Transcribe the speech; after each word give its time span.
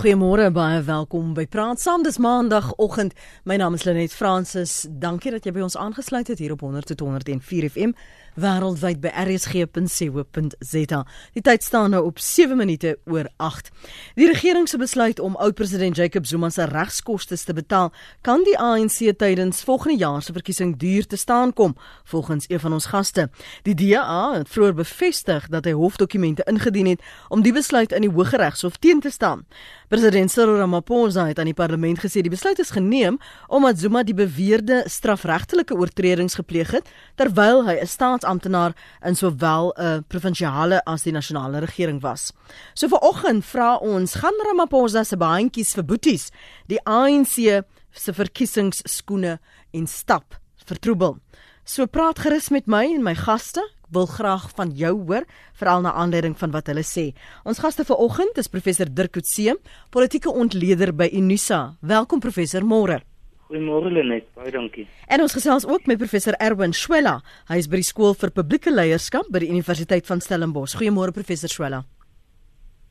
Goeiemôre 0.00 0.46
baie 0.48 0.78
welkom 0.80 1.34
by 1.36 1.42
Praat 1.44 1.82
Saam. 1.82 2.00
Dis 2.00 2.16
Maandagoggend. 2.16 3.12
My 3.44 3.58
naam 3.60 3.74
is 3.76 3.82
Lenet 3.84 4.14
Fransis. 4.16 4.86
Dankie 4.88 5.28
dat 5.34 5.44
jy 5.44 5.52
by 5.52 5.60
ons 5.66 5.76
aangesluit 5.76 6.30
het 6.32 6.40
hier 6.40 6.54
op 6.54 6.62
100.104 6.64 7.68
FM 7.68 7.92
wêreldwyd 8.34 9.00
by 9.00 9.10
rsg.co.za. 9.24 11.00
Die 11.34 11.42
tyd 11.42 11.62
staan 11.62 11.90
nou 11.90 12.04
op 12.04 12.18
7 12.18 12.56
minute 12.56 12.98
oor 13.04 13.28
8. 13.36 13.70
Die 14.14 14.26
regering 14.26 14.68
se 14.68 14.78
besluit 14.78 15.20
om 15.20 15.36
oud-president 15.36 15.96
Jacob 15.96 16.26
Zuma 16.26 16.50
se 16.50 16.64
regskoste 16.64 17.36
te 17.44 17.52
betaal, 17.52 17.92
kan 18.22 18.44
die 18.44 18.58
ANC 18.58 18.98
tydens 19.18 19.62
volgende 19.62 19.98
jaar 19.98 20.22
se 20.22 20.32
verkiesing 20.32 20.76
duur 20.78 21.06
te 21.06 21.16
staan 21.16 21.52
kom, 21.52 21.76
volgens 22.04 22.44
een 22.48 22.60
van 22.60 22.72
ons 22.72 22.86
gaste. 22.86 23.30
Die 23.62 23.74
DA 23.74 24.32
het 24.38 24.48
vroeër 24.48 24.74
bevestig 24.74 25.48
dat 25.48 25.64
hy 25.64 25.72
hofdokumente 25.72 26.44
ingedien 26.46 26.86
het 26.86 27.02
om 27.28 27.42
die 27.42 27.52
besluit 27.52 27.92
in 27.92 28.06
die 28.06 28.12
Hooggeregshof 28.12 28.76
teen 28.76 29.00
te 29.00 29.10
staan. 29.10 29.46
President 29.88 30.30
Cyril 30.30 30.56
Ramaphosa 30.56 31.26
het 31.26 31.38
aan 31.38 31.50
die 31.50 31.54
parlement 31.54 31.98
gesê 31.98 32.22
die 32.22 32.30
besluit 32.30 32.58
is 32.58 32.70
geneem 32.70 33.18
omdat 33.48 33.78
Zuma 33.78 34.02
die 34.06 34.14
beweerde 34.14 34.82
strafregtelike 34.86 35.74
oortredings 35.74 36.34
gepleeg 36.38 36.70
het 36.70 36.90
terwyl 37.18 37.64
hy 37.66 37.78
'n 37.80 37.86
staatsamptenaar 38.20 38.74
in 39.04 39.16
sowel 39.16 39.72
'n 39.76 40.04
provinsiale 40.08 40.82
as 40.84 41.02
die 41.02 41.12
nasionale 41.12 41.60
regering 41.60 42.00
was. 42.00 42.32
So 42.74 42.88
vanoggend 42.88 43.44
vra 43.44 43.76
ons, 43.76 44.14
gaan 44.14 44.34
Ramaphosa 44.46 45.04
se 45.04 45.16
baantjies 45.16 45.74
vir 45.74 45.84
boeties 45.84 46.30
die 46.66 46.80
ANC 46.84 47.64
se 47.92 48.12
verkiesingsskoene 48.12 49.38
en 49.72 49.86
stap 49.86 50.34
vertroebel? 50.64 51.18
So 51.64 51.86
praat 51.86 52.18
gerus 52.18 52.50
met 52.50 52.66
my 52.66 52.84
en 52.84 53.02
my 53.02 53.14
gaste 53.14 53.62
wil 53.90 54.06
graag 54.06 54.50
van 54.54 54.70
jou 54.70 55.04
hoor 55.06 55.24
veral 55.52 55.80
na 55.80 55.92
aanleiding 55.92 56.38
van 56.38 56.50
wat 56.50 56.66
hulle 56.66 56.84
sê. 56.84 57.12
Ons 57.44 57.58
gaste 57.58 57.84
vanoggend 57.84 58.38
is 58.38 58.48
professor 58.48 58.86
Dirk 58.86 59.12
Coetzee, 59.12 59.54
politieke 59.90 60.30
ontleder 60.30 60.94
by 60.94 61.10
Unisa. 61.12 61.76
Welkom 61.80 62.20
professor 62.20 62.62
Môre. 62.62 63.09
Goeiemôre 63.50 63.90
Lenet, 63.90 64.28
baie 64.38 64.52
dankie. 64.54 64.84
En 65.10 65.24
ons 65.24 65.32
gesels 65.34 65.64
ook 65.66 65.88
met 65.90 65.98
professor 65.98 66.36
Erwin 66.38 66.70
Swela. 66.70 67.16
Hy 67.48 67.56
is 67.58 67.66
by 67.66 67.80
die 67.80 67.86
skool 67.88 68.14
vir 68.14 68.30
publieke 68.30 68.70
leierskap 68.70 69.26
by 69.34 69.40
die 69.42 69.48
Universiteit 69.50 70.06
van 70.06 70.22
Stellenbosch. 70.22 70.76
Goeiemôre 70.78 71.10
professor 71.16 71.50
Swela. 71.50 71.80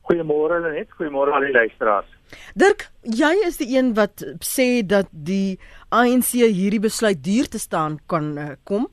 Goeiemôre 0.04 0.58
Lenet, 0.66 0.92
goeiemôre 0.98 1.32
al 1.32 1.48
die 1.48 1.54
luisteraars. 1.54 2.12
Dirk, 2.60 2.90
jy 3.08 3.32
is 3.46 3.56
die 3.62 3.70
een 3.72 3.94
wat 3.96 4.20
sê 4.44 4.84
dat 4.84 5.08
die 5.10 5.56
ANC 5.88 6.34
hierdie 6.36 6.82
besluit 6.84 7.24
duur 7.24 7.48
te 7.48 7.58
staan 7.58 7.96
kan 8.04 8.34
uh, 8.36 8.52
kom 8.68 8.90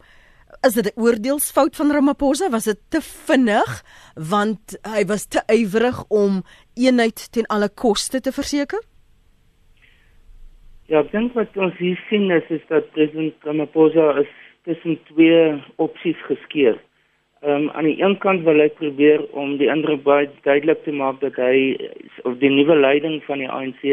is 0.63 0.73
dit 0.73 0.87
'n 0.87 0.99
oordeelsfout 0.99 1.75
van 1.75 1.91
Ramaphosa? 1.91 2.49
Was 2.49 2.63
dit 2.63 2.79
te 2.89 3.02
vinnig 3.02 3.83
want 4.15 4.77
hy 4.87 5.05
was 5.05 5.25
te 5.25 5.43
ywerig 5.52 6.03
om 6.07 6.43
eenheid 6.73 7.31
ten 7.31 7.45
alle 7.45 7.69
koste 7.69 8.19
te 8.19 8.31
verseker? 8.31 8.79
Ja, 10.88 11.02
ek 11.03 11.09
dink 11.11 11.33
wat 11.35 11.57
ons 11.59 11.75
hier 11.81 11.97
sien 12.07 12.30
is 12.31 12.45
is 12.47 12.61
dat 12.69 12.85
president 12.95 13.43
Ramaphosa 13.43 14.05
is 14.21 14.30
tussen 14.63 14.95
twee 15.09 15.41
opsies 15.83 16.21
geskeur. 16.30 16.77
Ehm 17.41 17.66
um, 17.66 17.69
aan 17.75 17.89
die 17.89 17.97
een 17.99 18.16
kant 18.23 18.45
wil 18.45 18.63
hy 18.63 18.69
probeer 18.77 19.25
om 19.35 19.58
die 19.59 19.67
indruk 19.67 20.05
baie 20.05 20.30
duidelik 20.45 20.85
te 20.85 20.95
maak 20.95 21.19
dat 21.25 21.35
hy 21.43 21.75
of 22.23 22.39
die 22.39 22.53
nuwe 22.53 22.80
leiding 22.80 23.19
van 23.27 23.43
die 23.43 23.52
ANC 23.52 23.83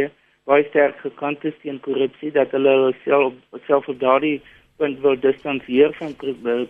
baie 0.46 0.68
sterk 0.70 1.02
gekant 1.02 1.42
is 1.44 1.58
teen 1.64 1.82
korrupsie, 1.82 2.30
dat 2.30 2.54
hulle 2.54 2.94
self 3.02 3.34
self 3.66 3.90
op 3.90 3.98
daardie 3.98 4.38
punt 4.78 5.02
wil 5.02 5.18
distansieer 5.18 5.98
van 5.98 6.14
uh, 6.22 6.62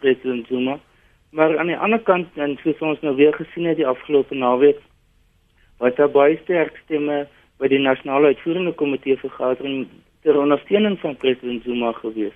president 0.00 0.48
Zuma. 0.48 0.80
Maar 1.36 1.58
aan 1.58 1.68
die 1.74 1.76
ander 1.76 2.00
kant 2.00 2.32
en 2.40 2.56
soos 2.64 2.80
ons 2.80 3.04
nou 3.04 3.12
weer 3.20 3.36
gesien 3.36 3.68
het 3.68 3.76
die 3.76 3.92
afgelope 3.92 4.34
naweek 4.34 4.80
wat 5.84 6.00
daar 6.00 6.14
baie 6.16 6.40
sterk 6.46 6.80
stemme 6.86 7.26
by 7.58 7.68
die 7.68 7.80
nasionale 7.80 8.32
uitvoerende 8.34 8.72
komitee 8.72 9.16
vergadering 9.16 9.86
ter 10.22 10.38
ondersteuning 10.38 10.98
van 11.00 11.16
president 11.16 11.62
Zuma 11.62 11.92
gewees. 11.92 12.34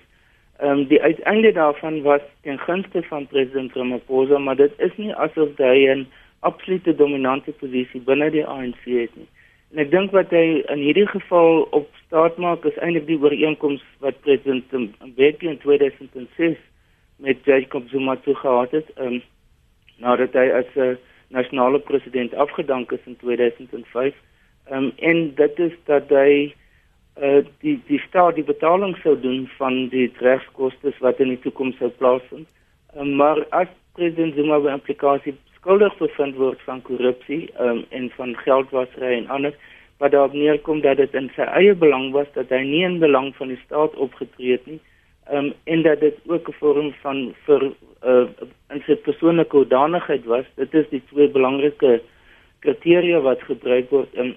Ehm 0.61 0.79
um, 0.79 0.87
die 0.87 1.01
uiteinde 1.01 1.51
daarvan 1.51 2.01
was 2.01 2.21
ten 2.41 2.59
gunste 2.59 3.03
van 3.03 3.27
president 3.27 3.73
Ramaphosa, 3.73 4.37
maar 4.37 4.55
dit 4.55 4.73
is 4.77 4.97
nie 4.97 5.13
asof 5.13 5.57
hy 5.57 5.89
'n 5.89 6.07
absolute 6.39 6.95
dominante 6.95 7.51
posisie 7.51 8.01
binne 8.01 8.29
die 8.31 8.45
ANC 8.45 8.83
het 8.85 9.15
nie. 9.15 9.27
En 9.71 9.77
ek 9.77 9.91
dink 9.91 10.11
wat 10.11 10.29
hy 10.29 10.63
in 10.73 10.81
hierdie 10.83 11.07
geval 11.07 11.61
op 11.71 11.87
staat 12.05 12.37
maak 12.37 12.65
is 12.65 12.77
eintlik 12.77 13.05
die 13.07 13.19
ooreenkoms 13.21 13.83
wat 13.99 14.21
president 14.21 14.71
Mbeki 14.99 15.47
in 15.47 15.57
2006 15.57 16.57
met 17.17 17.37
Jacob 17.45 17.87
Zuma 17.89 18.15
toegehad 18.15 18.71
het, 18.71 18.89
um, 18.97 19.21
nadat 19.97 20.33
hy 20.33 20.49
as 20.49 20.75
'n 20.75 20.79
uh, 20.79 20.95
nasionale 21.29 21.79
president 21.79 22.33
afgedank 22.33 22.91
is 22.91 23.05
in 23.05 23.15
2005. 23.17 24.13
Um, 24.71 24.91
en 25.03 25.33
dit 25.35 25.59
is 25.59 25.73
dat 25.85 26.07
hy 26.15 26.53
uh, 27.19 27.43
die 27.59 27.75
die 27.89 27.99
staat 28.07 28.37
die 28.39 28.47
betaling 28.47 28.95
sou 29.03 29.17
doen 29.19 29.43
van 29.57 29.89
die 29.91 30.07
regskoste 30.23 30.93
wat 31.03 31.19
in 31.19 31.33
die 31.33 31.41
toekoms 31.43 31.75
sou 31.81 31.89
plaasvind. 31.99 32.47
Um, 32.95 33.15
maar 33.19 33.43
as 33.51 33.67
president 33.99 34.37
Zuma 34.39 34.61
by 34.63 34.71
implikasie 34.77 35.35
skuldig 35.61 35.97
bevind 35.99 36.39
word 36.39 36.61
van 36.65 36.79
korrupsie 36.87 37.43
um, 37.59 37.83
en 37.89 38.07
van 38.15 38.31
geldwasery 38.45 39.17
en 39.17 39.27
anders 39.27 39.57
wat 40.01 40.15
daarop 40.15 40.33
neerkom 40.33 40.79
dat 40.81 40.97
dit 40.97 41.13
in 41.19 41.27
sy 41.35 41.45
eie 41.59 41.75
belang 41.77 42.09
was 42.15 42.29
dat 42.37 42.49
hy 42.49 42.63
nie 42.65 42.85
in 42.87 42.97
belang 43.03 43.29
van 43.37 43.51
die 43.51 43.59
staat 43.65 43.97
opgetree 44.05 44.55
het 44.55 44.69
nie 44.69 44.79
um, 45.29 45.51
en 45.69 45.83
dat 45.85 45.99
dit 46.01 46.17
ook 46.31 46.47
'n 46.49 46.57
vorm 46.61 46.93
van 47.01 47.19
vir 47.45 47.67
uh, 48.07 48.25
in 48.73 48.81
sy 48.87 48.95
persoonlike 48.95 49.55
hoedanigheid 49.55 50.25
was 50.25 50.47
dit 50.55 50.73
is 50.73 50.87
die 50.89 51.03
twee 51.11 51.27
belangrike 51.27 51.99
kriteria 52.65 53.19
wat 53.19 53.43
gebruik 53.51 53.89
word 53.89 54.15
en 54.15 54.33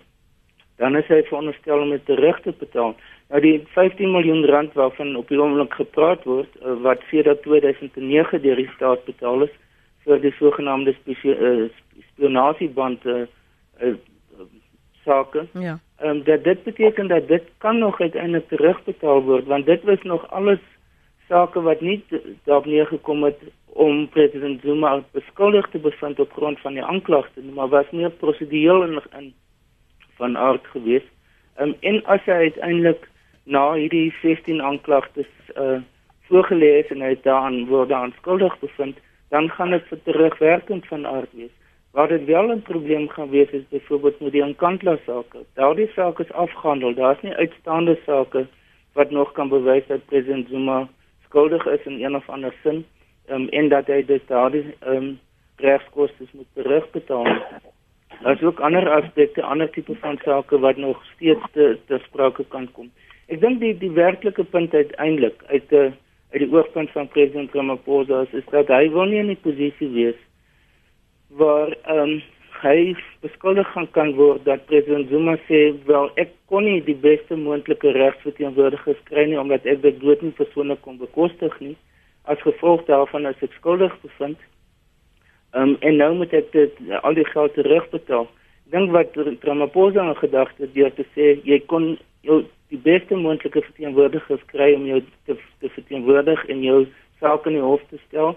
dan 0.76 0.96
is 0.96 1.06
hy 1.06 1.22
veronderstel 1.28 1.82
om 1.82 1.90
dit 1.90 2.06
terug 2.06 2.40
te 2.42 2.54
betaal 2.58 2.94
nou 3.28 3.40
die 3.40 3.56
15 3.74 4.10
miljoen 4.10 4.44
rand 4.46 4.72
waarvan 4.78 5.16
op 5.16 5.28
die 5.28 5.40
oomblik 5.40 5.74
gepraat 5.74 6.24
word 6.24 6.50
uh, 6.62 6.74
wat 6.86 7.04
sedert 7.10 7.42
2009 7.42 8.42
deur 8.42 8.60
die 8.62 8.70
staat 8.76 9.04
betaal 9.04 9.46
is 9.48 9.54
vir 10.04 10.20
die 10.20 10.34
sogenaamde 10.38 10.94
uh, 11.06 11.68
spionasieband 12.12 13.06
uh, 13.06 13.24
uh, 13.80 13.94
sake. 15.04 15.46
Ja. 15.52 15.78
Ehm 15.96 16.10
um, 16.10 16.22
dat 16.24 16.44
dit 16.44 16.62
beteken 16.62 17.08
dat 17.08 17.28
dit 17.28 17.42
kan 17.58 17.78
nog 17.78 18.00
uiteindelik 18.00 18.48
terugbetaal 18.48 19.22
word 19.22 19.46
want 19.46 19.66
dit 19.66 19.82
was 19.82 20.02
nog 20.02 20.30
alles 20.30 20.60
sake 21.28 21.60
wat 21.60 21.80
nie 21.80 22.04
daarop 22.44 22.66
neergekom 22.66 23.22
het 23.24 23.38
om 23.66 24.08
president 24.08 24.60
Zuma 24.60 25.02
beskuldig 25.12 25.68
te 25.70 25.78
bevind 25.78 26.20
op 26.20 26.32
grond 26.32 26.60
van 26.60 26.72
die 26.72 26.84
aanklagte 26.84 27.40
maar 27.54 27.68
was 27.68 27.90
meer 27.90 28.10
prosedureel 28.10 28.82
in, 28.82 29.00
in 29.18 29.34
van 30.16 30.38
aard 30.38 30.66
geweest. 30.66 31.10
Ehm 31.56 31.68
um, 31.68 31.74
en 31.80 32.04
as 32.04 32.24
hy 32.24 32.38
uiteindelik 32.48 33.08
na 33.44 33.72
hierdie 33.72 34.14
16 34.22 34.62
aanklagtes 34.62 35.32
uh 35.56 35.80
voorgelê 36.28 36.70
is 36.80 36.90
en 36.90 37.02
hy 37.04 37.12
daaraan 37.22 37.66
word 37.68 37.90
aanskuldig 37.92 38.54
bevind, 38.60 38.96
dan 39.28 39.50
gaan 39.50 39.74
dit 39.74 39.84
vir 39.90 39.98
terugwerkend 40.06 40.86
van 40.88 41.06
aard 41.06 41.32
wees. 41.36 41.52
Waar 41.92 42.08
dit 42.08 42.24
wel 42.24 42.48
'n 42.52 42.62
probleem 42.62 43.08
gaan 43.08 43.30
wees 43.30 43.50
is 43.50 43.68
byvoorbeeld 43.68 44.20
met 44.20 44.32
die 44.32 44.44
Nkandla 44.44 44.96
sake. 45.06 45.44
Daardie 45.54 45.90
saak 45.94 46.18
is 46.18 46.32
afgehandel. 46.32 46.94
Daar's 46.94 47.22
nie 47.22 47.34
uitstaande 47.34 47.98
sake 48.06 48.46
wat 48.92 49.10
nog 49.10 49.32
kan 49.32 49.48
bewys 49.48 49.86
dat 49.86 50.06
president 50.06 50.48
Zuma 50.48 50.88
skuldig 51.24 51.66
is 51.66 51.84
in 51.84 52.04
een 52.04 52.16
of 52.16 52.28
ander 52.28 52.54
sin 52.62 52.84
um, 53.28 53.48
en 53.48 53.68
dat 53.68 53.86
hy 53.86 54.04
dus 54.04 54.26
daardie 54.26 54.74
um, 54.86 55.18
regskoste 55.56 56.26
moet 56.32 56.46
terugbetaal. 56.54 57.26
Daar's 58.22 58.42
ook 58.42 58.60
ander 58.60 58.90
aspekte, 58.90 59.42
ander 59.42 59.70
tipe 59.70 59.94
van 60.00 60.18
sake 60.24 60.58
wat 60.58 60.76
nog 60.76 61.04
steeds 61.14 61.44
te, 61.52 61.78
te 61.86 61.98
sprake 62.04 62.44
kan 62.48 62.68
kom. 62.72 62.90
Ek 63.32 63.40
dink 63.40 63.60
die 63.60 63.72
die 63.78 63.92
werklike 63.96 64.44
punt 64.44 64.74
uiteindelik 64.74 65.42
uit 65.48 65.68
die 65.68 65.90
uit 66.34 66.42
die 66.42 66.50
oogpunt 66.50 66.90
van 66.90 67.08
president 67.08 67.52
Ramaphosa 67.54 68.24
is, 68.26 68.32
is 68.40 68.46
dat 68.50 68.68
hy 68.68 68.88
wil 68.90 69.06
nie 69.06 69.20
in 69.22 69.30
'n 69.30 69.42
posisie 69.42 69.88
wees 69.88 70.20
waar 71.28 71.76
ehm 71.84 71.98
um, 71.98 72.22
hy 72.62 72.96
beskuldig 73.20 73.68
gaan 73.72 73.90
kan 73.90 74.14
word 74.14 74.44
dat 74.44 74.66
president 74.66 75.08
Zuma 75.08 75.36
sê 75.48 75.60
wel 75.86 76.10
ek 76.16 76.30
kon 76.46 76.64
nie 76.64 76.80
die 76.82 76.96
beste 76.96 77.36
moontlike 77.36 77.92
regsverteenwoordiger 77.92 78.98
kry 79.04 79.26
nie 79.28 79.38
omdat 79.40 79.66
ek 79.66 79.82
dit 79.82 80.00
dood 80.00 80.22
nie 80.22 80.32
persoonlik 80.40 80.80
kon 80.80 80.98
bekostig 80.98 81.60
nie 81.60 81.76
as 82.24 82.40
gevolg 82.40 82.84
daarvan 82.86 83.26
as 83.26 83.42
ek 83.42 83.52
skuldig 83.52 83.92
bevind. 84.02 84.38
Ehm 84.38 84.53
um, 85.54 85.76
en 85.80 85.96
nou 85.96 86.14
moet 86.14 86.32
ek 86.32 86.52
dit 86.52 86.80
al 87.02 87.14
die 87.14 87.26
geld 87.30 87.54
terugbetaal. 87.54 88.26
Dink 88.72 88.90
wat 88.90 89.16
Ramaphosa 89.44 90.08
in 90.08 90.16
gedagte 90.16 90.68
deur 90.72 90.92
te 90.94 91.06
sê 91.14 91.34
jy 91.44 91.60
kon 91.70 91.94
jou 92.26 92.42
die 92.72 92.80
beste 92.80 93.16
moontlike 93.16 93.62
verteenwoordiger 93.68 94.40
kry 94.50 94.72
om 94.74 94.86
jou 94.88 95.00
te, 95.28 95.36
te 95.60 95.70
verteenwoordig 95.76 96.44
en 96.50 96.62
jou 96.64 96.80
saak 97.20 97.46
in 97.46 97.58
die 97.58 97.64
hof 97.64 97.82
te 97.90 98.00
stel. 98.08 98.34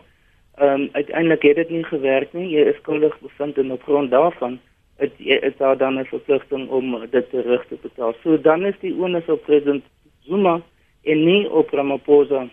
Ehm 0.57 0.87
um, 0.87 0.89
uiteindelik 0.93 1.45
het 1.47 1.55
dit 1.61 1.69
nie 1.69 1.83
gewerk 1.85 2.33
nie. 2.33 2.49
Jy 2.55 2.67
is 2.71 2.79
skuldig 2.81 3.17
bevind 3.21 3.57
en 3.57 3.71
op 3.71 3.83
grond 3.83 4.11
daarvan 4.11 4.59
is, 4.97 5.11
is 5.19 5.57
daar 5.57 5.77
dan 5.77 5.99
'n 5.99 6.05
verpligting 6.05 6.69
om 6.69 7.07
dit 7.09 7.29
terug 7.29 7.65
te 7.67 7.77
betaal. 7.81 8.13
So 8.23 8.41
dan 8.41 8.65
is 8.65 8.75
die 8.81 8.93
onus 8.93 9.25
op 9.25 9.43
president 9.43 9.83
Zuma 10.21 10.61
en 11.03 11.23
nie 11.25 11.49
op 11.49 11.69
Ramaphosa 11.69 12.47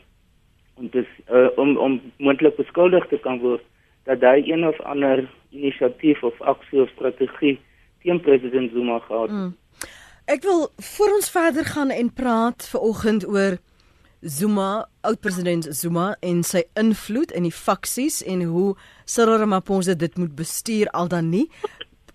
om 0.75 0.88
dis 0.90 1.06
uh, 1.31 1.49
om 1.56 1.76
om 1.76 2.00
moontlik 2.16 2.56
beskuldig 2.56 3.06
te 3.06 3.19
kan 3.19 3.38
word 3.38 3.62
dat 4.04 4.20
hy 4.20 4.42
een 4.44 4.66
of 4.66 4.80
ander 4.80 5.24
inisiatief 5.50 6.22
of 6.22 6.40
aksie 6.40 6.82
of 6.82 6.90
strategie 6.96 7.60
teen 8.02 8.20
president 8.20 8.70
Zuma 8.72 8.98
gehad. 8.98 9.30
Mm. 9.30 9.56
Ek 10.24 10.42
wil 10.42 10.68
voor 10.76 11.14
ons 11.14 11.30
verder 11.30 11.64
gaan 11.64 11.90
en 11.90 12.12
praat 12.12 12.68
ver 12.72 12.80
oggend 12.80 13.26
oor 13.28 13.58
Zuma, 14.24 14.86
oud-president 15.04 15.66
Zuma 15.76 16.14
en 16.24 16.40
sy 16.48 16.62
invloed 16.80 17.32
in 17.36 17.44
die 17.44 17.52
faksies 17.52 18.22
en 18.24 18.46
hoe 18.48 18.70
Cyril 19.04 19.42
Ramaphosa 19.42 19.92
dit 20.00 20.16
moet 20.16 20.32
bestuur 20.36 20.88
al 20.96 21.10
dan 21.12 21.28
nie. 21.28 21.44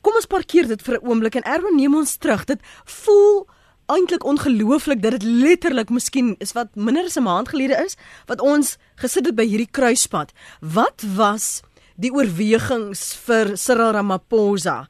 Kom 0.01 0.17
ons 0.17 0.29
parkeer 0.29 0.65
dit 0.67 0.81
vir 0.81 0.97
'n 0.97 1.05
oomblik 1.05 1.35
en 1.35 1.45
Erwin 1.45 1.75
neem 1.75 1.95
ons 1.95 2.17
terug. 2.17 2.45
Dit 2.45 2.61
voel 2.85 3.45
eintlik 3.85 4.23
ongelooflik 4.23 5.01
dat 5.01 5.11
dit 5.11 5.23
letterlik 5.23 5.89
miskien 5.89 6.35
is 6.39 6.53
wat 6.53 6.75
minder 6.75 7.05
as 7.05 7.17
'n 7.17 7.23
maand 7.23 7.49
gelede 7.49 7.77
is 7.85 7.97
wat 8.25 8.41
ons 8.41 8.77
gesit 8.95 9.25
het 9.25 9.35
by 9.35 9.45
hierdie 9.45 9.71
kruispunt. 9.71 10.33
Wat 10.61 11.03
was 11.15 11.61
die 11.99 12.11
oorwegings 12.15 13.11
vir 13.25 13.55
Cyril 13.59 13.91
Ramaphosa 13.97 14.85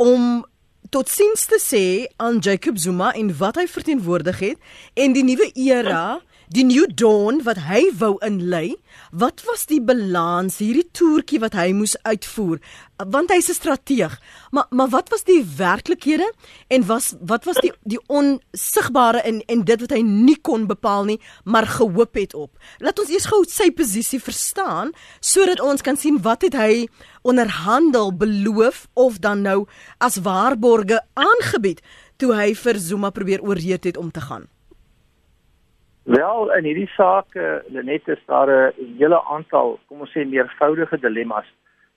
om 0.00 0.42
tot 0.90 1.10
sins 1.12 1.46
te 1.46 1.60
sê 1.62 1.84
aan 2.18 2.40
Jacob 2.42 2.78
Zuma 2.82 3.12
en 3.14 3.30
wat 3.38 3.60
hy 3.60 3.68
verteenwoordig 3.70 4.40
het 4.42 4.72
en 4.98 5.14
die 5.14 5.22
nuwe 5.26 5.50
era 5.54 6.18
die 6.50 6.64
new 6.66 6.82
dawn 6.98 7.44
wat 7.46 7.60
hy 7.68 7.84
wou 8.00 8.16
inlei, 8.26 8.74
wat 9.14 9.44
was 9.46 9.68
die 9.70 9.78
balans 9.78 10.56
hierdie 10.58 10.88
toertjie 10.98 11.38
wat 11.42 11.54
hy 11.54 11.68
moes 11.78 11.94
uitvoer? 12.02 12.58
Want 12.98 13.30
hy's 13.30 13.48
'n 13.48 13.54
strateeg. 13.54 14.18
Maar 14.50 14.66
maar 14.70 14.88
wat 14.88 15.08
was 15.10 15.22
die 15.24 15.44
werklikhede 15.44 16.32
en 16.68 16.86
was 16.86 17.14
wat 17.20 17.44
was 17.44 17.56
die 17.62 17.72
die 17.84 18.00
onsigbare 18.08 19.22
in 19.24 19.42
en 19.46 19.64
dit 19.64 19.80
wat 19.80 19.90
hy 19.90 20.02
nie 20.02 20.36
kon 20.42 20.66
bepaal 20.66 21.04
nie, 21.04 21.20
maar 21.44 21.66
gehoop 21.66 22.14
het 22.14 22.34
op. 22.34 22.50
Laat 22.78 22.98
ons 22.98 23.10
eers 23.10 23.26
gou 23.26 23.44
sy 23.48 23.70
posisie 23.70 24.20
verstaan 24.20 24.92
sodat 25.20 25.60
ons 25.60 25.82
kan 25.82 25.96
sien 25.96 26.18
wat 26.22 26.42
het 26.42 26.54
hy 26.54 26.88
onderhandel, 27.22 28.12
beloof 28.12 28.88
of 28.94 29.18
dan 29.18 29.42
nou 29.42 29.66
as 29.98 30.16
waarborge 30.16 31.00
aangebied 31.14 31.80
toe 32.16 32.34
hy 32.34 32.54
vir 32.54 32.78
Zuma 32.78 33.10
probeer 33.10 33.40
oorreed 33.40 33.84
het 33.84 33.96
om 33.96 34.10
te 34.10 34.20
gaan. 34.20 34.48
Wel, 36.02 36.52
in 36.56 36.64
hierdie 36.64 36.88
saak, 36.96 37.34
uh, 37.36 37.60
net 37.68 38.08
is 38.08 38.22
daar 38.26 38.48
'n 38.48 38.96
hele 38.98 39.24
aantal, 39.24 39.78
kom 39.86 40.00
ons 40.00 40.12
sê 40.16 40.24
meervoudige 40.24 40.98
dilemma's. 40.98 41.46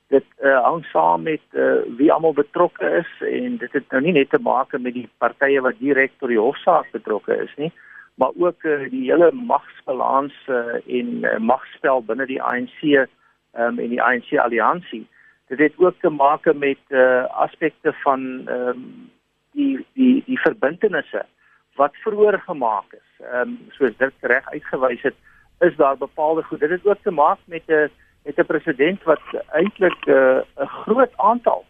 Dit 0.07 0.25
uh, 0.41 0.61
hang 0.63 0.85
saam 0.85 1.23
met 1.23 1.41
uh, 1.51 1.81
wie 1.97 2.11
almal 2.11 2.33
betrokke 2.33 2.89
is 2.99 3.11
en 3.27 3.57
dit 3.57 3.71
het 3.71 3.91
nou 3.91 4.01
nie 4.01 4.11
net 4.11 4.29
te 4.29 4.39
maak 4.39 4.77
met 4.77 4.93
die 4.93 5.09
partye 5.17 5.61
wat 5.61 5.79
direk 5.79 6.11
tot 6.19 6.29
die 6.29 6.39
hofsaak 6.39 6.91
betrokke 6.91 7.37
is 7.43 7.53
nie, 7.55 7.71
maar 8.15 8.31
ook 8.35 8.63
uh, 8.63 8.89
die 8.89 9.11
hele 9.11 9.31
magsbalans 9.31 10.35
uh, 10.47 10.77
en 10.85 11.23
uh, 11.23 11.37
magspel 11.39 12.03
binne 12.03 12.25
die 12.25 12.41
ANC 12.41 12.83
um, 12.83 13.79
en 13.79 13.89
die 13.89 14.01
ANC 14.01 14.35
alliansie. 14.37 15.07
Dit 15.47 15.59
het 15.59 15.73
ook 15.77 15.95
te 15.99 16.09
maak 16.09 16.53
met 16.53 16.83
uh, 16.89 17.23
aspekte 17.25 17.93
van 18.03 18.47
um, 18.49 19.09
die 19.51 19.85
die 19.93 20.23
die 20.25 20.39
verbintenisse 20.39 21.25
wat 21.75 21.95
vroeër 21.95 22.39
gemaak 22.39 22.93
is. 22.93 23.09
Ehm 23.19 23.49
um, 23.49 23.57
soos 23.69 23.97
dit 23.97 24.13
reg 24.21 24.49
uitgewys 24.51 25.01
het, 25.01 25.15
is 25.59 25.75
daar 25.75 25.97
bepaalde 25.97 26.43
goed. 26.43 26.59
Dit 26.59 26.69
het 26.69 26.85
ook 26.85 27.01
te 27.01 27.11
maak 27.11 27.39
met 27.45 27.63
'n 27.67 27.89
met 28.23 28.37
'n 28.37 28.45
president 28.45 29.03
wat 29.03 29.21
eintlik 29.51 30.05
eh, 30.05 30.15
'n 30.15 30.43
uh, 30.61 30.67
groot 30.83 31.13
aantal 31.15 31.65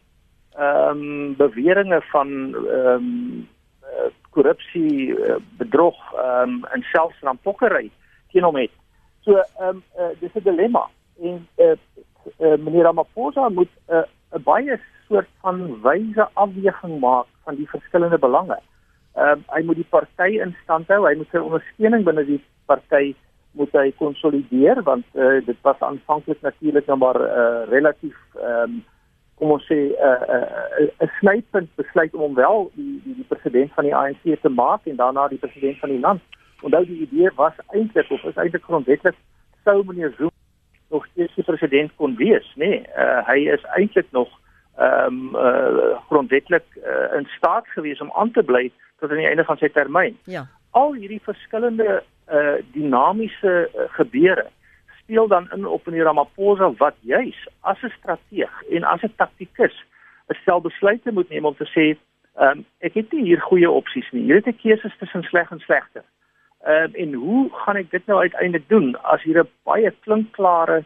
ehm 0.56 0.90
um, 0.90 1.36
beweringe 1.36 2.02
van 2.02 2.56
ehm 2.56 2.88
um, 2.88 3.50
korrupsie, 4.30 5.08
uh, 5.08 5.36
bedrog 5.58 6.14
ehm 6.14 6.50
um, 6.50 6.66
en 6.66 6.82
selfs 6.82 7.20
rampokkery 7.22 7.92
teen 8.32 8.44
hom 8.44 8.56
het. 8.56 8.72
So 9.22 9.32
ehm 9.32 9.68
um, 9.68 9.84
uh, 9.98 10.12
dis 10.20 10.34
'n 10.34 10.44
dilemma 10.44 10.90
en 11.22 11.48
eh 11.56 11.66
uh, 11.66 11.78
uh, 12.40 12.58
meneer 12.58 12.84
Ramaphosa 12.84 13.50
moet 13.50 13.70
'n 13.88 13.94
uh, 13.94 14.04
'n 14.34 14.44
baie 14.44 14.80
soort 15.08 15.28
van 15.42 15.82
wyse 15.82 16.28
afweging 16.34 17.00
maak 17.00 17.26
van 17.44 17.56
die 17.56 17.70
verskillende 17.70 18.18
belange. 18.18 18.60
Ehm 19.14 19.44
uh, 19.44 19.56
hy 19.56 19.62
moet 19.68 19.82
die 19.82 19.90
party 19.90 20.40
in 20.42 20.56
stand 20.64 20.88
hou. 20.88 21.04
Hy 21.06 21.16
moet 21.20 21.30
sy 21.32 21.42
ondersteuning 21.42 22.06
binne 22.08 22.26
die 22.26 22.42
party 22.66 23.14
moet 23.54 23.76
hy 23.78 23.92
konsolideer 24.00 24.82
want 24.88 25.06
uh, 25.14 25.38
dit 25.46 25.60
was 25.62 25.82
aanvanklik 25.86 26.42
natuurlik 26.42 26.88
nou 26.90 26.98
maar 26.98 27.20
uh, 27.22 27.62
relatief 27.70 28.18
ehm 28.40 28.80
um, 28.80 28.82
kom 29.38 29.52
ons 29.56 29.66
sê 29.66 29.76
'n 29.76 29.94
uh, 29.98 30.22
'n 30.34 30.84
uh, 30.84 30.90
uh, 31.02 31.10
snypunt 31.20 31.70
besluit 31.76 32.14
om 32.14 32.22
hom 32.22 32.36
wel 32.36 32.72
die 32.76 33.02
die, 33.06 33.16
die 33.16 33.30
president 33.30 33.74
van 33.74 33.84
die 33.84 33.96
ANC 33.96 34.24
te 34.42 34.50
maak 34.50 34.86
en 34.86 34.96
daarna 34.96 35.28
die 35.28 35.42
president 35.46 35.80
van 35.80 35.90
die 35.90 36.00
land. 36.00 36.22
Onthou 36.62 36.86
die 36.86 37.02
idee 37.06 37.32
was 37.36 37.54
eintlik 37.74 38.10
of 38.12 38.24
is 38.24 38.38
eintlik 38.38 38.64
grondwetlik 38.64 39.18
sou 39.64 39.84
meneer 39.86 40.14
Zuma 40.18 40.32
nog 40.90 41.06
steeds 41.06 41.36
die 41.36 41.44
president 41.44 41.92
kon 41.96 42.16
wees, 42.16 42.48
nê? 42.56 42.70
Nee, 42.70 42.86
uh, 42.98 43.22
hy 43.28 43.40
is 43.56 43.64
eintlik 43.78 44.10
nog 44.12 44.30
ehm 44.78 45.06
um, 45.06 45.36
uh, 45.36 45.98
grondwetlik 46.10 46.66
uh, 46.82 47.18
in 47.18 47.28
staat 47.38 47.68
gewees 47.68 48.02
om 48.02 48.12
aan 48.12 48.32
te 48.32 48.44
bly 48.44 48.72
tot 49.04 49.12
aan 49.12 49.24
die 49.24 49.30
einde 49.30 49.44
van 49.44 49.60
sy 49.60 49.70
termyn. 49.76 50.18
Ja. 50.32 50.48
Al 50.80 50.96
hierdie 50.96 51.22
verskillende 51.24 52.02
uh 52.32 52.60
dinamiese 52.72 53.54
uh, 53.68 53.88
gebeure 54.00 54.48
speel 55.02 55.28
dan 55.28 55.50
in 55.52 55.66
op 55.68 55.88
in 55.88 55.98
die 55.98 56.04
Ramaphosa 56.04 56.72
wat 56.80 56.96
juis 57.02 57.48
as 57.60 57.82
'n 57.84 57.92
strateeg 58.00 58.54
en 58.70 58.84
as 58.84 59.04
'n 59.04 59.14
taktikus 59.16 59.76
'n 60.30 60.40
stel 60.42 60.62
besluite 60.62 61.12
moet 61.12 61.30
neem 61.30 61.46
om 61.46 61.56
te 61.56 61.68
sê, 61.76 61.98
ehm 62.40 62.58
um, 62.58 62.66
ek 62.80 62.94
het 62.94 63.12
nie 63.12 63.24
hier 63.24 63.42
goeie 63.42 63.70
opsies 63.70 64.12
nie. 64.12 64.24
Hier 64.24 64.36
het 64.36 64.48
ek 64.48 64.62
keuses 64.62 64.98
tussen 64.98 65.24
sleg 65.24 65.52
en 65.52 65.60
slegte. 65.60 66.04
Ehm 66.64 66.84
um, 66.84 66.94
en 66.94 67.14
hoe 67.14 67.50
gaan 67.52 67.76
ek 67.76 67.92
dit 67.92 68.06
nou 68.06 68.20
uiteindelik 68.20 68.70
doen 68.70 68.96
as 69.02 69.24
hier 69.24 69.44
'n 69.44 69.50
baie 69.64 69.92
klinkklare 70.00 70.84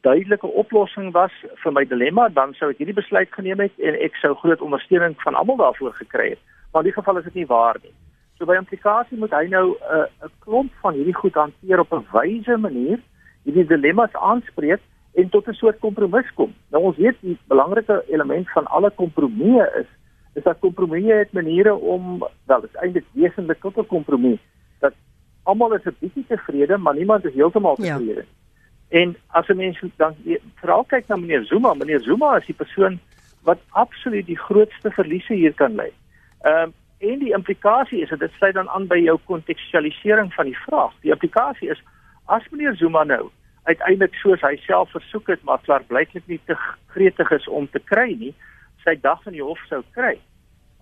duidelike 0.00 0.46
oplossing 0.46 1.12
was 1.12 1.32
vir 1.62 1.72
my 1.72 1.84
dilemma, 1.84 2.28
dan 2.28 2.54
sou 2.54 2.70
ek 2.70 2.78
hierdie 2.78 3.00
besluit 3.02 3.32
geneem 3.32 3.60
het 3.60 3.78
en 3.78 3.94
ek 4.00 4.16
sou 4.16 4.34
groot 4.34 4.60
ondersteuning 4.60 5.22
van 5.22 5.34
almal 5.34 5.56
daarvoor 5.56 5.92
gekry 5.92 6.28
het 6.30 6.38
maar 6.72 6.82
in 6.82 6.90
die 6.90 6.98
geval 6.98 7.18
is 7.18 7.24
dit 7.24 7.34
nie 7.34 7.46
waar 7.46 7.76
nie. 7.82 7.92
So 8.38 8.46
by 8.46 8.56
implikasie 8.56 9.18
moet 9.18 9.34
hy 9.36 9.46
nou 9.52 9.76
'n 9.76 9.96
uh, 9.96 10.26
'n 10.26 10.32
klomp 10.44 10.72
van 10.80 10.94
hierdie 10.94 11.14
goed 11.14 11.34
hanteer 11.34 11.80
op 11.80 11.92
'n 11.92 12.06
wyse 12.12 12.56
manier, 12.56 12.98
hierdie 13.44 13.66
dilemma's 13.66 14.14
aanspreek 14.14 14.80
en 15.14 15.28
tot 15.28 15.48
'n 15.48 15.52
soort 15.52 15.78
kompromis 15.78 16.32
kom. 16.34 16.54
Nou 16.70 16.84
ons 16.84 16.96
weet 16.96 17.16
die 17.20 17.38
belangrike 17.46 18.04
element 18.08 18.50
van 18.50 18.66
alle 18.66 18.90
kompromieë 18.90 19.66
is 19.80 19.90
is 20.34 20.42
dat 20.42 20.58
kompromieë 20.58 21.14
het 21.14 21.32
maniere 21.32 21.74
om 21.74 22.24
wel 22.46 22.60
dit 22.60 22.70
is 22.70 22.80
eintlik 22.80 23.06
wesentlik 23.12 23.60
tot 23.60 23.76
'n 23.76 23.86
kompromie 23.86 24.38
dat 24.78 24.94
almal 25.42 25.74
is 25.74 25.84
'n 25.84 25.96
bietjie 25.98 26.24
tevrede, 26.28 26.78
maar 26.78 26.94
niemand 26.94 27.24
is 27.24 27.34
heeltemal 27.34 27.76
ja. 27.78 27.96
tevrede. 27.96 28.24
Ja. 28.24 29.00
En 29.00 29.16
as 29.26 29.48
'n 29.48 29.56
mens 29.56 29.80
dan 29.96 30.14
veral 30.54 30.84
kyk 30.84 31.08
na 31.08 31.16
meneer 31.16 31.44
Zuma, 31.44 31.74
meneer 31.74 32.00
Zuma 32.00 32.36
is 32.36 32.46
die 32.46 32.54
persoon 32.54 32.98
wat 33.42 33.58
absoluut 33.68 34.26
die 34.26 34.38
grootste 34.38 34.90
verliese 34.90 35.34
hier 35.34 35.54
kan 35.54 35.74
lê. 35.74 35.92
Ehm 36.42 36.62
um, 36.62 36.74
en 37.00 37.18
die 37.18 37.32
implikasie 37.32 38.02
is 38.02 38.08
dat 38.08 38.18
dit 38.18 38.32
sluit 38.32 38.54
dan 38.54 38.68
aan 38.68 38.86
by 38.86 38.98
jou 39.00 39.18
kontekstualisering 39.24 40.34
van 40.34 40.44
die 40.44 40.58
vraag. 40.66 40.92
Die 41.00 41.10
implikasie 41.10 41.70
is 41.70 41.80
as 42.24 42.44
meneer 42.50 42.76
Zuma 42.76 43.04
nou 43.04 43.30
uiteindelik 43.62 44.14
soos 44.20 44.42
hy 44.44 44.56
self 44.66 44.90
versoek 44.90 45.30
het 45.32 45.42
maar 45.48 45.62
klaar 45.64 45.84
blyklik 45.88 46.26
nie 46.26 46.40
te 46.44 46.56
gretig 46.92 47.30
is 47.30 47.48
om 47.48 47.68
te 47.70 47.80
kry 47.92 48.16
nie, 48.20 48.34
sy 48.84 48.96
dag 49.00 49.24
in 49.26 49.36
die 49.38 49.44
hof 49.44 49.60
sou 49.68 49.80
kry. 49.96 50.18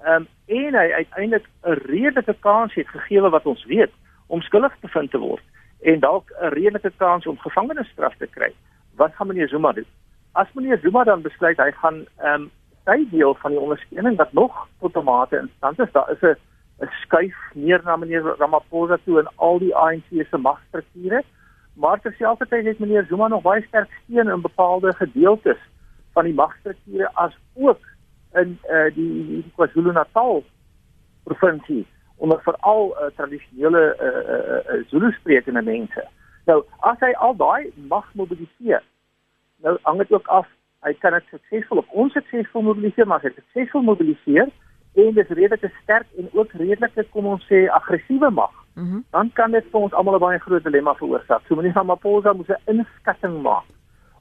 Ehm 0.04 0.26
um, 0.26 0.28
en 0.46 0.74
hy 0.80 0.86
uiteindelik 1.02 1.46
'n 1.62 1.78
redelike 1.86 2.34
kans 2.40 2.74
het 2.74 2.88
gegee 2.88 3.20
wat 3.20 3.46
ons 3.46 3.64
weet 3.64 3.92
om 4.26 4.42
skuldig 4.42 4.74
bevind 4.80 5.10
te 5.10 5.18
word 5.18 5.44
en 5.82 6.00
dalk 6.00 6.30
'n 6.40 6.54
redelike 6.54 6.92
kans 6.96 7.26
om 7.26 7.38
gevangenisstraf 7.38 8.16
te 8.16 8.26
kry. 8.26 8.52
Wat 8.96 9.14
gaan 9.14 9.26
meneer 9.26 9.48
Zuma 9.48 9.72
doen? 9.72 9.86
As 10.32 10.52
meneer 10.52 10.78
Zuma 10.82 11.04
dan 11.04 11.22
besluit 11.22 11.58
hy 11.58 11.70
gaan 11.70 12.06
ehm 12.18 12.42
um, 12.42 12.50
sy 12.88 13.04
deel 13.12 13.34
van 13.42 13.52
die 13.52 13.60
ondersteuning 13.60 14.16
wat 14.16 14.32
nog 14.32 14.66
tot 14.80 14.96
'n 14.96 15.04
mate 15.04 15.36
in 15.36 15.50
stand 15.56 15.78
is. 15.78 15.92
Daar 15.92 16.10
is 16.10 16.22
'n 16.22 16.36
'n 16.84 16.90
skuif 17.02 17.36
meer 17.54 17.80
na 17.84 17.96
meneer 17.96 18.34
Ramaphosa 18.38 18.98
toe 19.04 19.18
in 19.18 19.28
al 19.36 19.58
die 19.58 19.74
ANC 19.76 20.08
se 20.30 20.38
magstrukture. 20.38 21.22
Maar 21.74 22.00
terselfdertyd 22.00 22.64
het 22.64 22.78
meneer 22.78 23.04
Zuma 23.08 23.28
nog 23.28 23.42
baie 23.42 23.62
sterk 23.62 23.90
steun 24.02 24.28
in 24.28 24.40
bepaalde 24.40 24.92
gedeeltes 24.92 25.58
van 26.12 26.24
die 26.24 26.34
magstrukture 26.34 27.10
as 27.14 27.38
ook 27.54 27.80
in 28.32 28.58
uh, 28.70 28.94
die, 28.94 29.44
KwaZulu-Natal 29.54 30.44
provinsie 31.24 31.86
onder 32.16 32.40
veral 32.42 32.96
uh, 32.96 33.06
tradisionele 33.16 33.96
uh, 34.00 34.06
uh, 34.06 34.74
uh, 34.74 34.88
Zulu-sprekende 34.88 35.62
mense. 35.62 36.08
Nou, 36.44 36.64
as 36.80 36.98
hy 36.98 37.12
al 37.12 37.36
daai 37.36 37.72
mag 37.74 38.14
mobiliseer, 38.14 38.82
nou 39.62 39.78
hang 39.82 39.98
dit 39.98 40.12
ook 40.12 40.26
af 40.26 40.46
hy 40.86 40.92
kan 41.02 41.12
dit 41.12 41.24
suksesvol 41.30 41.82
op 41.82 41.92
ons 41.92 42.12
suksesvol 42.12 42.62
mobiliseer, 42.62 43.06
maar 43.06 43.22
hy 43.22 43.32
suksesvol 43.34 43.82
mobiliseer 43.82 44.50
en 44.98 45.14
dis 45.14 45.34
redelike 45.38 45.70
sterk 45.82 46.06
en 46.18 46.28
ook 46.32 46.52
redelike 46.60 47.04
kom 47.12 47.26
ons 47.26 47.44
sê 47.50 47.66
aggressiewe 47.80 48.30
mag. 48.30 48.54
Mm 48.74 48.90
-hmm. 48.90 49.04
Dan 49.10 49.30
kan 49.32 49.50
dit 49.50 49.64
vir 49.70 49.80
ons 49.80 49.92
almal 49.92 50.14
'n 50.16 50.26
baie 50.26 50.38
groot 50.38 50.64
dilemma 50.64 50.94
veroorsaak. 50.94 51.42
So 51.46 51.54
meneer 51.54 51.74
Ramaphosa 51.74 52.32
moet 52.32 52.48
'n 52.48 52.62
inskatting 52.66 53.42
maak 53.42 53.66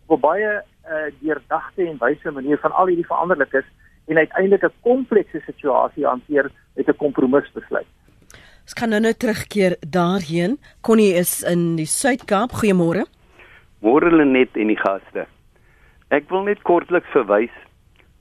op 0.08 0.18
'n 0.18 0.22
baie 0.22 0.64
uh, 0.88 1.12
deurdagte 1.20 1.88
en 1.88 1.98
wyse 2.00 2.32
manier 2.32 2.58
van 2.58 2.72
al 2.72 2.88
hierdie 2.88 3.06
veranderlikes 3.06 3.66
en 4.08 4.18
uiteindelik 4.18 4.64
'n 4.64 4.74
komplekse 4.82 5.42
situasie 5.46 6.06
hanteer 6.06 6.52
met 6.76 6.88
'n 6.88 6.96
kompromisbesluit. 6.96 7.88
Ons 8.62 8.74
kan 8.74 8.90
nou 8.90 9.00
net 9.00 9.20
terugkeer 9.20 9.78
daarheen. 9.80 10.60
Connie 10.82 11.14
is 11.14 11.44
in 11.44 11.76
die 11.76 11.86
Suid-Kaap. 11.86 12.52
Goeiemôre. 12.52 13.06
Môre 13.80 14.12
Lenet 14.12 14.56
en 14.56 14.68
die 14.68 14.78
gaste. 14.78 15.28
Ek 16.08 16.30
wil 16.32 16.46
net 16.48 16.62
kortliks 16.64 17.10
verwys 17.12 17.52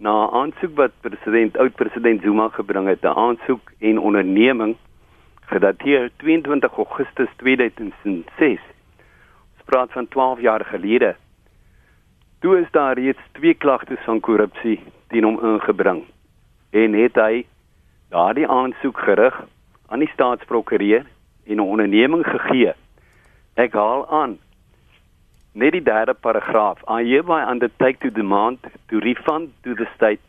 na 0.03 0.11
'n 0.11 0.33
aansoek 0.39 0.73
wat 0.75 0.93
president 1.07 1.57
oud-president 1.57 2.23
Zuma 2.23 2.49
gebring 2.49 2.89
het, 2.89 3.05
'n 3.05 3.15
aansoek 3.15 3.71
en 3.79 3.99
onderneming 3.99 4.77
gedateer 5.47 6.11
22 6.17 6.73
Augustus 6.77 7.29
2006. 7.37 8.59
Ons 9.55 9.65
praat 9.65 9.93
van 9.93 10.09
12 10.09 10.41
jaar 10.41 10.65
gelede. 10.65 11.15
Toe 12.41 12.59
is 12.61 12.71
daar 12.71 12.99
reeds 12.99 13.23
twee 13.33 13.55
klagtes 13.55 14.03
van 14.05 14.21
korrupsie 14.21 14.81
teen 15.09 15.25
hom 15.25 15.39
ingebring 15.39 16.05
en 16.71 16.93
het 16.93 17.15
hy 17.15 17.47
daardie 18.11 18.49
aansoek 18.49 18.99
gerig 18.99 19.47
aan 19.87 19.99
die 19.99 20.11
staatsprokureur 20.13 21.07
en 21.47 21.57
'n 21.57 21.61
onderneming 21.61 22.27
gegee. 22.27 22.75
Ek 23.55 23.73
haal 23.73 24.11
aan 24.11 24.39
net 25.57 25.73
die 25.73 25.83
derde 25.83 26.15
paragraaf. 26.15 26.83
I 26.89 27.03
hereby 27.03 27.43
undertake 27.49 28.01
to 28.01 28.11
demand 28.11 28.59
to 28.89 29.01
refund 29.01 29.53
to 29.63 29.75
the 29.75 29.89
state 29.95 30.21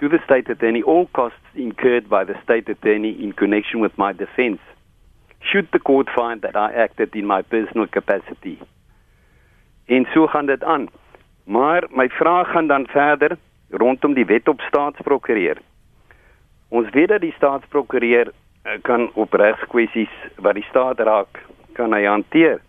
to 0.00 0.08
the 0.08 0.18
state 0.24 0.48
attorney 0.48 0.82
all 0.82 1.06
costs 1.12 1.48
incurred 1.54 2.08
by 2.08 2.24
the 2.24 2.34
state 2.42 2.70
attorney 2.70 3.12
in 3.22 3.34
connection 3.34 3.80
with 3.80 3.98
my 3.98 4.12
defense 4.12 4.60
should 5.40 5.68
the 5.72 5.78
court 5.78 6.08
find 6.14 6.40
that 6.42 6.56
I 6.56 6.72
acted 6.72 7.14
in 7.14 7.26
my 7.26 7.42
personal 7.42 7.86
capacity. 7.86 8.58
En 9.86 10.06
so 10.12 10.26
gaan 10.26 10.46
dit 10.46 10.64
aan. 10.64 10.88
Maar 11.44 11.84
my 11.90 12.08
vraag 12.08 12.50
gaan 12.50 12.66
dan 12.66 12.86
verder 12.86 13.36
rondom 13.70 14.14
die 14.14 14.24
wet 14.24 14.48
op 14.48 14.60
staatsprokureur. 14.60 15.58
Ons 16.68 16.90
weet 16.90 17.08
dat 17.08 17.20
die 17.20 17.34
staatsprokureur 17.36 18.32
eh, 18.62 18.72
kan 18.82 19.10
op 19.14 19.32
regskwessies 19.32 20.12
wat 20.36 20.54
die 20.54 20.66
staat 20.68 20.98
raak 20.98 21.44
kan 21.72 21.92
hy 21.92 22.04
hanteer. 22.04 22.60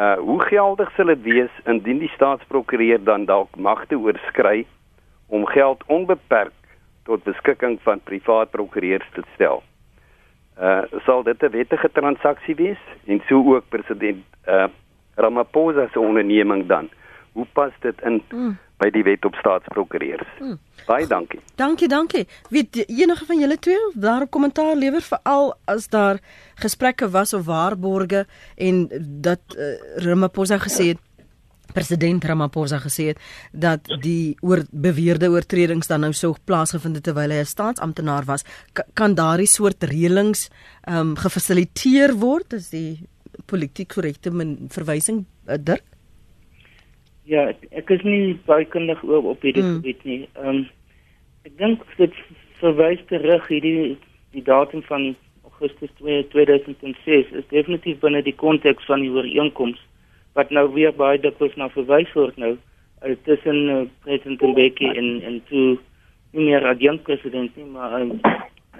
Uh 0.00 0.16
hoe 0.16 0.40
geldig 0.48 0.92
sal 0.96 1.10
dit 1.12 1.22
wees 1.22 1.56
indien 1.68 1.98
die 2.00 2.12
staatsprokureur 2.14 3.02
dan 3.04 3.26
dalk 3.28 3.56
magte 3.56 3.98
oorskry 3.98 4.62
om 5.28 5.44
geld 5.46 5.82
onbeperk 5.92 6.56
tot 7.04 7.26
beskikking 7.26 7.76
van 7.84 8.00
privaat 8.08 8.50
prokureurs 8.50 9.10
te 9.12 9.24
stel? 9.34 9.60
Uh 10.56 10.86
sal 11.04 11.22
dit 11.22 11.42
'n 11.42 11.52
wettige 11.52 11.90
transaksie 11.92 12.54
wees 12.54 12.80
en 13.04 13.20
so 13.28 13.44
ook 13.54 13.68
president 13.68 14.24
uh 14.48 14.68
Ramaphosa 15.14 15.88
se 15.92 16.00
onderneming 16.00 16.66
dan? 16.66 16.88
Hoe 17.32 17.46
pas 17.52 17.72
dit 17.80 18.00
in 18.00 18.22
mm. 18.30 18.56
By 18.80 18.90
die 18.94 19.04
wet 19.06 19.24
op 19.28 19.36
staatsprokureurs? 19.40 20.28
Mm. 20.40 20.58
Baie 20.88 21.06
dankie. 21.06 21.40
Dankie, 21.60 21.88
dankie. 21.88 22.24
Weet 22.50 22.80
enige 22.88 23.26
van 23.28 23.38
julle 23.38 23.58
twee 23.58 23.92
daar 23.94 24.22
'n 24.22 24.28
kommentaar 24.28 24.76
lewer 24.76 25.02
veral 25.02 25.54
as 25.64 25.88
daar 25.88 26.18
gesprekke 26.54 27.10
was 27.10 27.34
of 27.34 27.44
waarborge 27.44 28.26
en 28.56 28.88
dat 29.20 29.40
uh, 29.56 29.76
Ramaphosa 29.96 30.58
gesê 30.58 30.86
het 30.94 30.98
president 31.72 32.24
Ramaphosa 32.24 32.78
gesê 32.78 33.04
het 33.12 33.18
dat 33.52 33.80
die 34.02 34.36
oor 34.40 34.64
beweerde 34.70 35.30
oortredings 35.30 35.86
dan 35.86 36.00
nou 36.00 36.12
sou 36.12 36.34
plaasgevind 36.44 36.98
het 36.98 37.04
terwyl 37.04 37.30
hy 37.30 37.40
'n 37.42 37.54
staatsamptenaar 37.54 38.24
was 38.24 38.44
K 38.72 38.82
kan 38.94 39.14
daardie 39.14 39.46
soort 39.46 39.84
reëlings 39.84 40.48
ehm 40.82 40.96
um, 40.96 41.16
gefasiliteer 41.16 42.14
word 42.14 42.54
as 42.54 42.70
die 42.70 43.06
politiek 43.46 43.88
korrekte 43.94 44.30
verwysing 44.68 45.24
uh, 45.46 45.54
Dirk 45.58 45.89
Ja, 47.30 47.46
ek, 47.70 47.90
is 47.94 48.02
nie 48.02 48.34
baie 48.48 48.66
kundig 48.66 49.02
oor 49.06 49.28
op 49.32 49.44
hierdie 49.46 49.62
mm. 49.62 49.74
gebied 49.78 50.06
nie. 50.08 50.20
Ehm 50.34 50.48
um, 50.52 50.62
ek 51.46 51.52
dink 51.56 51.84
dit 51.96 52.16
verwys 52.60 53.00
terug 53.08 53.46
hierdie 53.48 53.96
die 54.34 54.42
datum 54.44 54.82
van 54.88 55.14
Augustus 55.46 55.92
2006 56.34 57.30
is 57.40 57.46
definitief 57.52 58.00
binne 58.02 58.20
die 58.26 58.34
konteks 58.36 58.84
van 58.90 59.04
die 59.04 59.12
ooreenkoms 59.14 59.80
wat 60.38 60.52
nou 60.54 60.66
weer 60.74 60.92
baie 60.96 61.18
dikwels 61.20 61.56
na 61.56 61.70
verwys 61.72 62.12
word 62.18 62.36
nou 62.40 62.52
uh, 62.56 63.14
tussen 63.28 63.58
uh, 63.72 63.80
president 64.04 64.44
Mbeki 64.52 64.90
en 64.92 65.08
en 65.30 65.40
toe 65.48 65.66
nie 66.36 66.50
meer 66.50 66.66
adjunct 66.70 67.06
president 67.08 67.56
nie 67.56 67.66
maar 67.72 67.96
uh, 68.00 68.10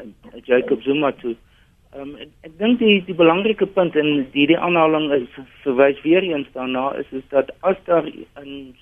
uh, 0.00 0.42
Jacob 0.44 0.82
Zuma 0.82 1.12
toe. 1.22 1.34
Um, 1.98 2.12
ek 2.22 2.28
ek 2.46 2.52
dink 2.60 2.78
die 2.78 3.00
die 3.02 3.16
belangrike 3.18 3.66
punt 3.66 3.96
in 3.98 4.28
hierdie 4.30 4.58
aanhaling 4.58 5.08
is 5.16 5.38
verwys 5.64 5.98
weer 6.04 6.22
eens 6.22 6.46
daarna 6.54 6.84
is 7.00 7.08
is 7.18 7.24
dat 7.34 7.50
as 7.66 7.80
daar 7.88 8.06
'n 8.06 8.76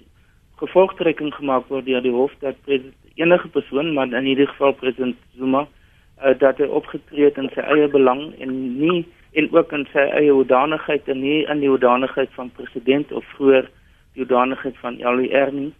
gevolgtrekking 0.60 1.32
gemaak 1.34 1.70
word 1.72 1.86
deur 1.86 2.02
die 2.04 2.12
hof 2.12 2.34
dat 2.40 2.56
enige 2.68 3.48
persoon 3.48 3.94
maar 3.94 4.12
in 4.12 4.28
hierdie 4.28 4.50
geval 4.52 4.72
president 4.72 5.16
Zuma 5.38 5.64
uh, 5.64 6.34
dat 6.38 6.58
hy 6.58 6.68
opgetree 6.80 7.24
het 7.24 7.38
in 7.38 7.48
sy 7.54 7.64
eie 7.64 7.88
belang 7.88 8.34
en 8.44 8.52
nie 8.76 9.06
en 9.32 9.48
ook 9.56 9.72
in 9.72 9.88
sy 9.92 10.04
eie 10.20 10.32
hoedanigheid 10.32 11.08
en 11.08 11.20
nie 11.20 11.46
in 11.48 11.64
die 11.64 11.72
hoedanigheid 11.72 12.28
van 12.36 12.52
president 12.60 13.12
of 13.12 13.24
vroeër 13.36 13.70
die 14.12 14.24
hoedanigheid 14.26 14.76
van 14.84 15.00
LER 15.00 15.52
nie 15.52 15.72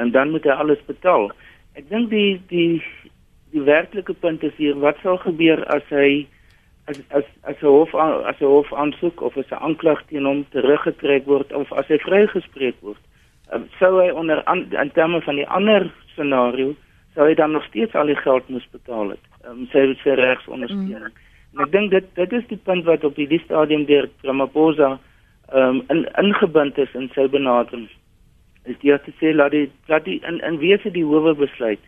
en 0.00 0.10
dan 0.16 0.30
moet 0.30 0.44
hy 0.48 0.56
alles 0.56 0.80
betaal. 0.88 1.28
Ek 1.76 1.88
dink 1.88 2.08
die 2.08 2.40
die 2.48 2.80
die 3.52 3.64
werklike 3.64 4.14
punt 4.14 4.42
is 4.42 4.54
hier 4.56 4.78
wat 4.80 5.00
sal 5.02 5.18
gebeur 5.22 5.62
as 5.74 5.84
hy 5.90 6.26
as 6.90 6.98
as 7.10 7.24
as 7.42 7.56
'n 7.62 7.66
hof 7.66 7.94
as 7.94 8.40
'n 8.40 8.52
hof 8.52 8.72
aansoek 8.72 9.20
of 9.20 9.36
as 9.36 9.50
'n 9.50 9.62
aanklag 9.66 10.00
teen 10.08 10.24
hom 10.24 10.44
teruggetrek 10.50 11.26
word 11.26 11.52
of 11.52 11.72
as 11.72 11.86
hy 11.86 11.98
vrygespreek 11.98 12.76
word? 12.80 13.02
Um, 13.52 13.68
sou 13.78 14.00
hy 14.00 14.10
onder 14.10 14.42
an, 14.44 14.66
in 14.72 14.90
terme 14.90 15.20
van 15.20 15.36
die 15.36 15.48
ander 15.48 15.92
scenario 16.14 16.74
sou 17.14 17.28
hy 17.28 17.34
dan 17.34 17.52
nog 17.52 17.64
steeds 17.64 17.94
al 17.94 18.06
die 18.06 18.16
geld 18.16 18.48
moes 18.48 18.68
betaal 18.72 19.10
het 19.10 19.24
um, 19.48 19.66
sy 19.72 19.94
sy 20.02 20.16
regsondersteuning 20.16 21.12
mm. 21.12 21.20
en 21.52 21.64
ek 21.64 21.72
dink 21.72 21.90
dit 21.90 22.06
dit 22.14 22.32
is 22.32 22.46
die 22.48 22.60
punt 22.64 22.84
wat 22.84 23.04
op 23.04 23.16
hierdie 23.16 23.42
stadium 23.44 23.84
deur 23.84 24.08
Ramaphosa 24.22 24.98
um, 25.52 25.82
in 25.88 26.06
ingebind 26.16 26.78
is 26.78 26.94
in 26.94 27.10
sy 27.14 27.26
benadering. 27.28 27.88
Is 28.64 28.78
dit 28.80 29.04
te 29.04 29.12
sê 29.20 29.34
laat 29.34 29.52
die 29.52 29.68
laat 29.90 30.04
die 30.04 30.20
in 30.28 30.40
in 30.40 30.58
wese 30.58 30.90
die 30.90 31.04
howe 31.04 31.34
besluit 31.34 31.82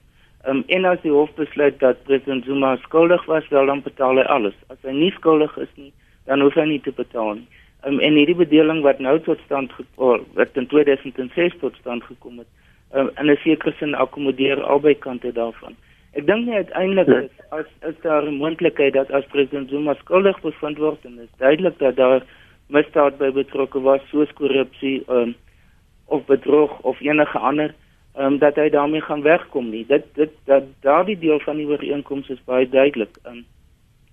Um, 0.46 0.62
en 0.66 0.84
as 0.84 1.00
die 1.00 1.12
hof 1.12 1.30
besluit 1.38 1.78
dat 1.80 2.02
president 2.04 2.44
Zuma 2.44 2.76
skuldig 2.82 3.24
was, 3.24 3.48
wel 3.48 3.66
dan 3.66 3.80
betaal 3.82 4.18
hy 4.20 4.24
alles. 4.28 4.56
As 4.68 4.76
hy 4.84 4.92
nie 4.92 5.12
skuldig 5.16 5.56
is 5.56 5.70
nie, 5.80 5.92
dan 6.28 6.44
hoef 6.44 6.58
hy 6.60 6.66
nie 6.68 6.80
te 6.84 6.92
betaal 6.92 7.38
nie. 7.38 7.62
Um, 7.88 7.96
en 8.04 8.18
hierdie 8.18 8.36
bedeling 8.36 8.82
wat 8.84 9.00
nou 9.00 9.16
tot 9.24 9.40
stand 9.46 9.72
gekom 9.72 10.26
wat 10.36 10.60
in 10.60 10.68
2006 10.68 11.56
tot 11.62 11.76
stand 11.80 12.04
gekom 12.04 12.42
het, 12.42 12.50
um, 12.92 13.08
in 13.20 13.30
'n 13.30 13.40
sekere 13.40 13.72
sin 13.78 13.94
akkommodeer 13.94 14.60
albei 14.62 14.94
kante 14.94 15.32
daarvan. 15.32 15.76
Ek 16.12 16.26
dink 16.26 16.46
nie 16.46 16.60
uiteindelik 16.60 17.08
ja. 17.08 17.20
is 17.20 17.30
as 17.50 17.70
is 17.88 17.96
daar 18.02 18.28
'n 18.28 18.36
moontlikheid 18.36 18.92
dat 18.92 19.10
as 19.10 19.24
president 19.32 19.70
Zuma 19.70 19.94
skuldig 19.94 20.40
bevind 20.40 20.78
word 20.78 21.04
en 21.04 21.16
dit 21.16 21.24
is 21.24 21.38
duidelik 21.38 21.78
dat 21.78 21.96
daar 21.96 22.22
misdaad 22.68 23.18
by 23.18 23.30
betrokke 23.30 23.80
was 23.80 24.00
soos 24.10 24.32
korrupsie 24.32 25.02
um, 25.08 25.34
of 26.06 26.24
bedrog 26.26 26.80
of 26.80 27.00
enige 27.00 27.38
ander 27.38 27.74
um, 28.18 28.38
dat 28.38 28.56
hy 28.56 28.68
daarmee 28.70 29.00
gaan 29.00 29.22
wegkom 29.22 29.70
nie. 29.70 29.84
Dit 29.86 30.06
dit 30.14 30.30
dat 30.44 30.64
daardie 30.80 31.18
deel 31.18 31.40
van 31.40 31.56
die 31.56 31.66
ooreenkoms 31.66 32.28
is 32.28 32.44
baie 32.44 32.68
duidelik. 32.68 33.18
Um, 33.26 33.44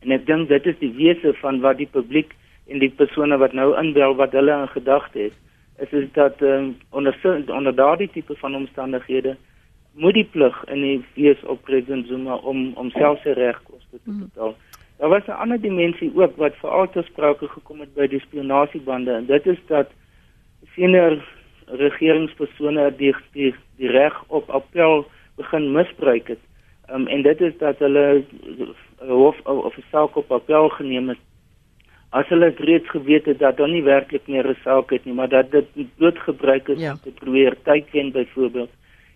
en 0.02 0.12
ek 0.12 0.26
dink 0.26 0.50
dit 0.50 0.66
is 0.66 0.80
die 0.80 0.94
wese 0.98 1.34
van 1.42 1.62
wat 1.62 1.78
die 1.78 1.90
publiek 1.90 2.34
en 2.68 2.80
die 2.80 2.90
persone 2.90 3.38
wat 3.38 3.54
nou 3.54 3.72
inbel 3.78 4.16
wat 4.16 4.34
hulle 4.38 4.58
in 4.64 4.74
gedagte 4.74 5.28
het, 5.28 5.38
is 5.82 5.94
is 6.04 6.10
dat 6.18 6.42
um, 6.42 6.76
onder 6.90 7.16
onder 7.48 7.76
daardie 7.76 8.10
tipe 8.10 8.36
van 8.36 8.56
omstandighede 8.56 9.38
moet 9.94 10.14
die 10.14 10.28
plig 10.32 10.64
in 10.72 10.82
die 10.82 11.06
wees 11.14 11.44
op 11.44 11.64
president 11.64 12.08
Zuma 12.08 12.36
om 12.36 12.72
om 12.74 12.90
self 12.90 13.22
sy 13.22 13.36
regkoste 13.38 13.98
te 13.98 14.10
mhm. 14.10 14.20
betaal. 14.20 14.56
Daar 14.98 15.10
was 15.10 15.28
'n 15.28 15.42
ander 15.44 15.62
dimensie 15.62 16.12
ook 16.16 16.36
wat 16.38 16.56
veral 16.56 16.90
te 16.90 17.02
sprake 17.02 17.48
gekom 17.48 17.80
het 17.80 17.94
by 17.94 18.08
die 18.08 18.20
spionasiebande 18.20 19.12
en 19.12 19.26
dit 19.26 19.46
is 19.46 19.58
dat 19.68 19.90
senior 20.76 21.18
regeringspersone 21.72 22.92
die 22.98 23.16
die, 23.34 23.54
die 23.78 23.88
reg 23.88 24.24
op 24.28 24.50
appel 24.50 25.06
begin 25.36 25.72
misbruik 25.72 26.28
het. 26.28 26.40
Um, 26.92 27.08
en 27.08 27.22
dit 27.22 27.42
is 27.42 27.58
dat 27.58 27.80
hulle 27.80 28.24
hof 28.98 29.40
of 29.46 29.78
'n 29.78 29.84
saak 29.92 30.16
op 30.16 30.32
appel 30.32 30.70
geneem 30.70 31.10
het. 31.10 31.22
As 32.10 32.28
hulle 32.28 32.54
reeds 32.58 32.90
geweet 32.90 33.26
het 33.26 33.40
dat 33.40 33.58
daar 33.58 33.70
nie 33.70 33.84
werklik 33.84 34.28
meer 34.28 34.48
'n 34.50 34.58
saak 34.64 34.90
het 34.90 35.06
nie, 35.06 35.14
maar 35.14 35.30
dat 35.30 35.52
dit 35.52 35.66
bloot 35.96 36.20
gebruik 36.20 36.68
is 36.68 36.80
ja. 36.80 36.92
om 36.92 37.00
te 37.04 37.12
probeer 37.12 37.56
tyd 37.64 37.92
wen 37.92 38.12
byvoorbeeld 38.12 38.70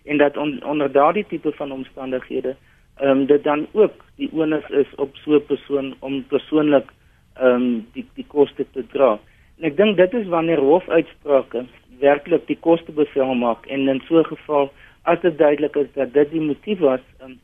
en 0.06 0.18
dat 0.18 0.36
on, 0.36 0.64
onder 0.64 0.92
daardie 0.92 1.26
tipe 1.28 1.52
van 1.52 1.72
omstandighede 1.72 2.56
ehm 2.96 3.10
um, 3.10 3.26
dit 3.26 3.44
dan 3.44 3.66
ook 3.72 3.92
die 4.16 4.30
onus 4.32 4.68
is 4.68 4.94
op 4.96 5.16
so 5.16 5.34
'n 5.34 5.46
persoon 5.46 5.94
om 5.98 6.24
persoonlik 6.26 6.88
ehm 7.34 7.62
um, 7.62 7.86
die 7.92 8.06
die 8.14 8.26
koste 8.26 8.66
te 8.72 8.86
dra. 8.86 9.18
En 9.58 9.64
ek 9.64 9.76
dink 9.76 9.96
dit 9.96 10.12
is 10.14 10.26
wanneer 10.26 10.58
hofuitsprake 10.58 11.64
werklik 12.00 12.46
die 12.46 12.58
koste 12.60 12.92
bevel 12.92 13.34
maak 13.34 13.66
en 13.66 13.88
in 13.88 14.02
so 14.08 14.18
'n 14.18 14.24
geval 14.24 14.70
as 15.02 15.20
dit 15.20 15.38
duidelik 15.38 15.76
is 15.76 15.92
dat 15.94 16.12
dit 16.12 16.30
die 16.30 16.40
motief 16.40 16.78
was 16.78 17.00
um, 17.22 17.38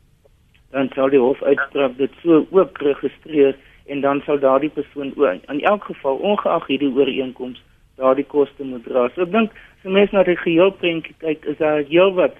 dan 0.70 0.90
sal 0.94 1.08
die 1.08 1.20
hof 1.20 1.42
uitspraak 1.42 1.96
dit 1.96 2.10
so 2.22 2.46
ook 2.50 2.78
registreer 2.78 3.56
en 3.86 4.00
dan 4.00 4.22
sal 4.26 4.38
daardie 4.38 4.70
persoon 4.70 5.12
ook 5.16 5.42
in 5.48 5.60
elk 5.60 5.84
geval 5.84 6.16
ongeag 6.16 6.66
hierdie 6.66 6.94
ooreenkoms 6.94 7.62
daardie 7.96 8.24
koste 8.24 8.64
moet 8.64 8.84
dra. 8.84 9.08
So 9.14 9.26
ek 9.26 9.32
dink 9.32 9.50
as 9.52 9.90
mens 9.96 10.14
na 10.14 10.24
die 10.26 10.36
geheel 10.36 10.72
prentjie 10.80 11.14
kyk 11.24 11.44
is 11.52 11.58
daar 11.60 11.82
heelwat 11.88 12.38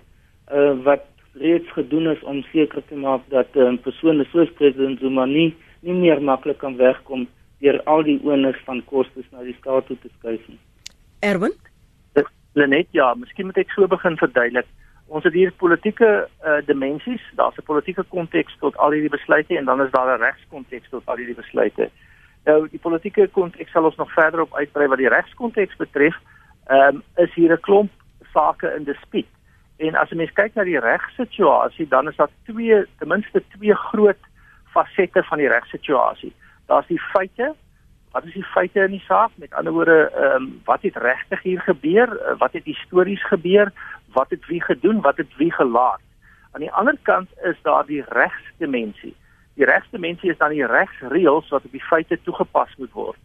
uh, 0.52 0.73
wat 0.87 1.04
reeds 1.40 1.69
gedoen 1.76 2.11
is 2.12 2.23
om 2.28 2.42
seker 2.52 2.83
te 2.88 2.97
maak 2.97 3.23
dat 3.28 3.54
'n 3.54 3.66
um, 3.66 3.78
persoon 3.78 4.25
soos 4.33 4.50
president 4.59 5.00
Zuma 5.00 5.26
nie 5.26 5.54
nie 5.81 5.95
meer 5.95 6.23
maklik 6.23 6.59
kan 6.59 6.76
wegkom 6.76 7.28
deur 7.61 7.83
al 7.85 8.02
die 8.02 8.21
onus 8.25 8.59
van 8.64 8.85
kostes 8.85 9.26
na 9.31 9.42
die 9.42 9.57
staat 9.61 9.87
toe 9.87 9.97
te 10.02 10.09
skuif 10.19 10.49
nie. 10.49 10.59
Erwin 11.21 11.54
Lenet, 12.52 12.88
ja, 12.90 13.14
miskien 13.14 13.47
moet 13.47 13.56
ek 13.56 13.71
so 13.71 13.87
begin 13.87 14.16
verduidelik. 14.16 14.66
Ons 15.12 15.25
het 15.25 15.32
hier 15.32 15.52
politieke 15.61 16.28
uh, 16.44 16.61
dimensies, 16.66 17.23
daar's 17.37 17.56
'n 17.56 17.68
politieke 17.68 18.04
konteks 18.09 18.56
tot 18.61 18.76
al 18.76 18.90
hierdie 18.90 19.12
besluite 19.12 19.56
en 19.56 19.64
dan 19.64 19.80
is 19.82 19.90
daar 19.90 20.16
'n 20.16 20.23
regskonteks 20.23 20.88
tot 20.88 21.02
al 21.06 21.16
hierdie 21.16 21.40
besluite. 21.40 21.90
Nou 22.44 22.68
die 22.68 22.78
politieke 22.78 23.28
konteks 23.28 23.71
sal 23.71 23.85
ons 23.85 23.97
nog 23.97 24.12
verder 24.12 24.40
op 24.40 24.54
uitbrei 24.54 24.87
wat 24.88 24.99
die 24.99 25.09
regskonteks 25.09 25.76
betref. 25.76 26.16
Ehm 26.66 26.97
um, 26.97 27.02
is 27.16 27.35
hier 27.35 27.52
'n 27.52 27.61
klomp 27.61 27.90
sake 28.32 28.75
in 28.76 28.85
dispuut. 28.85 29.28
En 29.76 29.94
as 29.94 30.11
'n 30.11 30.16
mens 30.16 30.32
kyk 30.32 30.54
na 30.54 30.64
die 30.64 30.80
regsituasie, 30.80 31.88
dan 31.88 32.09
is 32.09 32.16
daar 32.16 32.30
twee 32.44 32.87
ten 32.99 33.09
minste 33.09 33.42
twee 33.49 33.75
groot 33.75 34.23
fasette 34.73 35.23
van 35.23 35.38
die 35.38 35.49
regsituasie. 35.49 36.32
Daar's 36.66 36.87
die 36.87 37.00
feite. 37.00 37.54
Wat 38.12 38.25
is 38.25 38.33
die 38.33 38.45
feite 38.45 38.85
in 38.85 38.90
die 38.90 39.04
saak? 39.07 39.31
Met 39.40 39.54
ander 39.54 39.73
woorde, 39.73 40.11
ehm 40.11 40.42
um, 40.42 40.61
wat 40.64 40.83
het 40.83 40.97
regtig 40.97 41.42
hier 41.42 41.61
gebeur? 41.61 42.37
Wat 42.38 42.52
het 42.52 42.64
histories 42.64 43.25
gebeur? 43.26 43.73
Wat 44.12 44.31
het 44.31 44.47
wie 44.47 44.62
gedoen? 44.62 45.00
Wat 45.00 45.16
het 45.16 45.37
wie 45.37 45.52
gelaat? 45.52 46.00
Aan 46.52 46.61
die 46.61 46.73
ander 46.73 46.97
kant 47.02 47.28
is 47.42 47.57
daar 47.62 47.87
die 47.87 48.04
regsdimensie. 48.09 49.14
Die 49.54 49.64
regsdimensie 49.64 50.31
is 50.31 50.38
dan 50.38 50.50
die 50.50 50.66
regsreëls 50.66 51.49
wat 51.49 51.64
op 51.64 51.73
die 51.73 51.85
feite 51.85 52.19
toegepas 52.23 52.75
moet 52.76 52.92
word. 52.92 53.19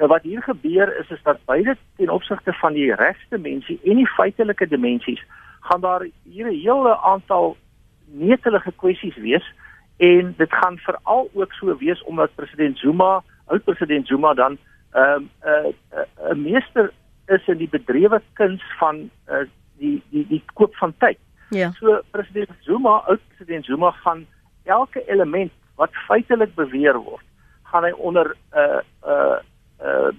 Nou 0.00 0.08
wat 0.08 0.22
hier 0.22 0.42
gebeur 0.42 0.96
is 0.98 1.10
is 1.10 1.22
dat 1.22 1.44
beide 1.44 1.76
ten 1.96 2.08
opsigte 2.08 2.52
van 2.52 2.72
die 2.72 2.94
regsdimensie 2.94 3.80
en 3.84 3.96
die 4.00 4.08
feitelike 4.08 4.68
dimensies 4.68 5.24
gaan 5.60 5.80
daar 5.80 6.06
hier 6.22 6.46
'n 6.46 6.60
hele 6.64 6.96
aantal 7.00 7.56
netelige 8.04 8.72
kwessies 8.76 9.16
wees 9.16 9.52
en 9.96 10.34
dit 10.36 10.52
gaan 10.52 10.78
veral 10.78 11.30
ook 11.32 11.52
so 11.52 11.76
wees 11.76 12.02
omdat 12.02 12.34
president 12.34 12.78
Zuma, 12.78 13.22
oud 13.50 13.64
president 13.64 14.06
Zuma 14.06 14.34
dan 14.34 14.58
'n 14.94 14.98
um, 14.98 15.30
'n 15.44 15.48
uh, 15.48 16.02
'n 16.30 16.30
uh, 16.30 16.36
meester 16.36 16.92
is 17.26 17.46
in 17.46 17.58
die 17.58 17.68
bedrewe 17.68 18.22
kuns 18.32 18.62
van 18.78 19.10
uh, 19.30 19.46
die 19.78 20.02
die 20.10 20.26
die 20.26 20.42
koop 20.54 20.74
van 20.76 20.94
tyd. 20.98 21.18
Ja. 21.50 21.70
So 21.78 22.00
president 22.10 22.50
Zuma, 22.60 23.02
oud 23.06 23.20
president 23.36 23.64
Zuma 23.64 23.90
gaan 23.90 24.26
elke 24.64 25.04
element 25.08 25.52
wat 25.74 25.90
feitelik 26.06 26.54
beweer 26.54 26.98
word, 26.98 27.24
gaan 27.62 27.84
hy 27.84 27.90
onder 27.90 28.36
'n 28.52 28.58
uh, 28.58 28.80
'n 29.02 29.10
uh, 29.10 29.38
uh, 29.86 30.12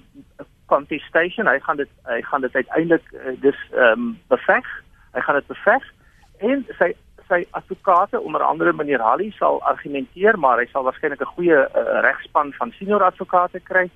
contestation, 0.66 1.48
hy 1.48 1.60
gaan 1.60 1.78
dit 1.78 1.90
hy 2.08 2.22
gaan 2.22 2.42
dit 2.42 2.56
uiteindelik 2.56 3.12
uh, 3.12 3.36
dis 3.42 3.60
ehm 3.72 3.92
um, 3.92 4.20
beveg. 4.28 4.68
Hy 5.12 5.20
gaan 5.20 5.36
dit 5.36 5.48
beveg 5.48 5.84
en 6.40 6.66
sy 6.80 6.94
sy 7.32 7.42
advokate 7.58 8.20
onder 8.20 8.44
andere 8.44 8.74
meneer 8.76 9.00
Halli 9.00 9.32
sal 9.38 9.62
argumenteer, 9.72 10.38
maar 10.40 10.60
hy 10.60 10.68
sal 10.72 10.84
waarskynlik 10.84 11.24
'n 11.24 11.34
goeie 11.36 11.60
uh, 11.64 12.02
regspan 12.08 12.54
van 12.60 12.74
senior 12.78 13.04
advokate 13.08 13.60
kry 13.72 13.88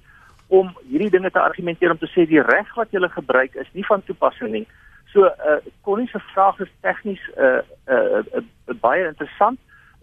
om 0.48 0.72
hierdie 0.89 1.10
dinge 1.10 1.32
te 1.32 1.42
argumenteer 1.42 1.92
om 1.92 1.98
te 1.98 2.12
sê 2.13 2.25
die 2.30 2.42
reg 2.42 2.70
wat 2.75 2.92
jy 2.92 3.01
gebruik 3.10 3.56
is 3.56 3.70
nie 3.74 3.86
van 3.86 4.04
toepassing 4.06 4.51
nie. 4.51 4.68
So 5.13 5.25
uh 5.25 5.60
Connie 5.82 6.08
se 6.08 6.20
vraag 6.20 6.60
is 6.60 6.72
tegnies 6.82 7.24
uh, 7.38 7.62
uh 7.88 8.22
uh 8.38 8.44
baie 8.82 9.08
interessant. 9.08 9.60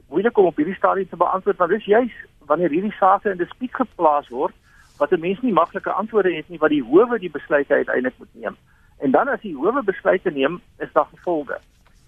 Moeilik 0.08 0.38
om 0.38 0.46
op 0.50 0.56
hierdie 0.56 0.76
stadium 0.76 1.08
te 1.08 1.16
beantwoord 1.16 1.56
want 1.56 1.70
dis 1.70 1.84
juis 1.84 2.14
wanneer 2.46 2.70
hierdie 2.70 2.96
sake 2.98 3.30
in 3.30 3.38
dispuut 3.38 3.74
geplaas 3.74 4.28
word 4.28 4.54
wat 4.98 5.12
'n 5.12 5.20
mens 5.20 5.40
nie 5.40 5.52
maklike 5.52 5.90
antwoorde 5.90 6.34
het 6.34 6.48
nie 6.48 6.58
wat 6.58 6.70
die 6.70 6.82
howe 6.82 7.18
die 7.18 7.30
besluite 7.30 7.74
uiteindelik 7.74 8.18
moet 8.18 8.34
neem. 8.34 8.56
En 8.98 9.10
dan 9.10 9.28
as 9.28 9.40
die 9.40 9.56
howe 9.56 9.82
besluite 9.82 10.30
neem, 10.30 10.60
is 10.78 10.92
daar 10.92 11.08
gevolge. 11.14 11.58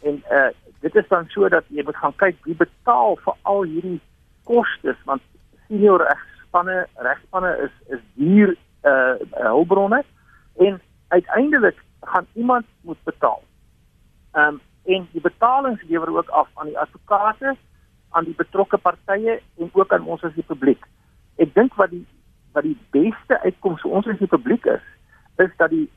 En 0.05 0.23
uh 0.31 0.51
dit 0.85 0.95
is 1.01 1.09
dan 1.09 1.25
so 1.33 1.49
dat 1.49 1.65
jy 1.73 1.83
moet 1.85 1.97
gaan 1.97 2.17
kyk 2.21 2.37
wie 2.45 2.57
betaal 2.57 3.17
vir 3.25 3.37
al 3.43 3.63
hierdie 3.63 4.01
kostes 4.45 4.99
want 5.09 5.23
senior 5.69 6.03
regspanne 6.05 6.85
regspanne 7.07 7.53
is 7.65 7.73
is 7.97 8.03
duur 8.21 8.53
uh 8.85 9.15
hulpbronne 9.49 10.03
en 10.67 10.81
uiteindelik 11.09 11.79
gaan 12.01 12.27
iemand 12.33 12.67
moet 12.81 13.03
betaal. 13.05 13.43
Ehm 14.33 14.55
um, 14.55 14.61
en 14.85 15.09
die 15.13 15.21
betalings 15.21 15.83
lewer 15.89 16.17
ook 16.17 16.29
af 16.29 16.49
aan 16.55 16.67
die 16.67 16.79
advokate, 16.79 17.57
aan 18.11 18.25
die 18.25 18.35
betrokke 18.37 18.79
partye 18.79 19.41
en 19.59 19.71
ook 19.73 19.93
aan 19.93 20.05
ons 20.05 20.23
as 20.23 20.35
die 20.35 20.45
publiek. 20.45 20.85
Ek 21.37 21.55
dink 21.55 21.75
wat 21.81 21.91
die 21.91 22.05
wat 22.53 22.63
die 22.63 22.79
beste 22.95 23.41
uitkoms 23.43 23.81
vir 23.83 23.91
ons 23.91 24.09
as 24.13 24.19
die 24.21 24.31
publiek 24.31 24.67
is, 24.71 24.85
is 25.43 25.51
dat 25.57 25.73
die 25.73 25.89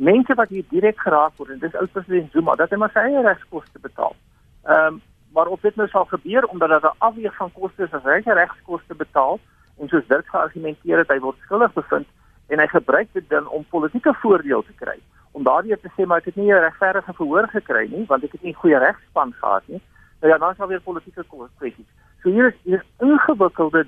mense 0.00 0.34
wat 0.34 0.48
hier 0.48 0.64
direk 0.72 1.00
geraak 1.00 1.36
word, 1.36 1.50
en 1.50 1.58
dis 1.62 1.76
ou 1.76 1.86
president 1.92 2.32
Zuma, 2.32 2.56
dat 2.56 2.72
hy 2.72 2.78
maar 2.80 2.92
sy 2.94 3.04
eie 3.08 3.22
regskoste 3.26 3.82
betaal. 3.86 4.16
Ehm 4.64 4.94
um, 4.94 5.00
maar 5.30 5.46
of 5.46 5.60
dit 5.62 5.76
nou 5.78 5.86
sal 5.88 6.04
gebeur 6.10 6.44
omdat 6.50 6.68
daar 6.68 6.90
'n 6.90 6.98
afweeg 6.98 7.36
van 7.36 7.52
koste 7.52 7.82
is 7.82 7.92
as 7.94 8.02
hy 8.02 8.20
sy 8.22 8.34
regskoste 8.34 8.94
betaal 8.94 9.38
en 9.78 9.88
soos 9.88 10.06
dit 10.06 10.28
geargumenteer 10.28 10.98
het 10.98 11.08
hy 11.08 11.18
word 11.18 11.38
skuldig 11.44 11.72
bevind 11.72 12.06
en 12.48 12.58
hy 12.58 12.66
gebruik 12.66 13.08
dit 13.12 13.28
dan 13.28 13.48
om 13.48 13.64
politieke 13.68 14.14
voordeel 14.22 14.62
te 14.62 14.72
kry. 14.82 14.98
Om 15.32 15.42
daardie 15.42 15.78
te 15.80 15.90
sê 15.96 16.06
maar 16.06 16.18
ek 16.18 16.24
het 16.24 16.36
nie 16.36 16.50
'n 16.52 16.64
regverdige 16.66 17.12
verhoor 17.12 17.48
gekry 17.48 17.86
nie 17.90 18.04
want 18.06 18.24
ek 18.24 18.32
het 18.32 18.42
nie 18.42 18.54
goeie 18.54 18.78
regspan 18.78 19.32
gehad 19.32 19.62
nie. 19.66 19.80
Nou 20.20 20.32
ja, 20.32 20.38
dan 20.38 20.54
sal 20.54 20.68
weer 20.68 20.80
politieke 20.80 21.24
kwessies. 21.58 21.90
So 22.22 22.30
hier 22.30 22.46
is 22.46 22.54
hier 22.62 22.80
is 22.80 23.06
ingewikkelde 23.06 23.86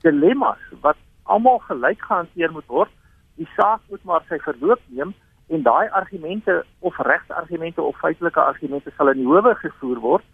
dilemma's 0.00 0.62
wat 0.80 0.96
almal 1.22 1.58
gelyk 1.58 2.00
gehanteer 2.00 2.52
moet 2.52 2.66
word. 2.66 2.90
Die 3.36 3.48
saak 3.56 3.80
moet 3.88 4.04
maar 4.04 4.22
sy 4.28 4.38
verloop 4.38 4.80
neem 4.86 5.14
en 5.48 5.62
daai 5.62 5.88
argumente 5.88 6.64
of 6.80 6.96
regsargumente 6.96 7.82
of 7.82 7.98
feitelike 7.98 8.40
argumente 8.40 8.92
sal 8.96 9.12
in 9.12 9.20
die 9.22 9.28
howe 9.28 9.54
gevoer 9.54 10.00
word 10.00 10.24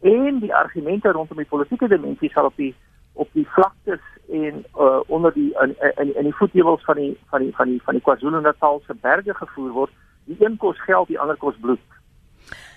en 0.00 0.40
die 0.40 0.54
argumente 0.54 1.12
rondom 1.12 1.36
die 1.36 1.52
politieke 1.52 1.88
dimensie 1.88 2.30
sal 2.32 2.50
op 2.52 2.56
die 2.56 2.74
op 3.16 3.28
die 3.32 3.46
vlaktes 3.48 4.00
en 4.28 4.64
uh, 4.78 5.00
onder 5.06 5.32
die 5.32 5.56
in 5.62 5.76
in 5.96 6.16
in 6.16 6.22
die 6.22 6.34
voetjewels 6.34 6.84
van 6.84 6.96
die 6.96 7.18
van 7.30 7.42
die 7.42 7.54
van 7.54 7.66
die 7.66 7.82
van 7.82 7.94
die 7.94 8.02
KwaZulu-Natal 8.02 8.82
se 8.86 8.94
berge 8.94 9.34
gevoer 9.34 9.70
word. 9.70 9.92
Die 10.24 10.36
een 10.44 10.56
kos 10.56 10.82
geld, 10.82 11.08
die 11.08 11.20
ander 11.20 11.36
kos 11.36 11.56
bloed. 11.60 11.80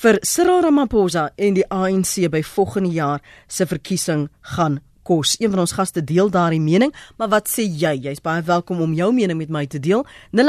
vir 0.00 0.20
Cyril 0.22 0.62
Ramaphosa 0.62 1.30
en 1.36 1.54
die 1.54 1.66
ANC 1.66 2.30
by 2.30 2.42
volgende 2.42 2.90
jaar 2.94 3.20
se 3.48 3.66
verkiesing 3.66 4.28
gaan 4.54 4.78
kos. 5.02 5.36
Een 5.38 5.50
van 5.50 5.58
ons 5.64 5.72
gaste 5.72 6.04
deel 6.04 6.30
daardie 6.30 6.60
mening, 6.60 6.94
maar 7.16 7.28
wat 7.28 7.48
sê 7.48 7.62
jy? 7.64 7.94
Jy's 8.08 8.20
baie 8.20 8.42
welkom 8.42 8.80
om 8.80 8.94
jou 8.94 9.12
mening 9.14 9.38
met 9.38 9.48
my 9.48 9.66
te 9.66 9.78
deel. 9.78 10.06
0891104553. 10.36 10.40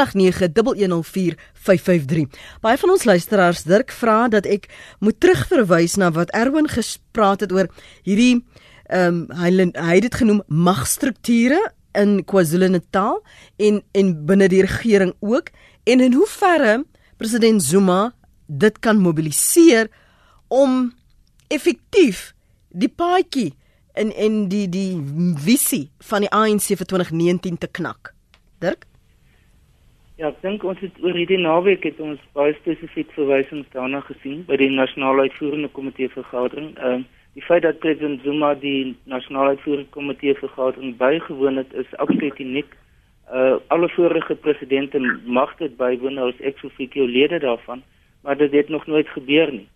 Baie 2.61 2.77
van 2.77 2.89
ons 2.89 3.03
luisteraars 3.03 3.63
Dirk 3.63 3.91
vra 3.91 4.27
dat 4.27 4.45
ek 4.45 4.69
moet 4.99 5.19
terugverwys 5.19 5.95
na 6.01 6.11
wat 6.11 6.29
Erwin 6.35 6.67
gespreek 6.67 6.99
het 7.11 7.51
oor 7.51 7.67
hierdie 8.07 8.45
ehm 8.91 9.27
um, 9.31 9.37
hy 9.39 9.49
hy 9.75 9.95
het 9.95 10.05
dit 10.07 10.15
genoem 10.19 10.41
magstrukture 10.47 11.59
in 11.95 12.23
KwaZulu-Natal 12.27 13.21
en 13.57 13.81
en 13.91 14.25
binne 14.25 14.47
die 14.51 14.63
regering 14.65 15.13
ook 15.19 15.51
en 15.83 15.99
in 15.99 16.13
hoe 16.13 16.27
verre 16.27 16.83
president 17.17 17.63
Zuma 17.63 18.13
dit 18.47 18.79
kan 18.79 18.99
mobiliseer 18.99 19.89
om 20.47 20.93
effektief 21.47 22.33
die 22.69 22.89
paadjie 22.89 23.53
in 23.95 24.11
in 24.15 24.49
die 24.49 24.67
die 24.69 24.97
visie 25.45 25.89
van 26.09 26.21
die 26.21 26.31
ANC 26.31 26.71
vir 26.77 26.85
2019 26.85 27.57
te 27.57 27.67
knak. 27.67 28.13
Dirk? 28.59 28.85
Ja, 30.17 30.27
ek 30.27 30.41
dink 30.41 30.63
ons 30.63 30.79
het 30.79 30.99
oor 31.01 31.15
hierdie 31.17 31.39
naweek 31.41 31.83
het 31.83 31.99
ons 31.99 32.19
baie 32.33 32.53
spesifiek 32.59 33.09
verwysings 33.17 33.67
daarna 33.73 34.03
gesien 34.05 34.43
by 34.45 34.57
die 34.61 34.69
nasionale 34.69 35.29
uitvoerende 35.29 35.71
komitee 35.73 36.09
vergadering. 36.09 36.77
Ehm 36.77 37.01
uh, 37.01 37.09
Die 37.33 37.43
feit 37.43 37.61
dat 37.61 37.79
president 37.79 38.21
Zuma 38.23 38.53
die 38.59 38.95
nasionale 39.03 39.55
uitvoeringskomitee 39.55 40.33
vergadering 40.35 40.97
bygewoon 40.97 41.55
het 41.55 41.73
is 41.73 41.95
absoluut 41.95 42.39
uniek. 42.39 42.73
Uh 43.31 43.55
alle 43.67 43.89
vorige 43.89 44.35
presidente 44.35 44.99
mag 45.25 45.55
dit 45.57 45.77
bywoon 45.77 46.17
as 46.17 46.39
ex 46.39 46.63
officio 46.63 47.05
lede 47.05 47.39
daarvan, 47.39 47.83
maar 48.21 48.37
dit 48.37 48.51
het 48.51 48.69
nog 48.69 48.85
nooit 48.87 49.07
gebeur 49.07 49.51
nie. 49.51 49.67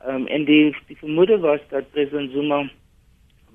Ehm 0.00 0.14
um, 0.14 0.26
en 0.26 0.44
die 0.44 0.76
die 0.86 0.96
vermoede 0.96 1.38
was 1.38 1.60
dat 1.68 1.90
president 1.90 2.32
Zuma 2.32 2.70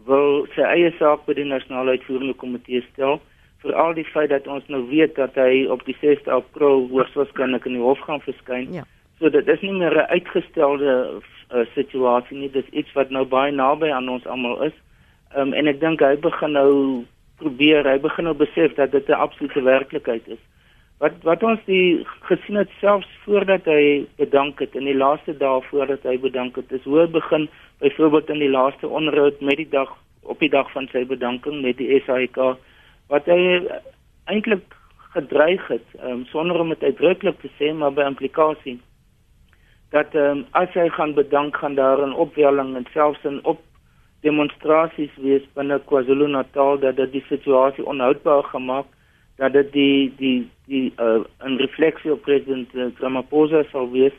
wil 0.08 0.46
sy 0.56 0.62
eie 0.62 0.92
saak 1.00 1.26
by 1.26 1.34
die 1.38 1.48
nasionale 1.48 1.98
uitvoerende 1.98 2.34
komitee 2.34 2.84
stel 2.94 3.20
veral 3.64 3.96
die 3.98 4.06
feit 4.06 4.30
dat 4.30 4.48
ons 4.48 4.68
nou 4.68 4.84
weet 4.90 5.16
dat 5.16 5.36
hy 5.36 5.66
op 5.74 5.84
die 5.88 5.96
6de 6.02 6.32
April 6.32 6.88
hoogstwaarskynlik 6.92 7.66
in 7.66 7.78
die 7.78 7.84
hof 7.84 8.00
gaan 8.06 8.22
verskyn. 8.22 8.70
Ja. 8.74 8.86
So 9.20 9.30
dit 9.34 9.48
is 9.48 9.62
nie 9.62 9.74
meer 9.74 9.96
'n 9.98 10.12
uitgestelde 10.14 11.22
uh, 11.52 11.66
situasie 11.74 12.38
nie, 12.38 12.52
dis 12.52 12.70
iets 12.72 12.94
wat 12.94 13.10
nou 13.10 13.26
baie 13.26 13.52
naby 13.52 13.90
aan 13.92 14.10
ons 14.10 14.26
almal 14.26 14.64
is. 14.64 14.76
Ehm 15.34 15.48
um, 15.48 15.54
en 15.54 15.68
ek 15.68 15.80
dink 15.80 16.00
hy 16.00 16.16
begin 16.16 16.52
nou 16.52 17.04
probeer, 17.38 17.88
hy 17.88 17.98
begin 18.00 18.24
nou 18.24 18.36
besef 18.36 18.76
dat 18.76 18.92
dit 18.92 19.10
'n 19.10 19.22
absolute 19.26 19.62
werklikheid 19.62 20.28
is. 20.28 20.44
Wat 20.98 21.14
wat 21.22 21.44
ons 21.44 21.60
die 21.66 22.06
gesien 22.26 22.58
het 22.58 22.70
selfs 22.80 23.10
voordat 23.26 23.66
hy 23.70 24.08
bedank 24.18 24.60
het 24.60 24.76
in 24.76 24.90
die 24.90 24.98
laaste 24.98 25.38
dae 25.38 25.62
voordat 25.70 26.04
hy 26.04 26.18
bedank 26.18 26.56
het, 26.56 26.72
is 26.72 26.84
hoe 26.84 27.08
begin 27.08 27.50
byvoorbeeld 27.80 28.30
in 28.30 28.40
die 28.40 28.50
laaste 28.50 28.88
onderhoud 28.88 29.42
met 29.42 29.58
die 29.58 29.70
dag 29.70 29.94
op 30.22 30.40
die 30.40 30.50
dag 30.50 30.72
van 30.72 30.90
sy 30.92 31.06
bedanking 31.06 31.62
met 31.62 31.78
die 31.78 32.02
SAIK 32.06 32.40
wat 33.14 33.30
hy 33.30 33.62
eintlik 34.26 34.74
gedreig 35.14 35.64
het 35.72 35.86
um, 36.04 36.26
sonder 36.34 36.60
om 36.60 36.74
dit 36.74 36.84
uitdruklik 36.84 37.40
te 37.42 37.52
sê 37.60 37.72
maar 37.74 37.94
by 37.96 38.10
implikasie 38.10 38.80
dat 39.96 40.18
um, 40.20 40.44
as 40.60 40.74
hy 40.76 40.90
gaan 40.98 41.16
bedank 41.16 41.62
gaan 41.62 41.78
daar 41.80 42.02
'n 42.08 42.18
opwelling 42.26 42.76
en 42.76 42.90
selfs 42.94 43.24
'n 43.24 43.40
op 43.44 43.62
demonstrasies 44.26 45.14
wees 45.16 45.46
binne 45.54 45.80
KwaZulu-Natal 45.86 46.80
dat 46.80 46.96
dit 46.96 47.12
die 47.12 47.26
situasie 47.30 47.86
onhoudbaar 47.86 48.44
gemaak 48.44 48.86
dat 49.38 49.54
dit 49.54 49.72
die 49.72 50.14
die 50.18 50.40
die 50.68 50.94
uh, 51.00 51.24
'n 51.44 51.58
refleksie 51.58 52.12
op 52.12 52.22
president 52.22 52.74
uh, 52.76 52.88
Ramaphosa 53.00 53.64
sal 53.72 53.92
wees 53.92 54.14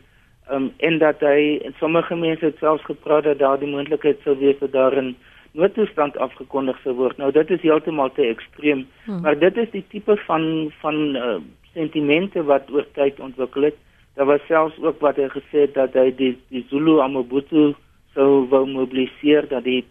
um, 0.50 0.72
en 0.76 0.98
dat 0.98 1.20
hy 1.20 1.60
en 1.64 1.74
sommige 1.78 2.16
mense 2.16 2.44
het 2.44 2.58
selfs 2.58 2.84
gepraat 2.84 3.24
dat 3.24 3.38
daar 3.38 3.58
die 3.58 3.70
moontlikheid 3.70 4.20
sou 4.24 4.36
wees 4.38 4.58
dat 4.58 4.72
daar 4.72 4.96
'n 5.02 5.16
noodtoestand 5.52 6.16
afgekondig 6.16 6.78
sou 6.82 6.94
word. 6.94 7.16
Nou 7.16 7.32
dit 7.32 7.50
is 7.50 7.60
heeltemal 7.60 8.12
te 8.12 8.22
ekstreem, 8.22 8.86
hmm. 9.04 9.20
maar 9.20 9.38
dit 9.38 9.56
is 9.56 9.70
die 9.70 9.84
tipe 9.88 10.16
van 10.26 10.72
van 10.80 11.16
uh, 11.16 11.36
sentimente 11.72 12.42
wat 12.44 12.70
oor 12.70 12.86
tyd 12.92 13.20
ontwikkel 13.20 13.62
het. 13.62 13.76
Daar 14.14 14.26
was 14.26 14.46
selfs 14.46 14.78
ook 14.82 15.00
wat 15.00 15.16
hy 15.16 15.28
gesê 15.28 15.66
het 15.66 15.74
dat 15.74 15.94
hy 15.94 16.10
die 16.16 16.36
die 16.48 16.64
Zulu 16.68 17.00
Amabutu 17.00 17.74
sou 18.14 18.46
wou 18.48 18.66
mobiliseer 18.66 19.48
dat 19.48 19.64
die 19.64 19.84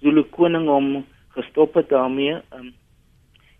Zulu 0.00 0.22
koning 0.22 0.68
hom 0.68 1.04
gestop 1.28 1.74
het 1.74 1.88
daarmee. 1.88 2.40
Um, 2.54 2.72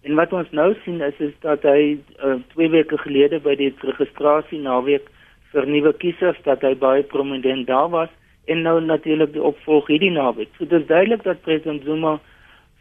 en 0.04 0.18
wat 0.20 0.32
ons 0.36 0.50
nou 0.52 0.70
sien 0.84 1.00
is 1.04 1.20
is 1.24 1.32
dat 1.44 1.64
hy 1.64 1.96
uh, 1.96 2.36
twee 2.52 2.68
weke 2.72 2.98
gelede 3.00 3.40
by 3.44 3.54
die 3.60 3.70
registrasie 3.80 4.60
naweek 4.60 5.08
vir 5.54 5.68
nuwe 5.70 5.94
kiesers 6.02 6.40
dat 6.44 6.64
hy 6.66 6.74
baie 6.76 7.06
prominent 7.14 7.66
daar 7.70 7.88
was 7.94 8.12
en 8.52 8.62
nou 8.66 8.76
natuurlik 8.84 9.32
die 9.32 9.42
opvolg 9.42 9.88
hierdie 9.88 10.12
naweek. 10.12 10.50
So 10.58 10.68
dit 10.68 10.82
is 10.82 10.88
duidelik 10.90 11.24
dat 11.24 11.40
president 11.46 11.86
Zuma 11.88 12.18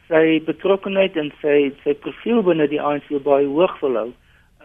sy 0.09 0.41
betrokkenheid 0.43 1.15
en 1.19 1.31
sy 1.41 1.71
sy 1.85 1.95
profiel 2.03 2.43
binne 2.43 2.67
die 2.67 2.81
ANC 2.81 3.07
baie 3.23 3.47
hoog 3.47 3.79
wil 3.85 3.99
hou. 4.01 4.09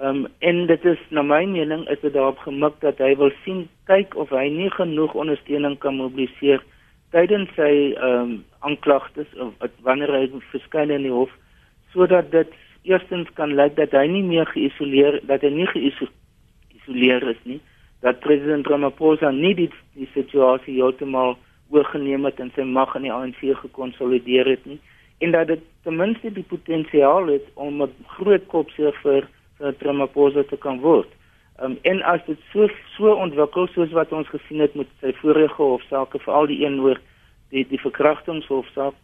Ehm 0.01 0.25
um, 0.25 0.27
en 0.47 0.67
dit 0.67 0.85
is 0.87 1.01
na 1.15 1.23
my 1.23 1.45
mening 1.47 1.87
is 1.95 2.01
dit 2.03 2.15
daarop 2.15 2.43
gemik 2.47 2.81
dat 2.83 2.99
hy 3.03 3.15
wil 3.19 3.31
sien 3.45 3.67
kyk 3.91 4.15
of 4.19 4.35
hy 4.35 4.49
nie 4.51 4.71
genoeg 4.75 5.15
ondersteuning 5.15 5.79
kan 5.83 5.99
mobiliseer 5.99 6.63
tydens 7.15 7.51
sy 7.57 7.95
ehm 7.95 8.15
um, 8.19 8.39
aanklagtes 8.67 9.31
of 9.39 9.55
wanneer 9.87 10.11
hy 10.11 10.25
verskyn 10.51 10.91
in 10.91 11.07
die 11.07 11.15
hof 11.15 11.31
sodat 11.93 12.31
dit 12.31 12.49
eerstens 12.83 13.29
kan 13.35 13.55
lyk 13.55 13.77
dat 13.77 13.93
hy 13.97 14.07
nie 14.07 14.25
meer 14.27 14.47
geïsoleer 14.55 15.21
dat 15.31 15.43
hy 15.43 15.51
nie 15.55 15.69
geïsoleer 15.73 17.29
is 17.35 17.43
nie 17.45 17.61
dat 18.01 18.21
president 18.23 18.67
Ramaphosa 18.67 19.31
nie 19.35 19.55
die, 19.59 19.71
die 19.99 20.09
situasie 20.15 20.79
heeltemal 20.79 21.37
oorgeneem 21.75 22.25
het 22.25 22.39
en 22.41 22.53
sy 22.55 22.65
mag 22.65 22.95
in 22.97 23.09
die 23.09 23.13
ANC 23.13 23.43
gekonsolideer 23.65 24.55
het 24.55 24.65
nie 24.67 24.79
en 25.19 25.35
dat 25.35 25.51
dit 25.51 25.63
ten 25.83 25.97
minste 25.97 26.31
die 26.33 26.47
potensiaal 26.47 27.27
het 27.33 27.47
om 27.55 27.83
'n 27.83 27.93
groot 28.17 28.47
kopseer 28.47 28.95
vir, 29.03 29.29
vir 29.59 29.75
Ramaphosa 29.81 30.43
te 30.43 30.57
kan 30.57 30.81
word. 30.81 31.09
Um, 31.63 31.79
en 31.83 32.03
as 32.03 32.21
dit 32.27 32.39
so 32.53 32.69
so 32.97 33.15
ontwikkel 33.15 33.67
soos 33.75 33.91
wat 33.91 34.13
ons 34.13 34.29
gesien 34.29 34.61
het 34.61 34.75
met 34.75 34.87
sy 35.01 35.13
vorige 35.13 35.63
hofsaake 35.63 36.19
veral 36.23 36.47
die 36.47 36.65
een 36.65 36.79
oor 36.81 37.01
die 37.51 37.65
die 37.67 37.81
verkrachtingshofsaak 37.83 38.95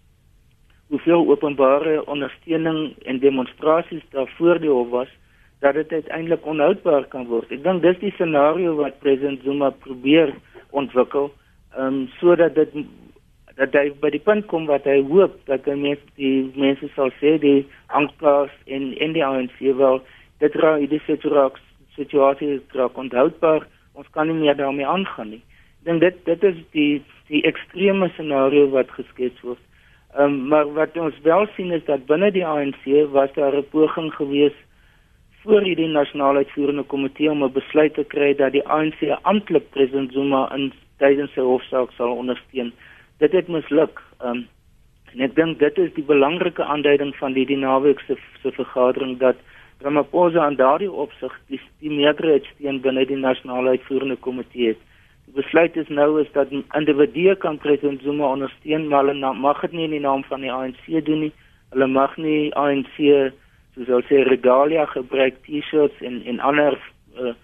hoeveel 0.88 1.28
openbare 1.28 2.06
ondersteuning 2.06 2.94
en 3.04 3.18
demonstrasies 3.18 4.02
daar 4.10 4.30
voor 4.36 4.60
die 4.60 4.70
hof 4.70 4.88
was 4.88 5.08
dat 5.60 5.74
dit 5.74 5.92
uiteindelik 5.92 6.46
onhoudbaar 6.46 7.06
kan 7.08 7.26
word. 7.26 7.50
Ek 7.50 7.62
dink 7.64 7.82
dis 7.82 7.98
die 8.02 8.12
scenario 8.18 8.74
wat 8.76 8.98
president 9.00 9.40
Zuma 9.46 9.70
probeer 9.70 10.34
ontwikkel, 10.70 11.30
ehm 11.76 11.86
um, 11.86 12.06
sodat 12.18 12.54
dit 12.54 12.74
dat 13.58 13.74
hy 13.78 13.92
by 14.02 14.10
die 14.10 14.22
punt 14.22 14.48
kom 14.50 14.66
wat 14.66 14.86
hy 14.90 14.98
hoop 15.06 15.36
dat 15.46 15.64
die 15.66 15.76
mense 15.78 16.02
die 16.18 16.50
mense 16.58 16.88
sal 16.96 17.12
sê 17.20 17.36
die 17.42 17.62
aanklaers 17.94 18.54
in 18.66 18.90
in 18.98 19.14
die 19.14 19.24
ANC 19.24 19.60
wel 19.78 20.02
dit 20.42 20.56
raak 20.62 20.88
die 20.90 21.02
situasie 21.06 21.62
situasie 21.94 22.58
raak 22.74 22.96
onhoudbaar. 22.98 23.62
Ons 23.94 24.08
kan 24.10 24.26
nie 24.26 24.34
meer 24.34 24.56
daarmee 24.58 24.86
aangaan 24.86 25.30
nie. 25.36 25.42
Ek 25.80 25.90
dink 25.90 26.00
dit 26.02 26.16
dit 26.26 26.48
is 26.50 26.58
die 26.74 27.02
die 27.30 27.44
ekstreme 27.46 28.10
scenario 28.16 28.66
wat 28.74 28.90
geskets 28.98 29.40
word. 29.46 29.62
Um, 30.18 30.46
maar 30.48 30.72
wat 30.72 30.96
ons 30.96 31.14
wel 31.22 31.46
sien 31.56 31.72
is 31.72 31.84
dat 31.84 32.06
binne 32.06 32.30
die 32.30 32.46
ANC 32.46 32.84
was 33.10 33.32
daar 33.34 33.56
'n 33.56 33.68
poging 33.70 34.14
geweest 34.14 34.62
voor 35.42 35.60
hierdie 35.60 35.88
nasionale 35.88 36.38
uitvoerende 36.38 36.82
komitee 36.82 37.30
om 37.30 37.42
'n 37.44 37.52
besluit 37.52 37.94
te 37.94 38.04
kry 38.04 38.34
dat 38.34 38.52
die 38.52 38.68
ANC 38.68 39.00
amptelik 39.22 39.70
president 39.70 40.12
Zuma 40.12 40.54
in 40.54 40.72
tydens 40.98 41.32
sy 41.32 41.40
hofsaak 41.40 41.90
sal 41.92 42.16
ondersteun. 42.16 42.72
Dit 43.18 43.32
het 43.32 43.48
misluk. 43.48 44.00
Um, 44.24 44.46
en 45.12 45.20
ek 45.20 45.34
dink 45.34 45.58
dit 45.58 45.78
is 45.78 45.92
die 45.94 46.04
belangrike 46.04 46.64
aanduiding 46.64 47.16
van 47.16 47.32
die 47.32 47.46
die 47.46 47.56
naweek 47.56 48.00
se 48.00 48.16
se 48.42 48.52
vergadering 48.52 49.18
dat 49.18 49.36
Ramaphosa 49.80 50.44
aan 50.44 50.56
daardie 50.56 50.92
opsig 50.92 51.40
die, 51.46 51.60
die 51.80 51.90
meerderheid 51.90 52.44
steun 52.54 52.80
binne 52.80 53.06
die 53.06 53.16
nasionale 53.16 53.68
uitvoerende 53.68 54.16
komitee 54.16 54.66
het. 54.68 54.78
Die 55.24 55.34
besluit 55.42 55.76
is 55.76 55.88
nou 55.88 56.20
is 56.20 56.32
dat 56.32 56.52
individue 56.52 57.36
kan 57.36 57.58
president 57.58 58.02
Zuma 58.02 58.32
ondersteun, 58.32 58.88
maar 58.88 59.04
hulle 59.04 59.32
mag 59.34 59.60
dit 59.60 59.72
nie 59.72 59.84
in 59.84 59.96
die 59.96 60.04
naam 60.04 60.24
van 60.24 60.40
die 60.40 60.52
ANC 60.52 60.84
doen 61.04 61.20
nie. 61.26 61.32
Hulle 61.70 61.86
mag 61.86 62.16
nie 62.16 62.52
ANC 62.54 62.96
soos 63.74 63.88
hulle 63.88 64.04
sê 64.08 64.22
regalia 64.28 64.86
gebruik 64.86 65.40
T-shirts 65.46 66.00
en 66.00 66.22
en 66.30 66.40
ander 66.40 66.76
uh, 67.18 67.34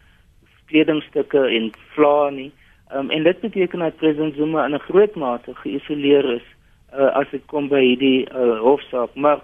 kledingstukke 0.71 1.43
en 1.57 1.71
vlae 1.95 2.31
nie. 2.31 2.51
Um, 2.95 3.11
en 3.11 3.23
dit 3.23 3.41
beteken 3.41 3.79
dat 3.79 3.97
president 3.97 4.35
Zuma 4.35 4.65
in 4.67 4.75
'n 4.75 4.87
groot 4.89 5.15
mate 5.15 5.55
geïsoleer 5.55 6.35
is 6.35 6.47
uh, 6.93 7.11
as 7.15 7.31
dit 7.31 7.43
kom 7.47 7.69
by 7.69 7.81
hierdie 7.81 8.27
uh, 8.31 8.59
hofsaak. 8.61 9.15
Maar 9.15 9.41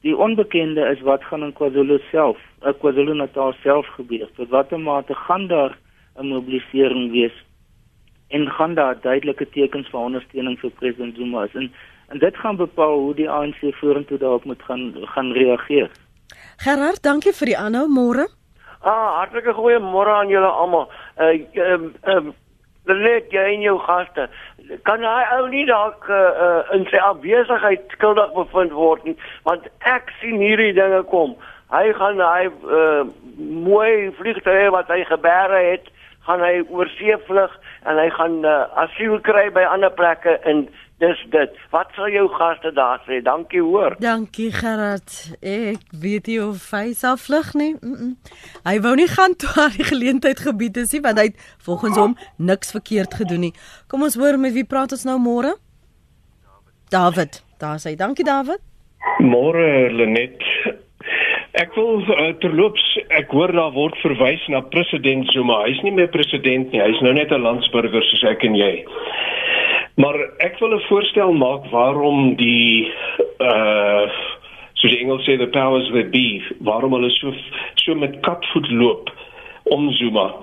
die 0.00 0.16
onbekende 0.16 0.86
is 0.88 1.00
wat 1.00 1.24
gaan 1.24 1.42
in 1.42 1.52
KwaZulu 1.52 1.98
self, 2.10 2.38
uh, 2.62 2.72
KwaZulu-Natal 2.80 3.52
self 3.62 3.86
gebeur. 3.96 4.28
Tot 4.36 4.48
watter 4.48 4.80
mate 4.80 5.14
gaan 5.14 5.46
daar 5.46 5.76
'n 6.18 6.26
mobilisering 6.26 7.10
wees? 7.10 7.36
En 8.28 8.50
gaan 8.50 8.74
daar 8.74 9.00
duidelike 9.00 9.48
tekens 9.48 9.88
van 9.90 10.10
ondersteuning 10.10 10.58
vir 10.60 10.70
president 10.70 11.16
Zuma 11.16 11.44
is? 11.44 11.54
En 11.54 11.70
En 12.08 12.18
dit 12.18 12.36
gaan 12.36 12.56
bepaal 12.56 12.98
hoe 12.98 13.14
die 13.14 13.30
ANC 13.30 13.56
vorentoe 13.70 14.18
daarop 14.18 14.44
moet 14.44 14.62
gaan 14.62 14.94
gaan 15.00 15.32
reageer. 15.32 15.90
Gerard, 16.56 17.02
dankie 17.02 17.32
vir 17.32 17.52
die 17.52 17.58
aanhou 17.58 17.84
môre. 17.92 18.24
Ah, 18.80 19.18
hartlike 19.18 19.52
goeie 19.52 19.78
môre 19.82 20.14
aan 20.14 20.32
julle 20.32 20.48
almal. 20.48 20.88
Uh 21.18 21.34
ehm 21.52 21.90
ehm 22.02 22.30
net 22.88 23.28
jy 23.32 23.44
en 23.54 23.60
jou 23.60 23.76
gaste. 23.84 24.28
Kan 24.88 25.04
hy 25.04 25.24
ou 25.36 25.48
nie 25.52 25.66
dalk 25.68 26.08
uh 26.08 26.64
in 26.72 26.88
sy 26.88 26.96
afwesigheid 27.10 27.84
skuldig 27.92 28.32
bevind 28.32 28.72
word 28.72 29.04
nie, 29.04 29.16
want 29.44 29.68
ek 29.84 30.08
sien 30.20 30.40
hierdie 30.40 30.72
dinge 30.72 31.02
kom. 31.12 31.36
Hy 31.68 31.92
gaan 32.00 32.24
hy 32.24 32.48
uh 32.48 33.04
mooi 33.68 34.08
vliegtuie 34.16 34.72
wat 34.72 34.88
hy 34.88 35.02
gebeere 35.04 35.60
het, 35.72 35.92
gaan 36.28 36.44
hy 36.44 36.60
oor 36.68 36.90
see 36.98 37.16
vlug 37.26 37.54
en 37.88 37.96
hy 37.96 38.08
gaan 38.16 38.44
uh, 38.44 38.66
asiel 38.84 39.16
kry 39.24 39.48
by 39.54 39.64
ander 39.64 39.92
plekke 39.96 40.36
in 40.50 40.66
dis 41.02 41.20
dit. 41.32 41.54
Wat 41.70 41.92
sal 41.96 42.10
jou 42.10 42.26
gaste 42.34 42.72
daar 42.74 43.00
sê? 43.06 43.20
Dankie 43.24 43.62
hoor. 43.62 43.94
Dankie 44.02 44.50
Gerard. 44.52 45.14
Ek 45.40 45.84
weet 46.02 46.30
nie 46.30 46.38
of 46.42 46.66
hy 46.74 46.92
sal 46.98 47.16
vlug 47.22 47.52
nie. 47.54 47.74
Mm 47.80 47.94
-mm. 47.94 48.12
Hy 48.66 48.76
wou 48.84 48.94
nie 48.98 49.08
gaan 49.08 49.36
toe 49.36 49.52
aan 49.62 49.76
die 49.76 49.86
geleentheid 49.86 50.40
gebied 50.40 50.76
is 50.76 50.92
nie 50.92 51.00
want 51.00 51.18
hy 51.18 51.30
het 51.30 51.56
volgens 51.62 51.96
hom 51.96 52.16
niks 52.36 52.70
verkeerd 52.70 53.14
gedoen 53.14 53.40
nie. 53.40 53.54
Kom 53.86 54.02
ons 54.02 54.18
hoor 54.18 54.38
met 54.38 54.52
wie 54.52 54.66
praat 54.66 54.92
ons 54.92 55.04
nou 55.04 55.18
môre? 55.18 55.56
David. 56.88 57.44
Daar 57.58 57.78
sê 57.78 57.94
dankie 57.96 58.24
David. 58.24 58.58
Môre 59.18 59.90
Lenet. 59.90 60.47
Ek 61.56 61.72
wil 61.72 62.02
uh, 62.04 62.32
terloops 62.42 62.82
ek 63.16 63.30
hoor 63.32 63.52
daar 63.56 63.72
word 63.72 63.96
verwys 64.02 64.42
na 64.52 64.60
president 64.68 65.30
Zuma. 65.32 65.62
Hy's 65.64 65.80
nie 65.80 65.94
meer 65.96 66.10
president 66.12 66.74
nie. 66.74 66.80
Hy's 66.82 67.00
nou 67.00 67.14
net 67.16 67.32
'n 67.32 67.40
landsburger 67.40 68.04
soos 68.04 68.24
ek 68.28 68.44
en 68.44 68.54
jy. 68.54 68.84
Maar 69.96 70.18
ek 70.44 70.60
wil 70.60 70.76
'n 70.76 70.84
voorstel 70.88 71.32
maak 71.32 71.64
waarom 71.72 72.36
die 72.36 72.92
uh 73.40 74.04
soos 74.78 74.92
die 74.92 75.00
Engels 75.00 75.24
sê 75.24 75.38
the 75.38 75.48
powers 75.48 75.88
that 75.90 76.10
be, 76.12 76.42
waarom 76.60 76.92
hulle 76.92 77.10
so 77.10 77.32
so 77.74 77.94
met 77.94 78.20
katvoet 78.20 78.68
loop 78.70 79.10
om 79.64 79.90
Zuma. 79.92 80.34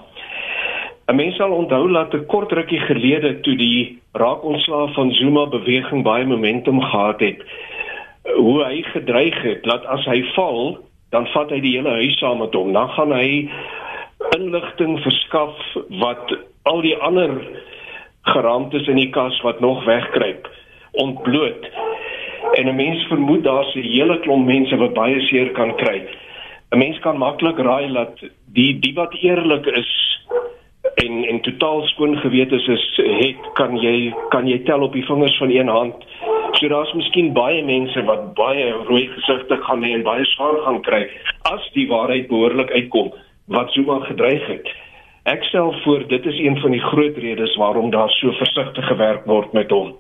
'n 1.08 1.16
Mens 1.16 1.36
sal 1.36 1.52
onthou 1.52 1.86
dat 1.94 2.14
'n 2.14 2.26
kort 2.26 2.52
rukkie 2.52 2.80
gelede 2.80 3.40
toe 3.42 3.56
die 3.56 4.02
raakontslaaf 4.14 4.94
van 4.94 5.12
Zuma 5.12 5.46
beweging 5.46 6.04
baie 6.04 6.26
momentum 6.26 6.82
gehad 6.82 7.20
het, 7.20 7.40
hoe 8.36 8.64
hy 8.64 8.82
gedreig 8.82 9.42
het 9.42 9.64
dat 9.64 9.86
as 9.86 10.06
hy 10.06 10.24
val, 10.34 10.82
dan 11.16 11.28
vat 11.32 11.54
hy 11.54 11.62
die 11.64 11.78
hele 11.78 11.96
huis 12.02 12.18
saam 12.20 12.42
met 12.44 12.56
hom. 12.58 12.74
Dan 12.76 12.92
gaan 12.98 13.14
hy 13.16 13.48
inligting 14.36 15.00
verskaf 15.04 15.56
wat 16.02 16.34
al 16.68 16.82
die 16.84 16.96
ander 17.08 17.32
geraamtes 18.34 18.90
in 18.92 19.00
die 19.00 19.12
kas 19.16 19.38
wat 19.46 19.62
nog 19.64 19.84
wegkruip 19.88 20.50
ontbloot. 21.06 21.70
En 22.60 22.68
'n 22.68 22.76
mens 22.76 23.08
vermoed 23.08 23.44
daar's 23.44 23.76
'n 23.76 23.88
hele 23.96 24.20
klomp 24.20 24.46
mense 24.46 24.76
wat 24.76 24.94
baie 24.94 25.20
seer 25.28 25.52
kan 25.52 25.76
kry. 25.76 26.08
'n 26.72 26.78
Mens 26.78 27.00
kan 27.00 27.18
maklik 27.18 27.58
raai 27.58 27.94
dat 27.94 28.20
die 28.54 28.80
die 28.80 28.94
wat 28.94 29.14
eerlik 29.14 29.66
is 29.66 29.92
en 30.96 31.24
en 31.24 31.42
totaal 31.42 31.82
skoon 31.84 32.18
gewete 32.18 32.56
is, 32.56 32.68
is 32.68 32.86
het 32.96 33.54
kan 33.54 33.78
jy 33.78 34.14
kan 34.30 34.48
jy 34.48 34.60
tel 34.64 34.82
op 34.82 34.94
die 34.94 35.06
vingers 35.06 35.38
van 35.38 35.52
een 35.52 35.68
hand. 35.68 35.96
So 36.56 36.68
daar's 36.72 36.94
miskien 36.96 37.34
baie 37.36 37.64
mense 37.68 38.02
wat 38.08 38.34
baie 38.38 38.72
rooi 38.88 39.06
gesigte 39.12 39.58
gaan 39.68 39.84
hê 39.84 39.92
en 39.98 40.04
baie 40.08 40.26
skaam 40.32 40.58
gaan 40.64 40.82
kry 40.88 41.04
as 41.52 41.64
die 41.76 41.88
waarheid 41.90 42.30
behoorlik 42.32 42.72
uitkom 42.72 43.12
wat 43.52 43.74
Zuma 43.76 44.00
gedreig 44.08 44.46
het. 44.48 44.70
Ek 45.28 45.44
stel 45.44 45.74
voor 45.84 46.06
dit 46.08 46.26
is 46.26 46.40
een 46.40 46.56
van 46.62 46.72
die 46.72 46.82
groot 46.82 47.18
redes 47.18 47.56
waarom 47.60 47.90
daar 47.92 48.10
so 48.10 48.32
versigtig 48.40 48.88
gewerk 48.88 49.26
word 49.26 49.54
met 49.54 49.74
hom. 49.74 49.96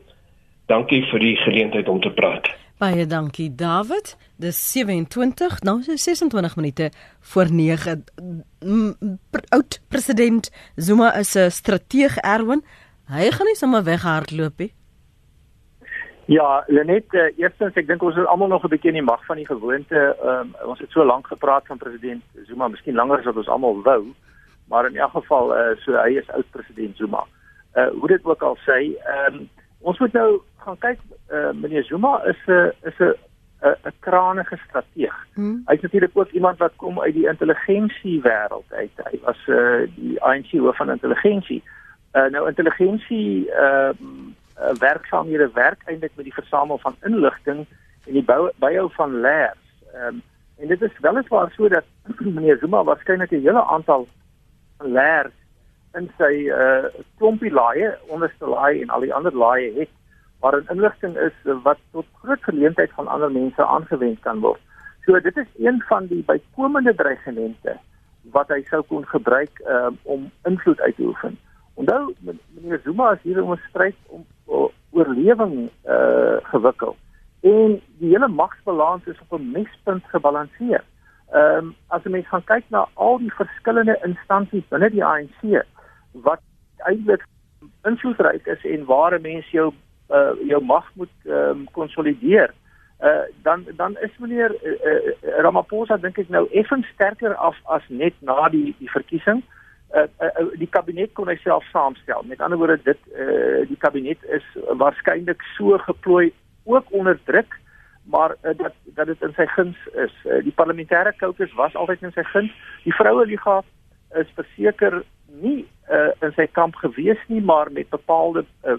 Dankie 0.71 1.01
vir 1.11 1.19
die 1.19 1.35
geleentheid 1.43 1.89
om 1.89 1.99
te 2.01 2.13
praat. 2.13 2.47
Baie 2.79 3.05
dankie 3.07 3.49
David. 3.55 4.15
Dis 4.37 4.57
27, 4.71 5.61
nou 5.63 5.79
is 5.79 6.03
26 6.03 6.55
minute 6.55 6.91
voor 7.19 7.51
9. 7.51 8.03
Oud 9.49 9.81
president 9.87 10.51
Zuma 10.75 11.13
is 11.15 11.35
'n 11.35 11.51
strateeg 11.51 12.17
Erwin. 12.17 12.63
Hy 13.07 13.31
gaan 13.31 13.45
nie 13.45 13.55
sommer 13.55 13.83
weghardloop 13.83 14.57
nie. 14.57 14.73
Ja, 16.25 16.63
Lenet, 16.67 17.13
uh, 17.13 17.27
eerstens 17.37 17.75
ek 17.77 17.85
dink 17.85 18.01
ons 18.01 18.15
is 18.17 18.25
almal 18.25 18.49
nog 18.49 18.63
'n 18.65 18.69
bietjie 18.73 18.89
in 18.89 18.97
die 18.97 19.05
mag 19.05 19.25
van 19.25 19.37
die 19.37 19.45
gewoonte. 19.45 20.17
Um, 20.25 20.55
ons 20.65 20.79
het 20.79 20.89
so 20.89 21.05
lank 21.05 21.27
gepraat 21.27 21.67
van 21.67 21.77
president 21.77 22.23
Zuma, 22.47 22.67
miskien 22.67 22.95
langer 22.95 23.17
as 23.17 23.25
wat 23.25 23.37
ons 23.37 23.47
almal 23.47 23.81
wou, 23.81 24.13
maar 24.67 24.87
in 24.89 24.95
elk 24.95 25.11
geval 25.11 25.53
uh, 25.53 25.75
so 25.77 25.93
hy 25.93 26.17
is 26.17 26.29
oud 26.29 26.49
president 26.51 26.97
Zuma. 26.97 27.23
Uh 27.75 27.89
hoe 27.99 28.07
dit 28.07 28.25
ook 28.25 28.41
al 28.41 28.57
sê, 28.57 28.97
um, 29.05 29.49
ons 29.81 29.99
moet 29.99 30.13
nou 30.13 30.41
gaan 30.65 30.77
kyk 30.77 30.99
uh, 31.29 31.51
meneer 31.53 31.83
Zuma 31.83 32.23
is 32.25 32.41
'n 32.47 32.51
uh, 32.51 32.89
is 32.89 32.97
'n 32.99 33.13
uh, 33.61 33.75
'n 33.85 33.93
kranige 33.99 34.57
strateeg. 34.65 35.27
Hmm. 35.33 35.61
Hy's 35.65 35.81
natuurlik 35.81 36.17
ook 36.17 36.31
iemand 36.31 36.57
wat 36.57 36.73
kom 36.75 37.01
uit 37.01 37.13
die 37.13 37.27
intelligensie 37.27 38.21
wêreld 38.21 38.73
uit. 38.73 38.91
Hy 38.95 39.19
was 39.21 39.37
uh, 39.47 39.85
die 39.95 40.21
ANC 40.23 40.51
hoof 40.51 40.75
van 40.75 40.89
intelligensie. 40.89 41.63
Uh, 42.13 42.25
nou 42.25 42.47
intelligensie 42.47 43.49
uh, 43.49 43.93
uh, 44.59 44.73
werksaamhede 44.79 45.49
werk 45.53 45.81
eintlik 45.85 46.11
met 46.15 46.25
die 46.25 46.33
versamel 46.33 46.77
van 46.77 46.95
inligting 47.03 47.65
en 48.05 48.13
die 48.13 48.23
bou 48.23 48.49
byhou 48.61 48.89
van 48.95 49.19
leers. 49.21 49.63
Um, 49.95 50.21
en 50.57 50.67
dit 50.67 50.81
is 50.81 50.99
weliswaar 51.01 51.51
so 51.55 51.67
dat 51.67 51.83
meneer 52.35 52.57
Zuma 52.57 52.83
waarskynlik 52.83 53.31
'n 53.31 53.47
hele 53.47 53.63
aantal 53.63 54.07
leers 54.79 55.33
in 55.95 56.09
sy 56.17 56.51
uh, 56.51 56.85
klompie 57.17 57.51
laaie, 57.51 57.95
onderste 58.07 58.47
laai 58.47 58.81
en 58.81 58.89
al 58.89 59.05
die 59.05 59.13
ander 59.13 59.35
laaie 59.35 59.71
het 59.79 59.91
waarin 60.43 60.67
inligting 60.69 61.15
is 61.17 61.35
wat 61.63 61.79
tot 61.91 62.05
groot 62.21 62.43
geleentheid 62.43 62.91
van 62.95 63.07
ander 63.07 63.31
mense 63.31 63.65
aangewend 63.65 64.19
kan 64.19 64.39
word. 64.39 64.61
So 65.05 65.19
dit 65.19 65.37
is 65.37 65.47
een 65.57 65.81
van 65.87 66.07
die 66.07 66.23
bykomende 66.27 66.95
dreigemente 66.95 67.77
wat 68.33 68.49
hy 68.49 68.61
sou 68.69 68.81
kon 68.89 69.05
gebruik 69.07 69.61
um, 69.69 69.97
om 70.03 70.29
invloed 70.49 70.81
uit 70.81 70.95
te 70.95 71.03
oefen. 71.03 71.37
Onthou 71.75 72.13
meneer 72.19 72.79
Zuma 72.83 73.11
is 73.11 73.21
hier 73.21 73.43
om 73.43 73.51
'n 73.51 73.61
stryd 73.69 73.95
om 74.07 74.25
oorlewing 74.89 75.69
uh 75.85 76.37
gewikkel 76.43 76.95
en 77.41 77.81
die 77.99 78.09
hele 78.09 78.27
magsbalans 78.27 79.05
is 79.05 79.19
op 79.27 79.39
'n 79.39 79.51
mespunt 79.51 80.03
gebalanseer. 80.05 80.83
Ehm 81.31 81.57
um, 81.57 81.75
as 81.87 82.03
jy 82.03 82.11
mens 82.11 82.27
gaan 82.27 82.43
kyk 82.43 82.63
na 82.67 82.87
al 82.93 83.17
die 83.17 83.33
verskillende 83.33 83.99
instansies 84.03 84.67
binne 84.69 84.89
die 84.89 85.05
ANC 85.05 85.65
wat 86.11 86.41
eintlik 86.77 87.25
invloedryk 87.83 88.47
is 88.47 88.63
en 88.63 88.85
waar 88.85 89.13
'n 89.13 89.21
mens 89.21 89.51
jou 89.51 89.73
uh, 90.09 90.33
jou 90.47 90.63
mag 90.63 90.91
moet 90.93 91.15
um, 91.23 91.67
konsolideer, 91.71 92.53
uh, 93.01 93.25
dan 93.43 93.65
dan 93.75 93.97
is 93.97 94.17
meneer 94.17 94.51
uh, 94.63 94.71
uh, 94.91 95.39
Ramaphosa 95.43 95.97
dink 95.97 96.17
ek 96.17 96.29
nou 96.29 96.47
effens 96.51 96.87
sterker 96.87 97.35
af 97.35 97.57
as 97.63 97.83
net 97.87 98.13
na 98.19 98.49
die 98.49 98.75
die 98.79 98.91
verkiesing. 98.91 99.37
Uh, 99.37 99.64
uh, 99.93 100.07
die 100.59 100.69
kabinet 100.69 101.13
kon 101.13 101.29
hy 101.29 101.35
self 101.43 101.63
saamstel. 101.73 102.23
Met 102.25 102.41
ander 102.41 102.57
woorde 102.57 102.79
dit 102.83 103.11
uh, 103.13 103.61
die 103.69 103.77
kabinet 103.77 104.23
is 104.33 104.47
waarskynlik 104.81 105.43
so 105.57 105.77
geplooi 105.77 106.31
ook 106.65 106.91
onder 106.91 107.19
druk 107.25 107.59
maar 108.05 108.35
uh, 108.41 108.57
dat 108.57 108.73
dat 108.83 109.05
dit 109.05 109.21
in 109.21 109.33
sy 109.33 109.45
guns 109.45 109.77
is. 109.93 110.13
Uh, 110.25 110.43
die 110.43 110.53
parlementêre 110.53 111.15
caucus 111.15 111.53
was 111.53 111.75
altyd 111.75 112.01
in 112.01 112.13
sy 112.13 112.23
guns. 112.23 112.51
Die 112.83 112.93
vroue 112.93 113.25
liga 113.25 113.61
is 114.21 114.29
verseker 114.37 115.01
nie 115.41 115.65
uh, 115.89 116.11
in 116.21 116.33
sy 116.37 116.45
kamp 116.51 116.77
gewees 116.81 117.21
nie, 117.27 117.41
maar 117.41 117.71
met 117.71 117.89
bepaalde 117.89 118.45
uh, 118.63 118.77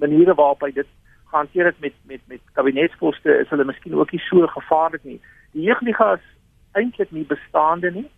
maniere 0.00 0.34
waarop 0.34 0.66
hy 0.66 0.72
dit 0.76 0.90
gehanteer 1.32 1.72
het 1.72 1.80
met 1.80 1.96
met 2.06 2.20
met 2.28 2.42
kabinetsposte 2.52 3.38
is 3.40 3.48
hulle 3.48 3.64
miskien 3.64 3.96
ook 3.98 4.12
nie 4.12 4.22
so 4.28 4.46
gevaarlik 4.46 5.04
nie. 5.04 5.20
Die 5.56 5.66
jeugliga 5.68 6.12
is 6.18 6.28
eintlik 6.72 7.10
nie 7.10 7.24
bestaande 7.24 7.90
nie. 7.90 8.08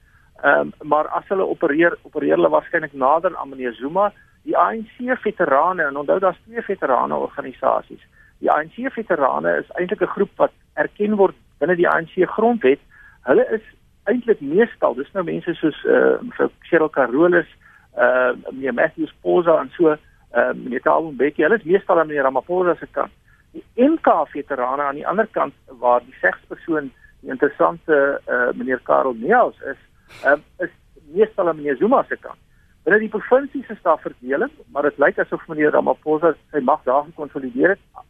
Ehm 0.42 0.60
um, 0.60 0.88
maar 0.88 1.08
as 1.08 1.28
hulle 1.28 1.46
opereer 1.46 1.98
opereer 2.02 2.36
hulle 2.36 2.48
waarskynlik 2.48 2.92
nader 2.92 3.36
aan 3.36 3.48
meneer 3.48 3.72
Zuma, 3.72 4.12
die 4.42 4.56
ANC 4.56 4.98
veterane 5.22 5.82
en 5.82 5.96
onthou 5.96 6.18
daar's 6.18 6.40
twee 6.44 6.62
veterane 6.62 7.14
organisasies. 7.14 8.02
Die 8.38 8.50
ANC 8.50 8.76
veterane 8.92 9.56
is 9.62 9.70
eintlik 9.80 10.02
'n 10.02 10.14
groep 10.16 10.30
wat 10.36 10.52
erken 10.74 11.16
word 11.16 11.34
binne 11.58 11.76
die 11.76 11.88
ANC 11.88 12.14
grondwet. 12.36 12.80
Hulle 13.22 13.46
is 13.50 13.64
eintlik 14.04 14.40
meestal, 14.40 14.94
dis 14.94 15.12
nou 15.12 15.24
mense 15.24 15.54
soos 15.54 15.78
eh 15.84 16.44
uh, 16.44 16.48
Cheryl 16.68 16.90
Carolus, 16.90 17.48
eh 17.96 18.04
uh, 18.04 18.32
meneer 18.50 18.74
Matthews 18.74 19.14
Poza 19.22 19.60
en 19.60 19.70
so 19.76 19.88
uh, 20.36 20.52
meneer 20.54 20.82
Thabo 20.82 21.10
Mbeki, 21.10 21.42
hulle 21.42 21.56
is 21.56 21.64
meestal 21.64 21.98
aan 21.98 22.06
meneer 22.06 22.22
Ramaphosa 22.22 22.74
se 22.74 22.86
kant. 22.90 23.12
Die 23.52 23.64
NK 23.76 24.28
veterane 24.28 24.82
aan 24.82 24.94
die 25.00 25.06
ander 25.06 25.26
kant 25.26 25.54
waar 25.80 26.00
die 26.00 26.14
segspersoon 26.20 26.92
die 27.20 27.30
interessante 27.30 28.20
uh, 28.28 28.52
meneer 28.54 28.80
Karel 28.84 29.14
Neels 29.14 29.60
is, 29.60 29.80
uh, 30.24 30.36
is 30.64 30.72
meestal 31.12 31.48
aan 31.48 31.56
meneer 31.56 31.76
Zuma 31.76 32.04
se 32.08 32.16
kant. 32.16 32.40
Binne 32.86 32.98
die 33.02 33.10
provinsies 33.10 33.68
is 33.68 33.82
daar 33.82 33.98
verdeling, 33.98 34.52
maar 34.72 34.82
dit 34.82 34.98
lyk 34.98 35.18
asof 35.18 35.46
meneer 35.48 35.74
Ramaphosa 35.74 36.34
sy 36.52 36.60
mag 36.62 36.82
daar 36.84 37.04
gekonsolideer 37.08 37.74
het. 37.74 38.04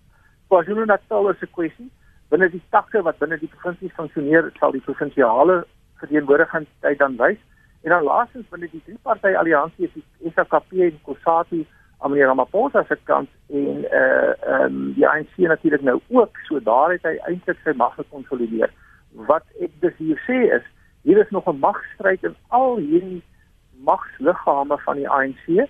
KwaZulu-Natal 0.48 1.30
is 1.30 1.42
'n 1.42 1.52
kwessie 1.52 1.90
binne 2.30 2.48
die 2.50 2.62
takke 2.74 3.02
wat 3.06 3.18
binne 3.22 3.38
die 3.38 3.50
provinsie 3.50 3.90
funksioneer, 3.96 4.50
sal 4.58 4.74
die 4.74 4.82
provinsiale 4.84 5.62
verteenwoordiging 6.00 6.66
tyd 6.84 6.98
dan 6.98 7.16
wys. 7.20 7.40
En 7.86 7.94
dan 7.94 8.06
laastens 8.06 8.48
binne 8.50 8.68
die 8.72 8.82
drie 8.84 8.98
party 9.06 9.34
alliansie 9.38 9.86
is 9.86 9.94
die 9.96 10.32
SAKP 10.34 10.72
en 10.88 11.00
COSATU 11.06 11.62
aan 11.98 12.10
meneer 12.12 12.30
Ramaphosa 12.32 12.84
se 12.88 12.98
kant 13.08 13.30
en 13.48 13.84
eh 13.84 14.00
uh, 14.00 14.32
ehm 14.52 14.64
um, 14.64 14.92
die 14.94 15.06
ANC 15.08 15.36
natuurlik 15.36 15.82
nou 15.82 16.00
ook 16.08 16.38
so 16.48 16.60
daar 16.60 16.92
het 16.92 17.06
hy 17.08 17.16
eintlik 17.30 17.62
sy 17.64 17.72
mag 17.76 17.94
gekonsolideer. 17.94 18.72
Wat 19.30 19.46
ek 19.60 19.70
dus 19.80 19.96
hier 19.98 20.20
sê 20.26 20.40
is 20.58 20.66
hier 21.06 21.18
is 21.18 21.30
nog 21.30 21.46
'n 21.46 21.58
magstryd 21.58 22.22
in 22.24 22.34
al 22.48 22.76
hierdie 22.76 23.22
magsliggame 23.88 24.78
van 24.78 24.96
die 24.96 25.08
ANC 25.08 25.68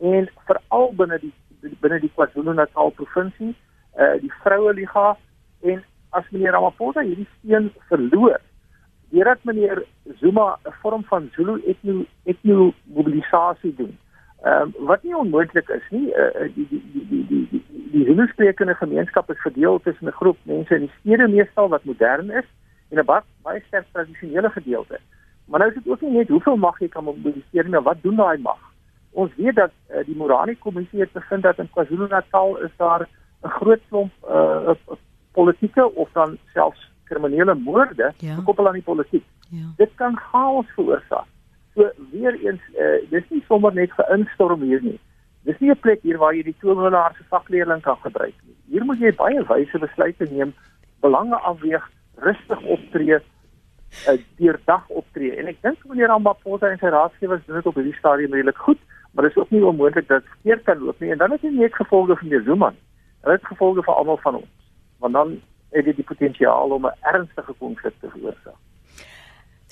en 0.00 0.28
veral 0.46 0.92
binne 0.96 1.18
die 1.18 1.32
binne 1.80 2.00
die 2.00 2.10
KwaZulu-Natal 2.14 2.90
provinsie, 2.90 3.54
eh 3.94 4.02
uh, 4.04 4.20
die 4.20 4.32
vroue 4.42 4.72
liga 4.74 5.16
en 5.60 5.84
as 6.10 6.30
meneer 6.30 6.52
Ramaphosa 6.52 7.00
hierdie 7.00 7.28
steun 7.38 7.72
verloor 7.88 8.40
deurdat 9.10 9.44
meneer 9.44 9.84
Zuma 10.18 10.58
'n 10.64 10.72
vorm 10.82 11.04
van 11.04 11.30
Zulu 11.34 11.60
etno 11.66 12.04
etno 12.24 12.72
mobilisasie 12.84 13.74
doen 13.74 13.98
Ehm 14.42 14.72
um, 14.76 14.86
wat 14.86 15.02
nie 15.02 15.16
onmoontlik 15.16 15.68
is 15.68 15.84
nie, 15.90 16.08
uh, 16.10 16.48
die 16.54 16.66
die 16.68 16.82
die 16.92 17.06
die 17.08 17.26
die 17.26 17.46
die 17.50 17.90
die 17.92 18.04
Zulu-sprekende 18.04 18.74
gemeenskap 18.74 19.30
is 19.30 19.38
verdeel 19.38 19.80
tussen 19.80 20.08
'n 20.08 20.18
groep 20.20 20.38
mense 20.42 20.74
in 20.74 20.80
die 20.80 20.94
stede 20.98 21.28
meestal 21.28 21.68
wat 21.68 21.84
modern 21.84 22.30
is 22.30 22.48
en 22.92 22.98
'n 22.98 23.04
baie 23.04 23.22
baie 23.42 23.62
sterk 23.66 23.86
tradisionele 23.92 24.50
gedeelte. 24.50 24.98
Maar 25.46 25.60
nou 25.60 25.70
is 25.70 25.82
dit 25.82 25.92
ook 25.92 26.00
nie 26.00 26.10
net 26.10 26.28
hoeveel 26.28 26.56
mag 26.56 26.78
jy 26.78 26.88
kan 26.88 27.04
mobiliseer 27.04 27.68
nie, 27.68 27.80
wat 27.80 28.02
doen 28.02 28.16
daai 28.16 28.38
mag? 28.38 28.60
Ons 29.10 29.34
weet 29.36 29.56
dat 29.56 29.72
uh, 29.90 30.04
die 30.06 30.16
Morani 30.16 30.54
kommissie 30.58 31.00
het 31.00 31.12
bevind 31.12 31.42
dat 31.42 31.58
in 31.58 31.70
KwaZulu-Natal 31.70 32.56
is 32.58 32.70
daar 32.76 33.08
'n 33.42 33.48
groot 33.48 33.80
klomp 33.88 34.12
uh, 34.28 34.74
politieke 35.32 35.94
of 35.94 36.08
dan 36.12 36.38
selfs 36.52 36.90
kriminele 37.04 37.54
moorde 37.54 38.12
ja. 38.16 38.34
gekoppel 38.34 38.66
aan 38.66 38.80
die 38.80 38.82
politiek. 38.82 39.24
Ja. 39.48 39.66
Dit 39.76 39.90
kan 39.94 40.16
chaos 40.16 40.66
veroorsaak. 40.74 41.28
So 41.74 41.90
weer 42.10 42.34
eens 42.44 42.60
uh, 42.72 43.10
dis 43.10 43.28
nie 43.28 43.44
sommer 43.48 43.74
net 43.74 43.92
geinstorm 43.92 44.60
hier 44.60 44.82
nie. 44.82 45.00
Dis 45.42 45.58
nie 45.58 45.70
'n 45.70 45.80
plek 45.80 46.02
hier 46.02 46.18
waar 46.18 46.34
jy 46.34 46.42
die 46.42 46.56
towenaar 46.60 47.14
se 47.16 47.24
vakleerling 47.28 47.82
kan 47.82 47.96
gebruik 47.96 48.34
nie. 48.46 48.56
Hier 48.66 48.84
moet 48.84 48.98
jy 48.98 49.14
baie 49.14 49.44
wyse 49.44 49.78
besluite 49.78 50.28
neem, 50.30 50.54
belange 51.00 51.36
afweeg, 51.36 51.90
rustig 52.22 52.62
optree, 52.76 53.18
uh, 53.18 54.16
deurdag 54.40 54.88
optree. 54.88 55.36
En 55.36 55.50
ek 55.52 55.60
dink 55.66 55.84
meneer 55.90 56.10
Ramaphosa 56.12 56.70
en 56.70 56.80
sy 56.80 56.92
raadgewers 56.94 57.44
doen 57.46 57.60
dit 57.60 57.70
op 57.70 57.78
hierdie 57.80 57.98
stadium 57.98 58.34
redelik 58.36 58.64
goed, 58.66 58.80
maar 59.12 59.28
dit 59.28 59.36
is 59.36 59.42
ook 59.42 59.54
nie 59.54 59.64
onmoontlik 59.66 60.08
dat 60.08 60.28
verkeerd 60.36 60.66
kan 60.68 60.82
loop 60.82 61.00
nie. 61.00 61.12
En 61.12 61.22
dan 61.22 61.36
is 61.36 61.40
dit 61.44 61.50
nie 61.52 61.66
net 61.66 61.78
gevolge 61.78 62.16
van 62.16 62.28
meneer 62.28 62.44
Zuma 62.48 62.72
nie. 62.74 62.84
Dit 63.22 63.40
is 63.40 63.50
gevolge 63.52 63.84
vir 63.86 63.94
almal 63.94 64.20
van 64.24 64.40
ons. 64.42 64.52
Want 65.04 65.18
dan 65.18 65.40
het 65.72 65.84
dit 65.84 65.96
die 65.96 66.08
potensiaal 66.08 66.70
om 66.70 66.86
'n 66.86 66.98
ernstige 67.12 67.54
konflik 67.58 67.94
te 68.00 68.10
veroorsaak. 68.10 68.60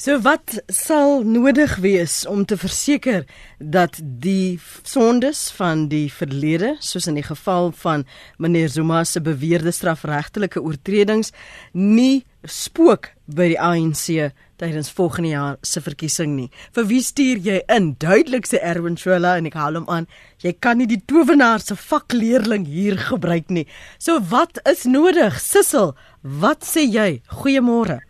So 0.01 0.15
wat 0.25 0.55
sal 0.73 1.27
nodig 1.29 1.75
wees 1.85 2.23
om 2.25 2.47
te 2.49 2.57
verseker 2.57 3.27
dat 3.61 3.99
die 4.01 4.57
sondes 4.89 5.43
van 5.53 5.83
die 5.91 6.07
verlede, 6.09 6.71
soos 6.81 7.05
in 7.11 7.19
die 7.19 7.25
geval 7.27 7.69
van 7.83 8.07
meneer 8.41 8.73
Zuma 8.73 9.03
se 9.05 9.21
beweerde 9.21 9.75
strafregtelike 9.77 10.63
oortredings, 10.65 11.35
nie 11.77 12.23
spook 12.49 13.11
by 13.29 13.51
die 13.53 13.59
ANC 13.61 14.33
tydens 14.63 14.89
volgende 14.97 15.35
jaar 15.35 15.59
se 15.61 15.83
verkiesing 15.85 16.33
nie. 16.33 16.49
Vir 16.73 16.89
wie 16.89 17.03
stuur 17.05 17.43
jy 17.45 17.59
in? 17.69 17.91
Duidelik 18.01 18.49
sê 18.49 18.63
Erwin 18.65 18.97
Schuella 18.97 19.35
en 19.37 19.51
ek 19.53 19.59
haal 19.61 19.77
hom 19.83 19.89
aan. 19.93 20.09
Jy 20.41 20.55
kan 20.65 20.81
nie 20.81 20.89
die 20.89 21.03
towenaar 21.13 21.61
se 21.61 21.77
vakleerling 21.77 22.65
hier 22.65 22.97
gebruik 23.11 23.53
nie. 23.53 23.67
So 24.01 24.17
wat 24.33 24.65
is 24.65 24.87
nodig? 24.89 25.37
Sissel, 25.45 25.93
wat 26.25 26.65
sê 26.65 26.89
jy? 26.89 27.11
Goeiemôre. 27.43 28.01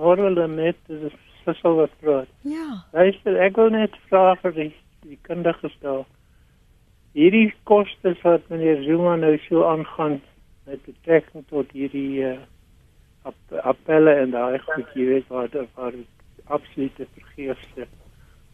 Môre 0.00 0.24
hulle 0.24 0.48
net 0.50 0.80
dis 0.88 1.12
Sissel 1.44 1.76
wat 1.78 1.94
praat. 2.00 2.30
Ja. 2.48 2.84
Luister, 2.92 3.38
ek 3.40 3.56
wil 3.60 3.70
net 3.74 3.96
vra 4.08 4.34
vir 4.42 4.56
die 4.56 4.72
die 5.04 5.18
kundiges 5.26 5.74
daar. 5.82 6.04
Hierdie 7.14 7.52
kostes 7.68 8.20
wat 8.24 8.46
meneer 8.48 8.80
Zuma 8.86 9.18
nou 9.20 9.34
so 9.44 9.66
aangaan 9.68 10.20
met 10.64 10.80
betrekking 10.88 11.44
tot 11.50 11.70
hierdie 11.76 12.24
uh, 12.24 12.38
ap 13.28 13.58
appelle 13.72 14.14
en 14.22 14.32
daai 14.32 14.58
goed 14.64 14.96
jy 14.96 15.10
weet 15.10 15.28
waar 15.28 15.50
daar 15.52 15.68
waar 15.76 15.98
absolute 16.56 17.06
vergeefste 17.18 17.86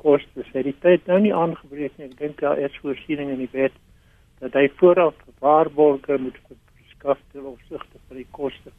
kostes. 0.03 0.50
Het 0.55 0.66
die 0.66 0.76
tyd 0.83 1.07
nou 1.07 1.20
nie 1.22 1.35
aangebreek 1.35 1.96
nie. 1.96 2.11
Ek 2.11 2.18
dink 2.18 2.42
daar 2.42 2.59
is 2.59 2.76
voorsiening 2.83 3.31
in 3.35 3.44
die 3.44 3.53
wet 3.55 3.76
dat 4.40 4.57
hy 4.57 4.66
vooraf 4.81 5.14
waarborge 5.40 6.18
moet 6.18 6.38
verskaf 6.48 7.18
ter 7.33 7.44
opsigte 7.44 8.00
van 8.09 8.16
die 8.16 8.29
koste 8.37 8.72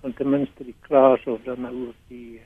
van 0.00 0.14
ten 0.16 0.30
minste 0.30 0.64
die 0.64 0.76
klaas 0.86 1.24
of 1.26 1.40
dan 1.44 1.60
nou 1.60 1.74
ook 1.88 2.08
die 2.08 2.40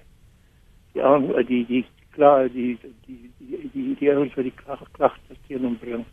ja 0.95 1.19
die 1.49 1.65
die 1.69 1.85
klaar 2.15 2.49
die 2.53 2.79
die 3.07 3.31
die 3.39 3.71
die 3.73 3.97
die 4.01 4.13
ouens 4.13 4.35
wat 4.39 4.47
die 4.47 4.59
klag 4.65 4.83
klagte 4.99 5.37
teen 5.47 5.67
hom 5.67 5.79
bring. 5.79 6.05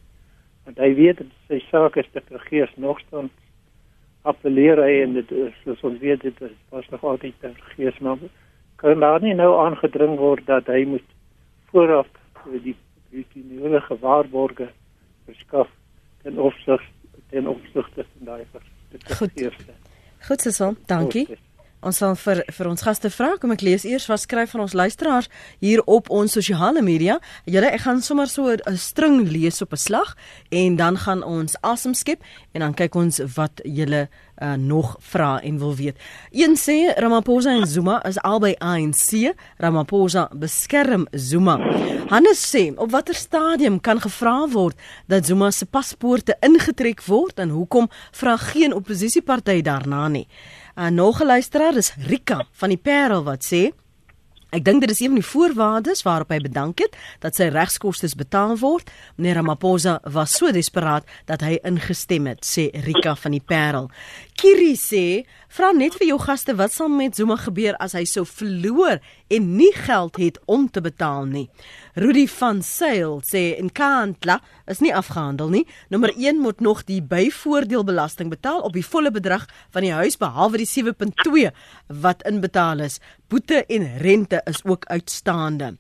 Want 0.66 0.82
hy 0.82 0.92
weet 0.98 1.22
dat 1.22 1.32
sy 1.48 1.62
saak 1.70 1.98
is 2.02 2.10
te 2.14 2.22
vergeefs 2.28 2.78
nog 2.78 3.00
staan 3.08 3.30
appeleer 4.30 4.78
hy 4.82 5.02
en 5.02 5.16
dit 5.18 5.32
is 5.34 5.54
soos 5.64 5.82
ons 5.88 6.00
weet 6.02 6.22
dit 6.22 6.42
is 6.46 6.58
was 6.70 6.90
nog 6.94 7.04
altyd 7.14 7.38
te 7.42 7.50
vergeefs 7.58 8.02
maar 8.06 8.22
kan 8.82 9.02
daar 9.02 9.22
nie 9.22 9.34
nou 9.38 9.50
aangedring 9.64 10.18
word 10.20 10.46
dat 10.46 10.70
hy 10.70 10.84
moet 10.86 11.08
vooraf 11.72 12.10
die 12.66 12.76
die 13.12 13.46
nodige 13.50 13.98
waarborge 14.02 14.70
verskaf 15.26 15.70
ten 16.24 16.38
opsigte 16.40 17.00
ten 17.32 17.48
opsigte 17.48 18.06
van 18.06 18.26
daai 18.26 18.46
vergeefste. 18.52 19.74
Goed 20.28 20.42
so, 20.42 20.74
dankie. 20.86 21.26
Goed, 21.26 21.40
Ons 21.82 21.98
sal 21.98 22.14
vir 22.14 22.44
vir 22.54 22.68
ons 22.70 22.84
gaste 22.86 23.10
vra, 23.10 23.32
kom 23.42 23.56
ek 23.56 23.64
lees 23.66 23.88
eers 23.90 24.04
wat 24.06 24.22
skryf 24.22 24.52
van 24.54 24.62
ons 24.68 24.76
luisteraars 24.78 25.30
hier 25.66 25.82
op 25.90 26.12
ons 26.14 26.36
sosiale 26.38 26.84
media. 26.86 27.16
Julle 27.50 27.72
ek 27.74 27.88
gaan 27.88 28.04
sommer 28.06 28.30
so 28.30 28.54
'n 28.54 28.78
string 28.78 29.26
lees 29.26 29.62
op 29.62 29.74
'n 29.74 29.78
slag 29.78 30.16
en 30.52 30.76
dan 30.76 30.98
gaan 30.98 31.24
ons 31.24 31.56
asem 31.62 31.94
skep 31.94 32.22
en 32.54 32.62
dan 32.62 32.74
kyk 32.74 32.96
ons 32.96 33.20
wat 33.36 33.62
julle 33.66 34.10
uh, 34.42 34.54
nog 34.54 34.96
vra 35.00 35.42
en 35.42 35.58
wil 35.58 35.76
weet. 35.76 35.98
Een 36.32 36.56
sê 36.56 36.94
Ramaphosa 36.98 37.50
en 37.50 37.68
Zuma 37.68 38.04
is 38.06 38.20
albei 38.22 38.56
ANC. 38.60 39.34
Ramaphosa 39.58 40.30
beskerm 40.34 41.08
Zuma. 41.12 41.58
Hannes 42.10 42.56
sê 42.56 42.74
op 42.78 42.92
watter 42.92 43.16
stadium 43.16 43.80
kan 43.80 44.00
gevra 44.02 44.48
word 44.48 44.78
dat 45.08 45.26
Zuma 45.26 45.52
se 45.52 45.66
paspoorte 45.66 46.38
ingetrek 46.40 47.04
word 47.06 47.40
en 47.40 47.50
hoekom 47.50 47.90
vra 48.12 48.38
geen 48.38 48.74
oppositieparty 48.74 49.62
daarna 49.62 50.08
nie? 50.08 50.28
Uh, 50.76 50.88
nog 50.88 51.22
'n 51.22 51.26
luisteraar 51.26 51.76
is 51.76 51.94
Rika 52.08 52.46
van 52.52 52.70
die 52.70 52.78
Parel 52.78 53.24
wat 53.24 53.44
sê 53.44 53.72
Ek 54.52 54.66
dink 54.68 54.82
dit 54.84 54.92
is 54.92 55.00
een 55.00 55.14
van 55.14 55.20
die 55.22 55.30
voorwaardes 55.30 56.02
waarop 56.04 56.34
hy 56.34 56.42
bedank 56.44 56.82
het 56.84 56.96
dat 57.24 57.38
sy 57.40 57.46
regskoste 57.54 58.10
betaal 58.20 58.58
word. 58.60 58.90
Meneer 59.16 59.38
Ramaphosa 59.40 59.94
was 60.12 60.34
so 60.36 60.52
desperaat 60.52 61.08
dat 61.30 61.46
hy 61.48 61.54
ingestem 61.64 62.28
het, 62.28 62.44
sê 62.44 62.68
Rika 62.84 63.14
van 63.16 63.32
die 63.32 63.40
Parel. 63.40 63.88
Kiri 64.36 64.76
sê, 64.76 65.24
"Vra 65.48 65.72
net 65.72 65.96
vir 65.96 66.08
jou 66.08 66.20
gaste 66.20 66.56
wat 66.56 66.74
sal 66.74 66.90
met 66.90 67.16
Zuma 67.16 67.36
gebeur 67.36 67.76
as 67.80 67.94
hy 67.94 68.04
sou 68.04 68.26
verloor 68.26 69.00
en 69.30 69.56
nie 69.56 69.72
geld 69.72 70.18
het 70.18 70.40
om 70.46 70.70
te 70.70 70.82
betaal 70.82 71.26
nie." 71.26 71.50
Rudy 71.96 72.28
van 72.28 72.62
Sail 72.62 73.22
sê 73.22 73.58
in 73.58 73.70
Kantla 73.70 74.42
is 74.68 74.80
nie 74.80 74.94
afgehandel 74.96 75.50
nie. 75.50 75.68
Nommer 75.90 76.14
1 76.18 76.40
moet 76.40 76.60
nog 76.60 76.84
die 76.84 77.02
byvoordeelbelasting 77.02 78.30
betaal 78.30 78.62
op 78.62 78.74
die 78.74 78.86
volle 78.86 79.12
bedrag 79.12 79.48
van 79.70 79.82
die 79.82 79.92
huis 79.92 80.18
behalwe 80.18 80.58
die 80.58 80.66
7.2 80.66 81.52
wat 81.88 82.24
inbetaal 82.24 82.80
is. 82.80 83.00
Boete 83.32 83.66
en 83.66 83.98
rente 83.98 84.42
is 84.44 84.60
ook 84.64 84.86
uitstaande. 84.86 85.78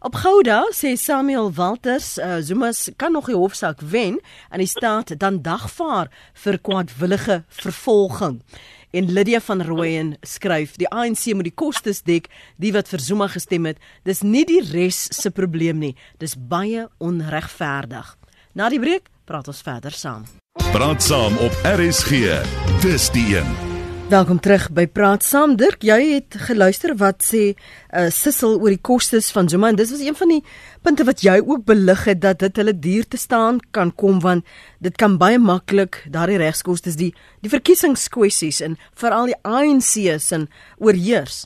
Op 0.00 0.14
Gouda 0.14 0.66
sê 0.72 0.92
Samuel 0.96 1.52
Walters, 1.52 2.18
uh, 2.18 2.36
Zuma 2.40 2.72
kan 2.96 3.12
nog 3.12 3.24
die 3.26 3.36
hofsaak 3.36 3.80
wen 3.80 4.18
en 4.50 4.60
die 4.60 4.68
staat 4.68 5.14
dan 5.16 5.38
dagvaar 5.42 6.10
vir 6.42 6.58
kwaadwillige 6.60 7.44
vervolging. 7.48 8.42
En 8.90 9.12
Lydia 9.12 9.40
van 9.40 9.62
Rooyen 9.62 10.16
skryf: 10.20 10.76
"Die 10.76 10.88
ANC 10.88 11.32
moet 11.32 11.48
die 11.48 11.54
kostes 11.54 12.02
dek, 12.02 12.28
die 12.56 12.72
wat 12.72 12.88
vir 12.88 13.00
Zuma 13.00 13.28
gestem 13.28 13.64
het. 13.64 13.78
Dis 14.04 14.20
nie 14.20 14.44
die 14.44 14.60
res 14.60 15.06
se 15.22 15.30
probleem 15.30 15.78
nie. 15.78 15.96
Dis 16.18 16.36
baie 16.36 16.88
onregverdig." 16.98 18.16
Na 18.52 18.68
die 18.68 18.80
breek 18.80 19.08
praat 19.24 19.48
ons 19.48 19.62
verder 19.62 19.92
saam. 19.92 20.24
Praat 20.72 21.02
saam 21.02 21.36
op 21.38 21.52
RSG. 21.64 22.44
Dis 22.82 23.10
die 23.10 23.36
een. 23.38 23.69
Welkom 24.10 24.40
terug 24.42 24.64
by 24.74 24.88
Praat 24.90 25.22
Saam. 25.22 25.52
Dirk, 25.54 25.84
jy 25.86 26.16
het 26.16 26.34
geluister 26.48 26.96
wat 26.98 27.20
sê 27.22 27.52
uh, 27.52 28.08
Sissel 28.10 28.56
oor 28.56 28.72
die 28.72 28.80
kostes 28.82 29.28
van 29.30 29.46
Zuma 29.46 29.68
en 29.70 29.78
dis 29.78 29.92
was 29.94 30.02
een 30.02 30.16
van 30.18 30.32
die 30.32 30.40
punte 30.82 31.06
wat 31.06 31.22
jy 31.22 31.36
ook 31.38 31.62
belig 31.68 32.02
het 32.08 32.18
dat 32.24 32.40
dit 32.42 32.58
hulle 32.58 32.74
duur 32.74 33.06
te 33.06 33.20
staan 33.22 33.60
kan 33.76 33.92
kom 34.02 34.18
want 34.24 34.48
dit 34.82 34.98
kan 34.98 35.14
baie 35.20 35.38
maklik 35.38 36.00
daardie 36.10 36.40
regskoste 36.42 36.96
die 36.98 37.12
die 37.46 37.52
verkiesingskwessies 37.54 38.58
en 38.66 38.74
veral 38.98 39.30
die 39.30 39.38
ANC's 39.46 40.32
en 40.34 40.50
oorheers. 40.82 41.44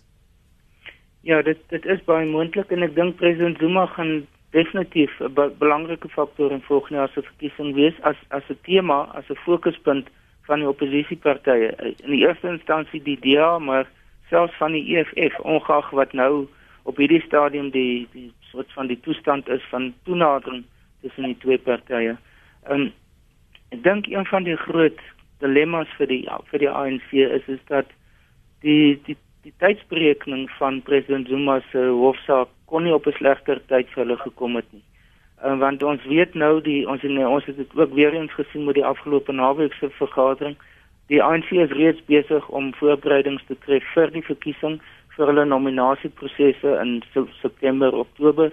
Ja, 1.21 1.43
dit 1.45 1.61
dit 1.69 1.85
is 1.85 2.01
baie 2.09 2.25
moontlik 2.25 2.73
en 2.73 2.89
ek 2.89 2.97
dink 2.97 3.21
president 3.21 3.61
Zuma 3.61 3.91
gaan 3.93 4.23
definitief 4.57 5.13
'n 5.21 5.35
be 5.37 5.51
belangrike 5.61 6.09
faktor 6.17 6.49
in 6.53 6.65
volgende 6.65 7.03
jaar 7.03 7.13
se 7.13 7.29
verkiesing 7.29 7.75
wees 7.77 7.97
as 8.01 8.17
as 8.31 8.49
'n 8.49 8.57
tema, 8.65 9.05
as 9.13 9.29
'n 9.29 9.43
fokuspunt 9.45 10.09
van 10.49 10.61
die 10.61 10.69
oppositiepartye 10.69 11.73
in 12.05 12.11
die 12.11 12.23
eerste 12.27 12.49
instansie 12.49 13.03
die 13.03 13.19
DA 13.21 13.59
maar 13.59 13.89
selfs 14.29 14.57
van 14.61 14.73
die 14.77 14.85
EFF 14.97 15.39
ongeag 15.41 15.91
wat 15.91 16.13
nou 16.13 16.47
op 16.85 17.01
hierdie 17.01 17.23
stadium 17.25 17.71
die 17.71 18.07
die 18.13 18.31
soort 18.51 18.73
van 18.77 18.87
die 18.87 19.01
toestand 19.01 19.49
is 19.49 19.65
van 19.71 19.93
toenadering 20.05 20.65
tussen 21.03 21.29
die 21.31 21.39
twee 21.45 21.59
partye. 21.59 22.17
Ehm 22.69 22.87
um, 22.87 22.93
ek 23.75 23.83
dink 23.83 24.07
een 24.07 24.27
van 24.31 24.45
die 24.47 24.57
groot 24.57 25.01
dilemma's 25.43 25.91
vir 25.99 26.07
die 26.13 26.23
vir 26.51 26.63
die 26.63 26.71
ANC 26.71 27.13
is 27.13 27.47
is 27.57 27.63
dat 27.73 27.89
die 28.63 29.01
die 29.09 29.17
die 29.45 29.53
tydsberekening 29.61 30.47
van 30.59 30.83
president 30.83 31.29
Zuma 31.29 31.59
se 31.71 31.81
hofsaak 32.03 32.53
kon 32.71 32.85
nie 32.85 32.95
op 32.95 33.07
'n 33.07 33.17
slegter 33.19 33.61
tyd 33.73 33.89
vir 33.93 34.05
hulle 34.05 34.17
gekom 34.17 34.57
het 34.57 34.69
nie 34.73 34.85
uh, 35.43 35.59
want 35.59 35.83
ons 35.83 36.05
weet 36.05 36.35
nou 36.35 36.61
die 36.63 36.83
ons 36.89 37.03
en 37.03 37.19
ons 37.27 37.45
het 37.45 37.57
dit 37.57 37.77
ook 37.77 37.95
weer 37.95 38.15
eens 38.15 38.33
gesien 38.33 38.65
met 38.65 38.75
die 38.75 38.87
afgelope 38.87 39.33
naweek 39.33 39.75
se 39.75 39.91
vergadering. 39.99 40.57
Die 41.13 41.23
ANC 41.23 41.51
is 41.51 41.73
reeds 41.73 42.05
besig 42.07 42.49
om 42.49 42.75
voorbereidings 42.75 43.45
te 43.47 43.57
tref 43.67 43.85
vir 43.95 44.13
die 44.15 44.25
verkiesing 44.25 44.81
vir 45.17 45.31
hulle 45.31 45.45
nominasieprosesse 45.45 46.77
in 46.83 47.03
September 47.43 47.95
Oktober. 47.95 48.51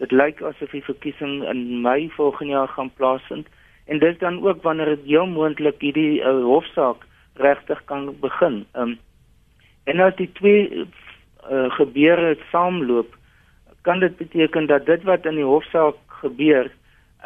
Dit 0.00 0.12
lyk 0.12 0.40
asof 0.42 0.72
die 0.72 0.84
verkiesing 0.84 1.42
in 1.50 1.82
Mei 1.84 2.08
volgende 2.16 2.52
jaar 2.52 2.72
gaan 2.72 2.90
plaasvind. 2.96 3.46
En 3.86 3.98
dis 3.98 4.18
dan 4.18 4.40
ook 4.42 4.62
wanneer 4.62 4.94
dit 4.94 5.06
heel 5.12 5.26
moontlik 5.26 5.80
hierdie 5.80 6.22
uh, 6.22 6.42
hofsaak 6.46 7.06
regtig 7.34 7.84
kan 7.84 8.10
begin. 8.20 8.64
Um, 8.74 8.98
en 9.84 10.00
as 10.00 10.16
die 10.16 10.30
twee 10.38 10.84
uh, 10.84 11.70
gebeure 11.76 12.36
saamloop 12.50 13.16
kan 13.82 14.00
dit 14.00 14.16
beteken 14.16 14.66
dat 14.66 14.86
dit 14.86 15.02
wat 15.08 15.26
in 15.26 15.40
die 15.40 15.46
hofsaak 15.46 15.96
gebeur 16.22 16.70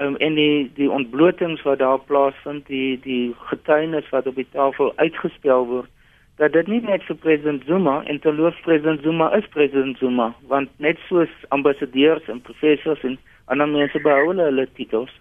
um, 0.01 0.17
en 0.17 0.35
die 0.35 0.71
die 0.75 0.91
ontblotings 0.91 1.63
wat 1.63 1.79
daar 1.79 2.01
plaasvind, 2.09 2.67
die 2.67 3.01
die 3.05 3.35
getuienis 3.51 4.09
wat 4.15 4.27
op 4.27 4.41
die 4.41 4.49
tafel 4.53 4.93
uitgespel 4.97 5.67
word, 5.67 5.91
dat 6.37 6.53
dit 6.53 6.67
nie 6.67 6.81
net 6.83 7.05
vir 7.07 7.17
president 7.23 7.63
Zuma 7.69 8.01
en 8.11 8.19
terloops 8.21 8.61
president 8.67 9.03
Zuma 9.07 9.31
is 9.39 9.47
president 9.55 9.99
Zuma, 9.99 10.33
want 10.51 10.71
net 10.83 10.99
soos 11.09 11.31
ambassadeurs 11.55 12.27
en 12.29 12.43
professors 12.43 13.05
en 13.07 13.19
ander 13.53 13.69
mense 13.69 14.03
behou 14.03 14.33
hulle 14.33 14.69
titels, 14.75 15.15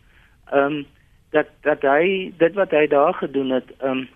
ehm 0.52 0.80
um, 0.80 0.84
dat 1.34 1.48
dat 1.66 1.82
hy 1.82 2.34
dit 2.38 2.54
wat 2.54 2.72
hy 2.72 2.88
daar 2.88 3.14
gedoen 3.22 3.58
het, 3.58 3.72
ehm 3.80 4.04
um, 4.04 4.10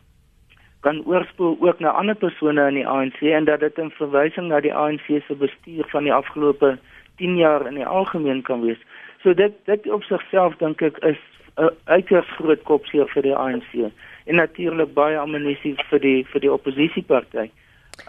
kan 0.85 1.01
oorspoel 1.05 1.57
ook 1.59 1.79
na 1.79 1.89
ander 1.89 2.15
persone 2.15 2.67
in 2.67 2.77
die 2.77 2.87
ANC 2.87 3.21
en 3.21 3.45
dat 3.45 3.59
dit 3.59 3.77
'n 3.77 3.89
verwysing 3.89 4.47
na 4.47 4.59
die 4.61 4.73
ANC 4.73 5.05
se 5.27 5.35
bestuur 5.35 5.85
van 5.89 6.03
die 6.03 6.13
afgelope 6.13 6.77
10 7.17 7.37
jaar 7.37 7.67
in 7.67 7.73
die 7.73 7.85
algemeen 7.85 8.41
kan 8.41 8.61
wees. 8.61 8.81
So 9.23 9.33
dit 9.33 9.53
dit 9.65 9.89
op 9.91 10.03
sigself 10.03 10.55
dink 10.57 10.81
ek 10.81 10.97
is 10.97 11.21
'n 11.57 11.69
uiters 11.85 12.29
groot 12.37 12.63
kopseer 12.63 13.07
vir 13.13 13.23
die 13.23 13.35
ANC 13.35 13.91
en 14.25 14.35
natuurlik 14.35 14.93
baie 14.93 15.17
amnestie 15.17 15.75
vir 15.89 15.99
die 15.99 16.25
vir 16.31 16.41
die 16.41 16.51
oppositieparty. 16.51 17.49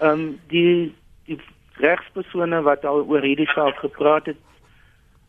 Ehm 0.00 0.10
um, 0.12 0.40
die 0.48 0.92
die 1.26 1.38
regspersone 1.80 2.62
wat 2.62 2.84
al 2.84 3.06
oor 3.06 3.22
hierdie 3.22 3.50
saak 3.54 3.78
gepraat 3.78 4.26
het 4.26 4.36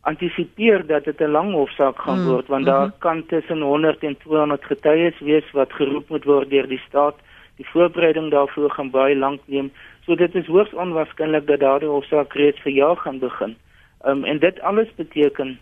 antisipeer 0.02 0.86
dat 0.88 1.04
dit 1.04 1.22
'n 1.22 1.32
lang 1.32 1.54
hofsaak 1.54 2.00
gaan 2.00 2.20
mm, 2.20 2.28
word 2.28 2.48
want 2.48 2.66
daar 2.66 2.86
mm 2.86 2.92
-hmm. 2.92 3.00
kan 3.00 3.26
tussen 3.26 3.62
100 3.62 4.04
en 4.04 4.18
200 4.18 4.66
getuies 4.66 5.20
wees 5.20 5.52
wat 5.52 5.74
geroep 5.74 6.10
moet 6.10 6.24
word 6.24 6.50
deur 6.50 6.68
die 6.68 6.82
staat. 6.88 7.16
Die 7.56 7.70
voorbereiding 7.70 8.32
daarvoor 8.32 8.72
gaan 8.72 8.90
baie 8.90 9.16
lank 9.16 9.42
neem. 9.46 9.72
So 10.06 10.16
dit 10.16 10.36
is 10.36 10.48
hoogs 10.48 10.74
onwaarskynlik 10.74 11.48
dat 11.48 11.60
daardie 11.60 11.90
hofsaak 11.90 12.34
reeds 12.34 12.60
vir 12.62 12.72
jaar 12.72 12.96
gaan 12.96 13.20
begin. 13.20 13.56
Ehm 14.04 14.18
um, 14.18 14.24
en 14.24 14.40
dit 14.40 14.62
alles 14.62 14.96
beteken 14.96 15.60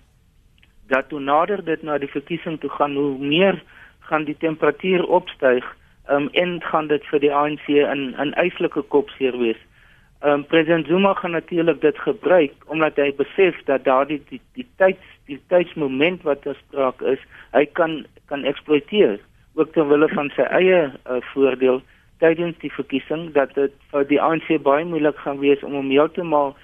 dat 0.88 1.10
hoe 1.10 1.20
nader 1.20 1.64
dit 1.64 1.82
na 1.84 1.98
die 1.98 2.12
verkiesing 2.12 2.60
toe 2.60 2.70
gaan, 2.70 2.96
hoe 2.96 3.18
meer 3.18 3.64
gaan 4.00 4.24
die 4.24 4.38
temperatuur 4.40 5.06
opstyg. 5.08 5.66
Um, 6.10 6.30
en 6.32 6.62
gaan 6.64 6.88
dit 6.88 7.04
vir 7.12 7.20
die 7.20 7.34
ANC 7.34 7.68
'n 7.68 8.16
'n 8.16 8.34
eislike 8.34 8.82
kopseer 8.82 9.38
wees. 9.38 9.60
Ehm 10.22 10.34
um, 10.34 10.46
president 10.46 10.88
Zuma 10.88 11.14
gaan 11.14 11.32
natuurlik 11.32 11.82
dit 11.82 11.98
gebruik 12.00 12.54
omdat 12.66 12.96
hy 12.96 13.14
besef 13.16 13.56
dat 13.66 13.84
daardie 13.84 14.22
die 14.30 14.42
die 14.54 14.68
tyd 14.76 14.98
die 15.26 15.42
tydsmoment 15.48 16.24
wat 16.24 16.44
daar 16.44 16.56
sprake 16.56 17.06
is, 17.06 17.20
hy 17.52 17.66
kan 17.66 18.06
kan 18.26 18.44
eksploiteer 18.44 19.20
ook 19.54 19.74
ter 19.74 19.88
wille 19.88 20.08
van 20.08 20.30
sy 20.36 20.42
eie 20.42 20.80
uh, 20.86 21.20
voordeel 21.34 21.82
tydens 22.18 22.58
die 22.64 22.72
verkiesing 22.74 23.32
dat 23.34 23.54
dit 23.54 23.74
vir 23.92 24.08
die 24.10 24.22
ANC 24.22 24.50
baie 24.64 24.86
moeilik 24.86 25.18
gaan 25.26 25.40
wees 25.40 25.64
om 25.64 25.74
hom 25.78 25.90
heeltemal 25.94 26.56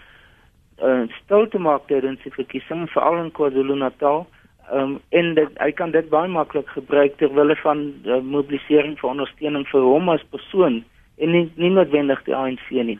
uh, 0.84 1.04
stil 1.24 1.48
te 1.50 1.60
maak 1.60 1.88
tydens 1.88 2.22
die 2.24 2.34
verkiesing 2.36 2.88
veral 2.94 3.20
in 3.24 3.32
KwaZulu-Natal. 3.32 4.26
Um, 4.74 5.00
en 5.10 5.34
dit, 5.36 5.50
hy 5.60 5.72
kan 5.76 5.92
dit 5.92 6.10
baie 6.10 6.30
maklik 6.32 6.70
gebruik 6.72 7.18
ter 7.20 7.32
wille 7.36 7.56
van 7.62 7.82
uh, 8.08 8.20
mobilisering 8.24 8.96
vir 9.00 9.10
ondersteuning 9.10 9.66
vir 9.72 9.88
hom 9.88 10.12
as 10.14 10.24
persoon 10.32 10.84
en 11.18 11.34
nie, 11.36 11.48
nie 11.60 11.72
noodwendig 11.74 12.22
die 12.28 12.36
ANC 12.36 12.70
nie. 12.72 13.00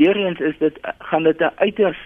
Weerens 0.00 0.40
is 0.40 0.56
dit 0.58 0.78
gaan 1.10 1.28
dit 1.28 1.40
'n 1.40 1.52
uiters 1.60 2.00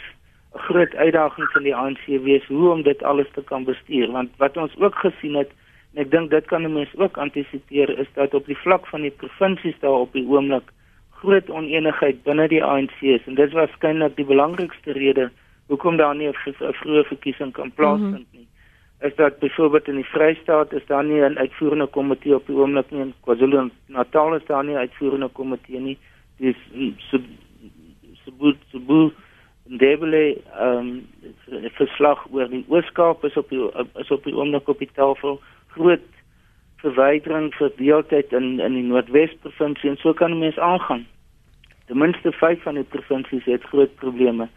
groot 0.66 0.94
uitdaging 0.94 1.48
vir 1.52 1.62
die 1.62 1.74
ANC 1.76 2.06
wees 2.26 2.46
hoe 2.46 2.70
om 2.70 2.82
dit 2.82 3.02
alles 3.02 3.30
te 3.34 3.42
kan 3.42 3.64
bestuur 3.64 4.10
want 4.10 4.30
wat 4.42 4.56
ons 4.56 4.74
ook 4.76 4.94
gesien 4.94 5.36
het 5.38 5.50
en 5.94 6.02
ek 6.02 6.10
dink 6.10 6.30
dit 6.30 6.46
kan 6.50 6.66
mense 6.72 6.98
ook 6.98 7.18
antisipeer 7.18 7.90
is 7.98 8.10
dat 8.14 8.34
op 8.34 8.46
die 8.46 8.58
vlak 8.58 8.86
van 8.90 9.06
die 9.06 9.14
provinsies 9.22 9.78
daar 9.80 10.06
op 10.06 10.12
die 10.12 10.26
oomblik 10.26 10.72
groot 11.20 11.50
oneenigheid 11.50 12.22
binne 12.24 12.48
die 12.48 12.62
ANC 12.64 13.00
is 13.00 13.26
en 13.26 13.34
dit 13.38 13.48
is 13.48 13.56
waarskynlik 13.56 14.16
die 14.16 14.28
belangrikste 14.28 14.92
rede 14.96 15.30
hoekom 15.72 15.96
daar 15.96 16.16
nie 16.16 16.28
'n 16.28 16.72
vroeë 16.80 17.04
verkiesing 17.12 17.52
kan 17.52 17.72
plaasvind 17.72 18.26
mhm. 18.26 18.36
nie. 18.36 18.46
Mm. 18.46 19.06
Is 19.08 19.14
dat 19.16 19.38
byvoorbeeld 19.38 19.88
in 19.88 19.94
die 19.94 20.10
Vrystaat 20.12 20.72
is 20.72 20.86
daar 20.86 21.04
nie 21.04 21.20
'n 21.20 21.38
uitvoerende 21.38 21.86
komitee 21.86 22.34
op 22.34 22.46
die 22.46 22.56
oomblik 22.56 22.90
nie 22.90 23.00
en 23.00 23.14
KwaZulu-Natal 23.24 24.34
is 24.34 24.46
daar 24.46 24.64
nie 24.64 24.74
'n 24.74 24.84
uitvoerende 24.86 25.28
komitee 25.28 25.80
nie. 25.80 25.98
Dis 26.38 26.56
so 27.10 27.18
Cebu 28.24 28.54
Cebu 28.70 29.10
Ndebele 29.66 30.36
ehm 30.58 30.78
um, 30.78 31.06
verslag 31.78 32.26
oor 32.30 32.48
die 32.48 32.64
Ooskaap 32.68 33.24
is 33.24 33.36
op 33.36 33.48
die 33.48 33.70
is 33.94 34.10
op 34.10 34.24
die 34.24 34.34
oomblik 34.34 34.68
op 34.68 34.78
die 34.78 34.90
tafel 34.94 35.40
groot 35.66 36.06
verwydering 36.82 37.50
vir 37.58 37.72
deeltyd 37.76 38.32
in 38.32 38.60
in 38.60 38.76
die 38.78 38.86
Noordwes 38.88 39.34
provinsie 39.42 39.90
en 39.90 39.98
so 40.00 40.12
kan 40.12 40.38
mense 40.38 40.60
aangaan. 40.60 41.06
Ten 41.86 41.98
minste 41.98 42.32
5 42.32 42.62
van 42.62 42.74
die 42.74 42.88
provinsies 42.96 43.44
het 43.44 43.64
groot 43.72 43.94
probleme. 44.02 44.48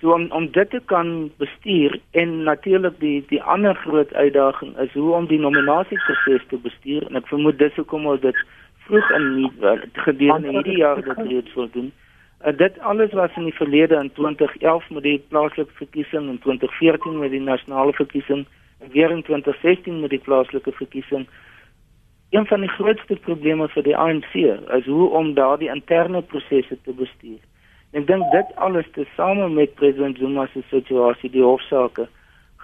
So 0.00 0.12
om 0.12 0.26
om 0.30 0.50
dit 0.52 0.70
te 0.70 0.80
kan 0.84 1.30
bestuur 1.38 1.98
en 2.10 2.42
natuurlik 2.42 3.00
die 3.00 3.24
die 3.28 3.42
ander 3.42 3.74
groot 3.74 4.12
uitdaging 4.14 4.76
is 4.78 4.92
hoe 4.92 5.12
om 5.14 5.26
die 5.26 5.40
nominasieproses 5.40 6.44
te 6.48 6.58
bestuur 6.68 7.06
en 7.08 7.16
ek 7.16 7.30
vermoed 7.32 7.58
dis 7.58 7.78
hoekom 7.80 8.06
ons 8.06 8.20
dit 8.20 8.42
vroeg 8.88 9.08
in 9.18 9.30
gedurende 9.92 10.52
hierdie 10.58 10.76
jaar 10.82 11.00
dit 11.02 11.22
reeds 11.30 11.54
wil 11.54 11.70
doen. 11.72 11.88
Uh, 12.44 12.52
dit 12.56 12.78
alles 12.80 13.12
was 13.12 13.36
in 13.36 13.48
die 13.48 13.56
verlede 13.56 13.96
in 13.96 14.12
2011 14.12 14.90
met 14.90 15.02
die 15.02 15.18
plaaslike 15.28 15.72
verkiesing 15.80 16.28
en 16.28 16.38
2014 16.44 17.18
met 17.18 17.30
die 17.30 17.40
nasionale 17.40 17.92
verkiesing 17.92 18.44
en 18.78 18.92
weer 18.92 19.10
in 19.10 19.22
2016 19.22 20.00
met 20.00 20.10
die 20.10 20.22
plaaslike 20.28 20.72
verkiesing. 20.72 21.26
Een 22.34 22.46
van 22.46 22.60
die 22.60 22.72
grootste 22.74 23.16
probleme 23.16 23.68
vir 23.68 23.82
die 23.82 23.96
ANC 23.96 24.32
is 24.78 24.86
hoe 24.86 25.10
om 25.10 25.34
daardie 25.34 25.70
interne 25.70 26.22
prosesse 26.22 26.78
te 26.82 26.92
bestuur. 26.92 27.38
En 27.92 28.02
ek 28.02 28.06
dink 28.06 28.32
dit 28.32 28.56
alles 28.56 28.88
tesame 28.92 29.48
met 29.48 29.74
president 29.74 30.18
Zuma 30.18 30.46
se 30.52 30.62
situasie, 30.70 31.30
die 31.30 31.44
hofsaake, 31.44 32.08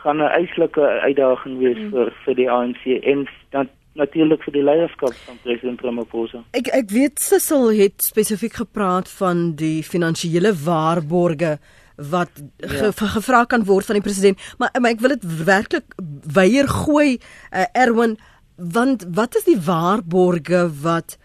gaan 0.02 0.18
'n 0.18 0.34
eislike 0.40 0.82
uitdaging 1.06 1.58
wees 1.58 1.78
mm. 1.78 1.90
vir 1.90 2.12
vir 2.24 2.34
die 2.34 2.50
ANC 2.50 2.82
en 3.02 3.28
dan 3.50 3.68
natuurlik 3.94 4.42
vir 4.42 4.52
die 4.52 4.64
leierskap 4.64 5.14
van 5.26 5.38
president 5.44 5.80
Ramaphosa. 5.84 6.42
Ek 6.56 6.68
ek 6.72 6.90
weet 6.90 7.20
Sissel 7.20 7.70
het 7.76 8.02
spesifiek 8.02 8.56
gepraat 8.64 9.10
van 9.20 9.54
die 9.60 9.82
finansiële 9.82 10.52
waarborge 10.64 11.58
wat 11.96 12.30
ja. 12.56 12.68
ge, 12.68 12.92
gevra 13.14 13.44
kan 13.44 13.64
word 13.68 13.86
van 13.86 13.98
die 14.00 14.04
president, 14.04 14.40
maar, 14.58 14.72
maar 14.80 14.90
ek 14.90 15.02
wil 15.04 15.14
dit 15.14 15.26
werklik 15.44 15.96
weier 16.34 16.68
gooi 16.68 17.18
uh, 17.18 17.66
Erwin 17.72 18.16
want 18.57 19.05
wat 19.14 19.36
is 19.36 19.44
die 19.44 19.59
waarborge 19.61 20.66
wat 20.82 21.16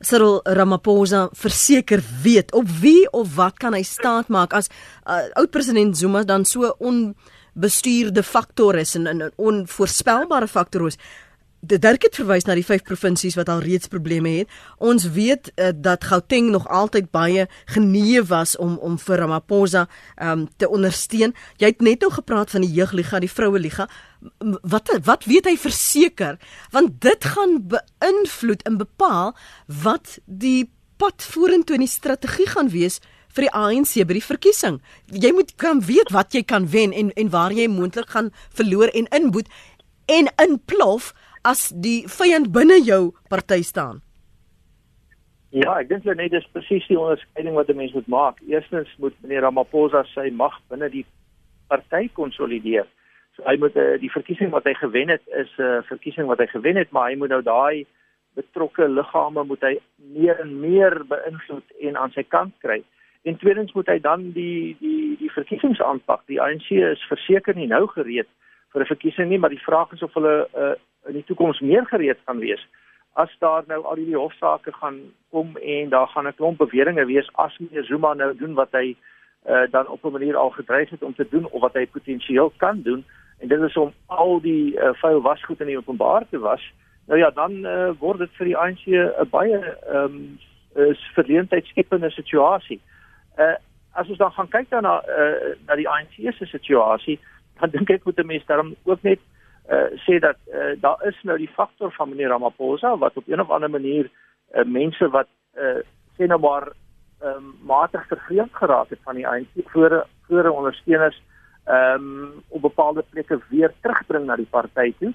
Cyril 0.00 0.40
Ramaphosa 0.44 1.28
verseker 1.32 2.02
weet? 2.22 2.52
Op 2.52 2.68
wie 2.80 3.06
of 3.12 3.34
wat 3.34 3.56
kan 3.58 3.74
hy 3.74 3.82
staat 3.82 4.28
maak 4.28 4.52
as 4.52 4.68
uh, 5.08 5.24
oud 5.40 5.50
president 5.50 5.96
Zuma 5.96 6.22
dan 6.22 6.44
so 6.44 6.68
onbestuurde 6.78 8.22
faktor 8.22 8.76
is 8.76 8.94
en 8.94 9.08
'n 9.08 9.32
onvoorspelbare 9.36 10.48
faktor 10.48 10.86
is 10.86 10.98
Dirk 11.66 12.04
het 12.06 12.14
verwys 12.18 12.46
na 12.46 12.54
die 12.54 12.64
vyf 12.66 12.84
provinsies 12.86 13.36
wat 13.38 13.48
al 13.50 13.62
reeds 13.64 13.90
probleme 13.90 14.30
het. 14.38 14.52
Ons 14.78 15.08
weet 15.16 15.50
uh, 15.56 15.72
dat 15.74 16.04
Gauteng 16.04 16.50
nog 16.54 16.68
altyd 16.68 17.10
baie 17.10 17.46
genee 17.74 18.22
was 18.22 18.56
om 18.56 18.76
om 18.78 18.98
vir 18.98 19.22
Ramaphosa 19.22 19.86
um, 20.22 20.46
te 20.56 20.68
ondersteun. 20.68 21.34
Jy 21.58 21.72
het 21.72 21.82
net 21.82 22.04
nou 22.04 22.12
gepraat 22.12 22.54
van 22.54 22.62
die 22.62 22.72
jeugliga, 22.72 23.20
die 23.20 23.30
vroue 23.30 23.58
liga. 23.58 23.88
Wat 24.62 24.92
wat 25.04 25.26
weet 25.26 25.50
hy 25.50 25.56
verseker? 25.58 26.38
Want 26.70 27.00
dit 27.00 27.24
gaan 27.34 27.58
beïnvloed 27.74 28.62
en 28.62 28.78
bepaal 28.78 29.34
wat 29.82 30.18
die 30.24 30.70
pad 30.96 31.22
vorentoe 31.22 31.76
in 31.76 31.84
die 31.84 31.92
strategie 31.92 32.48
gaan 32.48 32.70
wees 32.72 33.00
vir 33.36 33.46
die 33.46 33.52
ANC 33.52 33.94
by 34.08 34.16
die 34.16 34.24
verkiesing. 34.24 34.80
Jy 35.12 35.32
moet 35.36 35.52
kan 35.60 35.82
weet 35.84 36.12
wat 36.14 36.34
jy 36.34 36.42
kan 36.42 36.68
wen 36.72 36.94
en 36.96 37.12
en 37.16 37.32
waar 37.34 37.52
jy 37.52 37.68
moontlik 37.68 38.14
gaan 38.14 38.32
verloor 38.56 38.92
en 38.94 39.08
inboet 39.12 39.50
en 40.06 40.30
inplof 40.42 41.12
as 41.46 41.68
die 41.70 42.02
vyand 42.10 42.50
binne 42.52 42.80
jou 42.82 43.14
party 43.30 43.62
staan? 43.62 44.02
Ja, 45.54 45.78
ek 45.78 45.88
dink 45.88 46.04
net 46.04 46.34
dis 46.34 46.48
presies 46.52 46.84
die 46.90 46.98
onderskeiding 46.98 47.54
wat 47.54 47.70
'n 47.70 47.76
mens 47.76 47.92
moet 47.94 48.08
maak. 48.08 48.40
Eerstens 48.48 48.90
moet 48.98 49.14
meneer 49.22 49.46
Ramaphosa 49.46 50.02
sy 50.14 50.30
mag 50.30 50.58
binne 50.68 50.90
die 50.90 51.06
party 51.68 52.08
konsolideer. 52.12 52.86
So 53.36 53.42
hy 53.46 53.56
moet 53.56 53.76
uh, 53.76 53.94
die 54.00 54.10
verkiesing 54.10 54.50
wat 54.50 54.64
hy 54.64 54.74
gewen 54.74 55.08
het 55.08 55.22
is 55.26 55.52
'n 55.58 55.62
uh, 55.62 55.82
verkiesing 55.88 56.26
wat 56.26 56.38
hy 56.38 56.46
gewen 56.46 56.76
het, 56.76 56.90
maar 56.90 57.10
hy 57.10 57.16
moet 57.16 57.30
nou 57.30 57.42
daai 57.42 57.86
betrokke 58.34 58.88
liggame 58.88 59.44
moet 59.44 59.62
hy 59.62 59.78
meer 59.96 60.40
en 60.40 60.60
meer 60.60 61.04
beïnvloed 61.08 61.68
en 61.80 61.96
aan 61.96 62.12
sy 62.12 62.22
kant 62.22 62.54
kry. 62.60 62.82
En 63.24 63.36
tweedens 63.36 63.72
moet 63.72 63.86
hy 63.86 63.98
dan 63.98 64.32
die 64.32 64.76
die 64.80 65.16
die 65.16 65.30
verkiesings 65.30 65.80
aanpak. 65.80 66.26
Die 66.26 66.40
ANC 66.40 66.70
is 66.70 67.08
verseker 67.08 67.54
nie 67.54 67.66
nou 67.66 67.86
gereed 67.86 68.28
vir 68.72 68.82
'n 68.82 68.86
verkiesing 68.86 69.28
nie, 69.28 69.38
maar 69.38 69.50
die 69.50 69.66
vraag 69.68 69.92
is 69.92 70.02
of 70.02 70.14
hulle 70.14 70.48
uh, 70.56 70.74
in 71.08 71.12
die 71.12 71.24
toekoms 71.24 71.60
meer 71.60 71.86
gereed 71.86 72.18
gaan 72.26 72.38
wees 72.38 72.66
as 73.16 73.36
daar 73.38 73.64
nou 73.66 73.80
al 73.84 73.96
hierdie 73.96 74.16
hofsaake 74.16 74.72
gaan 74.72 74.98
kom 75.30 75.56
en 75.56 75.88
daar 75.88 76.08
gaan 76.08 76.26
'n 76.26 76.34
klomp 76.34 76.58
beweringe 76.58 77.04
wees 77.06 77.28
as 77.34 77.58
meneer 77.58 77.84
Zuma 77.84 78.14
nou 78.14 78.36
doen 78.36 78.54
wat 78.54 78.72
hy 78.72 78.96
uh, 79.48 79.64
dan 79.70 79.88
op 79.88 80.04
'n 80.04 80.12
manier 80.12 80.36
al 80.36 80.50
gedreig 80.50 80.90
het 80.90 81.02
om 81.02 81.14
te 81.14 81.26
doen 81.30 81.46
of 81.50 81.60
wat 81.60 81.74
hy 81.74 81.86
potensieel 81.86 82.52
kan 82.56 82.82
doen 82.82 83.04
en 83.38 83.48
dit 83.48 83.60
is 83.60 83.76
om 83.76 83.92
al 84.06 84.40
die 84.40 84.76
uh, 84.76 84.90
vuil 84.92 85.20
wasgoed 85.20 85.60
in 85.60 85.66
die 85.66 85.78
openbaar 85.78 86.28
te 86.30 86.38
was 86.38 86.72
nou 87.06 87.18
ja 87.18 87.30
dan 87.30 87.52
uh, 87.66 87.90
word 87.98 88.18
dit 88.18 88.30
vir 88.32 88.46
die 88.46 88.56
ANC 88.56 88.84
'n 88.86 89.30
baie 89.30 89.58
ehm 89.88 90.04
um, 90.04 90.38
is 90.76 91.10
verleentheidskepende 91.14 92.10
situasie. 92.10 92.80
Uh 93.38 93.54
as 93.96 94.08
ons 94.08 94.18
dan 94.18 94.32
gaan 94.32 94.48
kyk 94.48 94.70
dan 94.70 94.82
na 94.82 95.02
uh, 95.08 95.56
na 95.66 95.74
die 95.74 95.88
ANC 95.88 96.12
se 96.36 96.46
situasie, 96.46 97.18
dan 97.60 97.70
dink 97.70 97.90
ek 97.90 98.04
moet 98.04 98.18
'n 98.18 98.26
mens 98.26 98.46
daarom 98.46 98.74
ook 98.84 99.02
net 99.02 99.20
uh, 99.70 99.90
sê 100.06 100.18
dat 100.18 100.36
uh, 100.54 100.80
daar 100.80 101.06
is 101.06 101.18
nou 101.22 101.38
die 101.38 101.54
faktor 101.54 101.92
van 101.92 102.08
meneer 102.08 102.28
Ramaphosa 102.28 102.96
wat 102.96 103.16
op 103.16 103.28
een 103.28 103.40
of 103.40 103.50
ander 103.50 103.70
manier 103.70 104.10
uh, 104.54 104.64
mense 104.64 105.08
wat 105.08 105.28
uh, 105.58 105.80
sê 106.16 106.26
nou 106.26 106.40
maar 106.40 106.72
um, 107.22 107.54
matig 107.62 108.06
vervreemd 108.06 108.54
geraak 108.54 108.90
het 108.90 108.98
van 109.02 109.14
die 109.14 109.26
ANC 109.26 109.48
voor 109.64 110.06
voor 110.26 110.48
ondersteuners 110.48 111.22
ehm 111.64 111.94
um, 111.94 112.42
op 112.48 112.60
bepaalde 112.60 113.04
plekke 113.10 113.40
weer 113.48 113.72
terugbring 113.80 114.26
na 114.26 114.36
die 114.36 114.46
party 114.50 114.94
toe. 114.98 115.12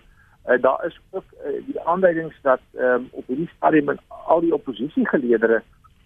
Uh, 0.47 0.61
daar 0.61 0.85
is 0.85 0.99
ook 1.09 1.23
uh, 1.45 1.65
die 1.65 1.79
aanduidings 1.81 2.35
dat 2.41 2.59
ehm 2.73 2.85
um, 2.85 3.07
op 3.11 3.27
hierdie 3.27 3.49
stadium 3.55 3.89
in 3.89 3.99
al 4.07 4.39
die 4.39 4.53
oppositiegeleedere 4.53 5.61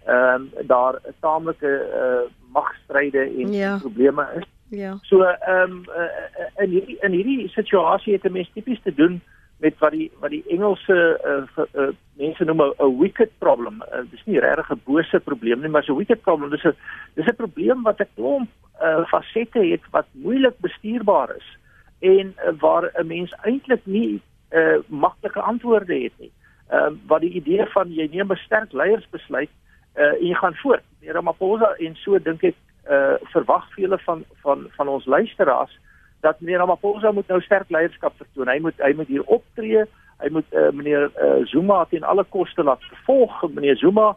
ehm 0.06 0.42
um, 0.42 0.68
daar 0.68 0.94
'n 0.94 1.16
taamlike 1.20 1.72
uh, 1.94 2.52
magstryde 2.52 3.20
en 3.20 3.54
Ja. 3.54 3.78
probleme 3.78 4.28
is. 4.36 4.44
Ja. 4.70 4.97
So 5.01 5.24
ehm 5.24 5.72
um, 5.72 5.86
uh, 5.88 6.63
in 6.63 6.70
hierdie 6.70 6.97
in 7.01 7.11
hierdie 7.11 7.49
situasie 7.49 8.13
het 8.13 8.24
'n 8.24 8.32
mens 8.32 8.49
tipies 8.53 8.82
te 8.84 8.93
doen 8.93 9.22
met 9.57 9.78
wat 9.80 9.91
die 9.91 10.11
wat 10.20 10.30
die 10.30 10.43
Engelse 10.47 11.20
uh, 11.26 11.63
uh, 11.74 11.89
mense 12.18 12.43
noem 12.43 12.61
'n 12.61 12.97
wicked 12.99 13.32
problem. 13.38 13.84
Uh, 13.93 14.01
dis 14.09 14.26
nie 14.26 14.39
regtig 14.39 14.72
'n 14.72 14.82
bose 14.86 15.20
probleem 15.20 15.61
nie, 15.61 15.70
maar 15.70 15.86
'n 15.88 15.95
wicked 15.95 16.22
problem. 16.22 16.49
Dis 16.49 16.63
'n 16.63 16.76
dis 17.13 17.26
'n 17.26 17.36
probleem 17.36 17.84
wat 17.84 17.99
'n 17.99 18.09
klomp 18.16 18.49
uh, 18.82 19.05
fasette 19.05 19.59
het 19.59 19.82
wat 19.91 20.05
moeilik 20.11 20.59
bestuurbaar 20.59 21.36
is 21.36 21.57
en 21.99 22.36
uh, 22.38 22.51
waar 22.59 22.91
'n 22.93 23.07
mens 23.07 23.32
eintlik 23.41 23.86
nie 23.86 24.22
uh, 24.51 24.78
maklike 24.88 25.39
antwoorde 25.39 26.03
het 26.03 26.13
nie. 26.18 26.32
Ehm 26.70 26.93
uh, 26.93 26.99
wat 27.07 27.22
die 27.22 27.34
idee 27.34 27.66
van 27.66 27.93
jy 27.93 28.07
neem 28.11 28.32
'n 28.32 28.36
sterk 28.36 28.72
leiersbesluit 28.72 29.49
uh, 29.95 30.03
en 30.03 30.28
jy 30.28 30.34
gaan 30.34 30.55
voort. 30.55 30.84
Ramaphosa 31.01 31.76
en 31.78 31.95
so 31.95 32.20
dink 32.20 32.43
ek 32.43 32.55
uh, 32.90 33.18
verwag 33.34 33.74
vele 33.74 33.98
van 33.98 34.24
van 34.44 34.68
van 34.78 34.88
ons 34.88 35.06
luisteraars 35.06 35.80
dat 36.26 36.40
meneer 36.40 36.58
Ramaphosa 36.58 37.12
moet 37.12 37.28
nou 37.28 37.42
sterk 37.42 37.70
leierskap 37.70 38.14
vertoon. 38.18 38.50
Hy 38.50 38.60
moet 38.60 38.78
hy 38.82 38.94
moet 38.98 39.08
hier 39.08 39.24
optree. 39.24 39.84
Hy 40.24 40.30
moet 40.32 40.54
uh, 40.54 40.70
meneer 40.74 41.12
uh, 41.22 41.42
Zuma 41.52 41.84
teen 41.90 42.04
alle 42.04 42.24
koste 42.24 42.64
laat 42.64 42.84
vervolg. 42.90 43.44
Meneer 43.54 43.78
Zuma 43.78 44.16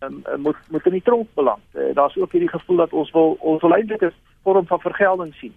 um, 0.00 0.22
uh, 0.24 0.38
moet 0.38 0.56
moet 0.70 0.86
in 0.86 0.96
die 0.98 1.04
tronk 1.04 1.28
beland. 1.34 1.64
Uh, 1.74 1.90
Daar's 1.98 2.16
ook 2.16 2.32
hierdie 2.32 2.52
gevoel 2.52 2.84
dat 2.84 2.92
ons 2.92 3.10
wil 3.16 3.36
ons 3.40 3.60
wil 3.62 3.76
eintlik 3.76 4.06
'n 4.08 4.14
vorm 4.42 4.66
van 4.66 4.80
vergelding 4.80 5.34
sien. 5.34 5.54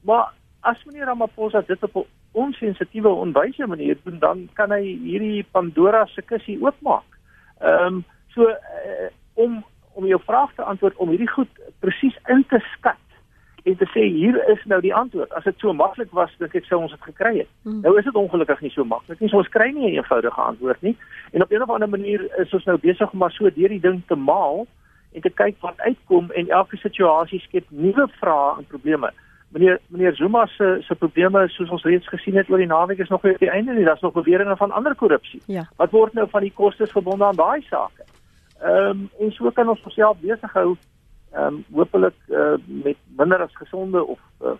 Maar 0.00 0.32
as 0.60 0.84
meneer 0.84 1.04
Ramaphosa 1.06 1.62
dit 1.66 1.82
op 1.82 1.96
'n 1.96 2.06
onsensitiewe 2.32 3.08
onwyse 3.08 3.66
manier 3.66 3.96
doen, 4.04 4.18
dan 4.18 4.48
kan 4.52 4.70
hy 4.70 4.82
hierdie 4.84 5.46
Pandora 5.50 6.06
se 6.06 6.22
kussie 6.22 6.60
oopmaak. 6.60 7.08
Ehm 7.60 7.94
um, 7.94 8.04
so 8.28 8.48
uh, 8.48 9.08
om 9.34 9.64
om 9.98 10.06
jou 10.06 10.20
vraag 10.24 10.54
te 10.54 10.62
antwoord 10.62 10.96
om 11.02 11.10
hierdie 11.10 11.30
goed 11.30 11.60
presies 11.82 12.16
in 12.30 12.44
te 12.48 12.62
skat 12.76 13.02
en 13.68 13.76
te 13.76 13.88
sê 13.92 14.04
hier 14.06 14.38
is 14.52 14.60
nou 14.70 14.78
die 14.80 14.94
antwoord. 14.94 15.32
As 15.36 15.44
dit 15.44 15.58
so 15.60 15.74
maklik 15.76 16.12
was, 16.16 16.32
dink 16.38 16.54
ek 16.56 16.66
sou 16.68 16.80
ons 16.80 16.94
dit 16.94 17.06
gekry 17.10 17.34
het. 17.40 17.50
Hmm. 17.66 17.80
Nou 17.84 17.96
is 17.98 18.06
dit 18.06 18.16
ongelukkig 18.16 18.62
nie 18.64 18.72
so 18.72 18.86
maklik 18.86 19.20
nie. 19.20 19.30
So 19.32 19.42
ons 19.42 19.52
kry 19.52 19.68
nie 19.74 19.90
'n 19.90 19.98
eenvoudige 19.98 20.40
antwoord 20.40 20.82
nie. 20.82 20.96
En 21.32 21.42
op 21.42 21.52
'n 21.52 21.62
of 21.62 21.70
ander 21.70 21.88
manier 21.88 22.20
is 22.38 22.54
ons 22.54 22.64
nou 22.64 22.78
besig 22.78 23.12
om 23.12 23.18
maar 23.18 23.32
so 23.32 23.50
deur 23.50 23.68
die 23.68 23.80
ding 23.80 24.02
te 24.06 24.14
maal 24.14 24.66
en 25.12 25.20
te 25.20 25.30
kyk 25.30 25.56
wat 25.60 25.80
uitkom 25.80 26.30
en 26.30 26.48
elke 26.48 26.76
situasie 26.76 27.40
skep 27.40 27.64
nuwe 27.68 28.08
vrae 28.20 28.58
en 28.58 28.66
probleme. 28.66 29.12
Meneer 29.48 29.78
meneer 29.88 30.14
Zuma 30.14 30.46
se 30.46 30.78
se 30.80 30.94
probleme 30.94 31.48
soos 31.48 31.70
ons 31.70 31.84
reeds 31.84 32.08
gesien 32.08 32.36
het 32.36 32.50
oor 32.50 32.58
die 32.58 32.66
naweek 32.66 32.98
is 32.98 33.08
nog 33.08 33.22
nie 33.22 33.32
op 33.32 33.38
die 33.38 33.50
einde 33.50 33.72
nie. 33.72 33.84
Daar's 33.84 34.00
nog 34.00 34.12
beweringe 34.12 34.56
van 34.56 34.70
ander 34.70 34.94
korrupsie. 34.94 35.40
Ja. 35.46 35.68
Wat 35.76 35.90
word 35.90 36.12
nou 36.12 36.28
van 36.28 36.40
die 36.40 36.52
kostes 36.52 36.90
verbonde 36.90 37.24
aan 37.24 37.36
daai 37.36 37.62
sake? 37.62 38.04
Ehm 38.60 38.90
um, 38.90 39.10
en 39.18 39.32
so 39.32 39.50
kan 39.50 39.68
ons 39.68 39.82
onsself 39.84 40.18
besig 40.20 40.52
hou 40.52 40.76
ehm 41.32 41.54
um, 41.54 41.64
hopelik 41.72 42.16
uh, 42.26 42.56
met 42.66 42.96
minder 43.16 43.42
as 43.42 43.54
gesonde 43.56 44.04
of 44.04 44.18
uh, 44.42 44.56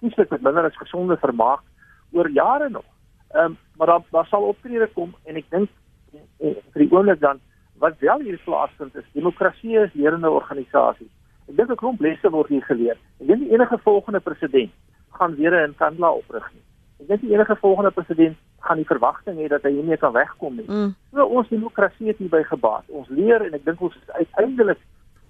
kieslik 0.00 0.30
met 0.30 0.42
minder 0.42 0.64
as 0.64 0.76
gesonde 0.76 1.16
vermaak 1.16 1.62
oor 2.12 2.30
jare 2.30 2.68
nog. 2.68 2.84
Ehm 3.30 3.44
um, 3.44 3.58
maar 3.76 3.86
daar 3.86 4.02
daar 4.10 4.26
sal 4.26 4.42
optrede 4.42 4.88
kom 4.94 5.14
en 5.24 5.36
ek 5.36 5.50
dink 5.50 5.70
vir 6.40 6.82
die 6.82 6.90
oomblik 6.92 7.20
dan 7.20 7.40
wat 7.78 7.98
wel 7.98 8.20
hier 8.20 8.40
plaasvind 8.44 8.96
is 8.96 9.12
demokrasie 9.12 9.78
is 9.78 9.94
lerende 9.94 10.30
organisasies. 10.30 11.12
Ek 11.48 11.56
dink 11.56 11.70
'n 11.70 11.80
klomp 11.80 12.00
lesse 12.00 12.30
word 12.30 12.48
hier 12.48 12.64
geleer. 12.68 12.96
Ek 13.20 13.26
dink 13.26 13.40
die 13.40 13.52
enige 13.52 13.78
volgende 13.78 14.20
president 14.20 14.72
gaan 15.18 15.34
weer 15.36 15.54
'n 15.54 15.70
Nkandla 15.70 16.10
oprig 16.10 16.52
nie. 16.52 16.64
Ek 17.00 17.08
dink 17.08 17.20
die 17.20 17.32
enige 17.32 17.56
volgende 17.56 17.90
president 17.90 18.36
gaan 18.60 18.80
die 18.80 18.86
verwagting 18.86 19.38
hê 19.38 19.48
dat 19.48 19.62
hy 19.62 19.72
hiermee 19.76 19.96
kan 19.96 20.12
wegkom 20.12 20.56
nie. 20.56 20.66
Mm. 20.66 20.94
So 21.12 21.26
ons 21.26 21.48
demokrasie 21.48 22.10
het 22.10 22.18
hierby 22.22 22.42
gebaat. 22.48 22.88
Ons 22.88 23.08
leer 23.08 23.44
en 23.46 23.54
ek 23.54 23.64
dink 23.64 23.82
ons 23.82 23.94
is 23.94 24.10
uiteindelik 24.10 24.80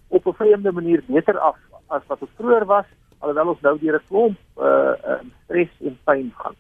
op 0.09 0.27
'n 0.27 0.39
vreemde 0.41 0.73
manier 0.73 1.03
beter 1.07 1.39
af 1.39 1.57
as 1.89 2.03
wat 2.07 2.21
ons 2.21 2.37
vroeër 2.37 2.65
was, 2.65 2.87
alhoewel 3.19 3.49
ons 3.49 3.61
nou 3.61 3.79
deur 3.79 4.01
'n 4.01 4.09
klomp 4.09 4.39
uh, 4.57 4.95
uh 5.11 5.21
stres 5.45 5.73
en 5.81 5.99
pyn 6.05 6.33
gaan. 6.37 6.57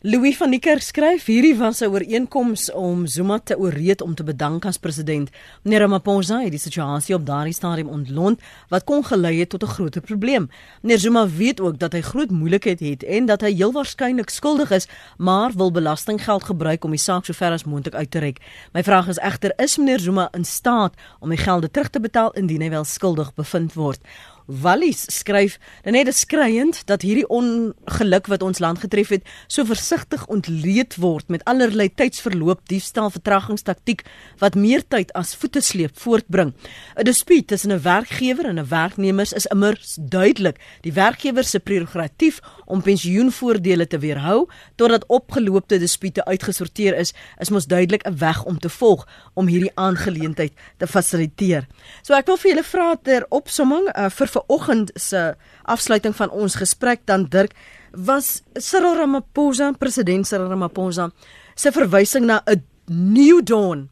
Louis 0.00 0.36
van 0.38 0.52
die 0.54 0.60
Kerk 0.62 0.84
skryf 0.86 1.24
hierdie 1.26 1.56
was 1.58 1.80
'n 1.82 1.90
ooreenkoms 1.90 2.70
om 2.70 3.06
Zuma 3.06 3.38
te 3.38 3.58
ooreed 3.58 4.00
om 4.00 4.14
te 4.14 4.22
bedank 4.22 4.64
as 4.64 4.78
president. 4.78 5.30
Meneer 5.62 5.80
Ramaphosa 5.80 6.38
het 6.40 6.50
die 6.50 6.58
situasie 6.58 7.14
op 7.14 7.26
daardie 7.26 7.52
stadium 7.52 7.88
ontlont 7.88 8.40
wat 8.68 8.84
kon 8.84 9.04
gelei 9.04 9.38
het 9.38 9.48
tot 9.48 9.62
'n 9.62 9.66
groter 9.66 10.00
probleem. 10.00 10.50
Meneer 10.82 10.98
Zuma 10.98 11.28
weet 11.28 11.60
ook 11.60 11.78
dat 11.78 11.92
hy 11.92 12.00
groot 12.00 12.30
moeilikheid 12.30 12.80
het 12.80 13.02
en 13.02 13.26
dat 13.26 13.40
hy 13.40 13.52
heel 13.54 13.72
waarskynlik 13.72 14.30
skuldig 14.30 14.70
is, 14.70 14.86
maar 15.16 15.52
wil 15.52 15.70
belastinggeld 15.70 16.44
gebruik 16.44 16.84
om 16.84 16.90
die 16.90 17.00
saak 17.00 17.24
so 17.24 17.32
ver 17.32 17.52
as 17.52 17.64
moontlik 17.64 17.94
uit 17.94 18.10
te 18.10 18.18
rek. 18.18 18.38
My 18.72 18.82
vraag 18.82 19.08
is 19.08 19.18
egter 19.18 19.52
is 19.56 19.76
meneer 19.76 20.00
Zuma 20.00 20.28
in 20.32 20.44
staat 20.44 20.94
om 21.18 21.28
die 21.28 21.38
gelde 21.38 21.70
terug 21.70 21.90
te 21.90 22.00
betaal 22.00 22.32
indien 22.32 22.60
hy 22.60 22.70
wel 22.70 22.84
skuldig 22.84 23.34
bevind 23.34 23.74
word? 23.74 24.00
Wallis 24.48 25.04
skryf, 25.12 25.58
dan 25.84 25.92
net 25.92 26.08
skreiend 26.16 26.80
dat 26.88 27.02
hierdie 27.04 27.26
ongeluk 27.28 28.30
wat 28.32 28.42
ons 28.42 28.62
land 28.64 28.80
getref 28.80 29.10
het, 29.12 29.26
so 29.44 29.64
versigtig 29.68 30.24
ontleed 30.32 30.96
word 30.96 31.28
met 31.28 31.44
allerlei 31.44 31.90
tydsverloop, 31.92 32.62
diefstal, 32.72 33.10
vertragingstaktiek 33.12 34.06
wat 34.40 34.56
meer 34.56 34.80
tyd 34.88 35.12
as 35.12 35.34
voete 35.36 35.60
sleep 35.60 35.92
voortbring. 36.00 36.54
'n 36.96 37.04
Dispuut 37.04 37.46
tussen 37.46 37.72
'n 37.72 37.82
werkgewer 37.82 38.48
en 38.48 38.58
'n 38.58 38.68
werknemer 38.68 39.28
is 39.36 39.46
immers 39.46 39.98
duidelik 40.00 40.56
die 40.80 40.92
werkgewer 40.92 41.44
se 41.44 41.60
prerogatief 41.60 42.40
om 42.64 42.82
pensioenvoordele 42.82 43.86
te 43.86 43.98
weerhou 43.98 44.48
totdat 44.76 45.06
opgeloopte 45.06 45.78
dispute 45.78 46.24
uitgesorteer 46.24 46.96
is, 46.96 47.12
is 47.38 47.50
mos 47.50 47.66
duidelik 47.66 48.06
'n 48.06 48.16
weg 48.16 48.44
om 48.44 48.58
te 48.58 48.68
volg 48.68 49.06
om 49.34 49.46
hierdie 49.46 49.72
aangeleentheid 49.74 50.52
te 50.76 50.86
fasiliteer. 50.86 51.66
So 52.02 52.14
ek 52.14 52.26
wil 52.26 52.36
vir 52.36 52.50
julle 52.50 52.64
vra 52.64 52.96
ter 52.96 53.26
opsomming 53.28 53.88
uh, 53.96 54.08
vir 54.08 54.37
vanoggend 54.38 54.90
se 54.94 55.34
afsluiting 55.64 56.14
van 56.16 56.30
ons 56.30 56.56
gesprek 56.56 57.06
dan 57.06 57.24
Dirk 57.24 57.52
was 57.92 58.42
Cyril 58.54 58.96
Ramaphosa, 58.96 59.72
president 59.78 60.26
Cyril 60.26 60.48
Ramaphosa 60.48 61.10
se 61.54 61.72
verwysing 61.72 62.26
na 62.26 62.40
'n 62.46 62.62
new 62.86 63.42
dawn. 63.42 63.90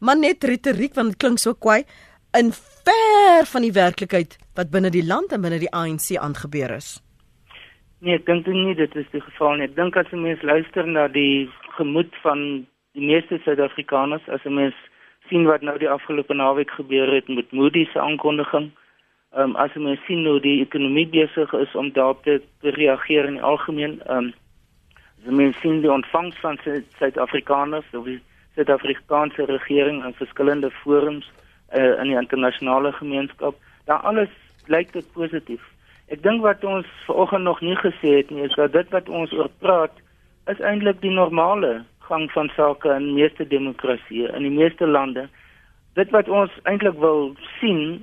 Maar 0.00 0.18
net 0.18 0.44
retoriek 0.44 0.94
want 0.94 1.08
dit 1.08 1.16
klink 1.16 1.38
so 1.38 1.54
kwaai 1.54 1.84
in 2.38 2.52
ver 2.52 3.46
van 3.46 3.62
die 3.62 3.72
werklikheid 3.72 4.38
wat 4.54 4.70
binne 4.70 4.90
die 4.90 5.06
land 5.06 5.32
en 5.32 5.40
binne 5.40 5.58
die 5.58 5.72
ANC 5.72 6.16
aangebeur 6.16 6.70
is. 6.70 7.00
Nee, 7.98 8.14
ek 8.14 8.26
dink 8.26 8.46
nie 8.46 8.74
dit 8.74 8.96
is 8.96 9.06
die 9.12 9.20
geval 9.20 9.56
nie. 9.56 9.68
Ek 9.68 9.76
dink 9.76 9.96
as 9.96 10.12
'n 10.12 10.22
mens 10.22 10.42
luister 10.42 10.86
na 10.86 11.08
die 11.08 11.48
gemoed 11.76 12.10
van 12.22 12.66
die 12.94 13.06
meeste 13.06 13.38
Suid-Afrikaners, 13.44 14.28
as 14.28 14.44
'n 14.44 14.54
mens 14.54 14.74
sien 15.28 15.44
wat 15.44 15.62
nou 15.62 15.78
die 15.78 15.88
afgelope 15.88 16.34
naweek 16.34 16.70
gebeur 16.70 17.14
het 17.14 17.28
met 17.28 17.52
Moody's 17.52 17.92
se 17.92 18.00
aankondiging, 18.00 18.72
ehm 19.34 19.50
um, 19.50 19.56
as 19.56 19.74
'n 19.74 19.82
mens 19.82 20.04
sien 20.06 20.26
hoe 20.26 20.40
die 20.40 20.60
ekonomie 20.60 21.06
besig 21.08 21.52
is 21.52 21.74
om 21.74 21.92
daarop 21.92 22.22
te, 22.22 22.42
te 22.60 22.70
reageer 22.70 23.24
in 23.24 23.38
die 23.38 23.42
algemeen, 23.42 24.00
ehm 24.06 24.16
um, 24.16 24.32
as 25.18 25.30
'n 25.30 25.36
mens 25.36 25.60
sien 25.60 25.80
die 25.80 25.92
ontvangs 25.92 26.36
van 26.40 26.58
Su- 26.64 26.84
Suid-Afrikaners 26.98 27.86
of 27.92 28.04
die 28.04 28.20
Suid-Afrikaanse 28.54 29.44
regering 29.44 30.04
in 30.04 30.14
verskillende 30.14 30.70
forums 30.70 31.30
uh, 31.74 31.98
in 32.00 32.08
die 32.08 32.16
internasionale 32.16 32.92
gemeenskap, 32.92 33.54
dan 33.84 34.02
alles 34.02 34.28
lyk 34.66 34.92
dit 34.92 35.12
positief. 35.12 35.62
Ek 36.12 36.22
dink 36.22 36.42
wat 36.42 36.64
ons 36.64 36.86
vanoggend 37.06 37.44
nog 37.44 37.60
nie 37.60 37.76
gesê 37.76 38.16
het 38.20 38.30
nie 38.30 38.44
is 38.44 38.54
dat 38.54 38.72
dit 38.72 38.88
wat 38.90 39.08
ons 39.08 39.32
oor 39.32 39.48
praat 39.58 39.96
is 40.46 40.60
eintlik 40.60 41.00
die 41.00 41.14
normale 41.14 41.84
gang 42.08 42.30
van 42.32 42.50
sake 42.56 42.90
in 42.90 43.14
meeste 43.14 43.46
demokratieë 43.48 44.34
in 44.36 44.42
die 44.42 44.56
meeste 44.58 44.86
lande. 44.86 45.28
Dit 45.94 46.10
wat 46.10 46.28
ons 46.28 46.50
eintlik 46.68 46.98
wil 47.00 47.32
sien 47.60 48.02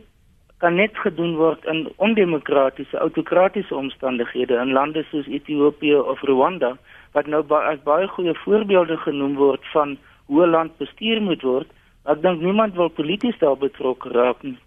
kan 0.59 0.75
net 0.75 0.97
gedoen 1.03 1.35
word 1.39 1.65
in 1.71 1.87
ondemokratiese, 1.95 2.97
autokratiese 2.97 3.75
omstandighede 3.75 4.59
in 4.59 4.73
lande 4.75 5.05
soos 5.09 5.27
Ethiopië 5.27 5.95
of 5.95 6.21
Rwanda 6.27 6.75
wat 7.15 7.27
nou 7.27 7.41
ba 7.43 7.63
as 7.71 7.79
baie 7.83 8.07
goeie 8.07 8.35
voorbeelde 8.43 8.97
genoem 9.05 9.35
word 9.39 9.63
van 9.73 9.97
hoe 10.27 10.45
'n 10.45 10.49
land 10.55 10.77
bestuur 10.77 11.21
moet 11.21 11.41
word. 11.41 11.69
Ek 12.05 12.21
dink 12.21 12.41
niemand 12.41 12.75
wil 12.75 12.89
polities 12.89 13.37
daar 13.39 13.57
betrokke 13.57 14.09
raak 14.09 14.43
nie 14.43 14.57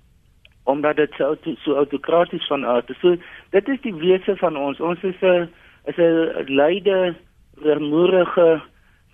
omdat 0.64 0.96
dit 0.96 1.12
so 1.18 1.36
so 1.64 1.74
autokraties 1.74 2.46
van 2.46 2.66
aard 2.66 2.90
is. 2.90 3.00
So 3.00 3.16
dit 3.50 3.68
is 3.68 3.80
die 3.80 3.94
wese 3.94 4.36
van 4.36 4.56
ons. 4.56 4.80
Ons 4.80 5.02
is 5.02 5.20
'n 5.20 5.48
is 5.84 5.96
'n 5.96 6.44
leide 6.46 7.14
vermoerige 7.62 8.62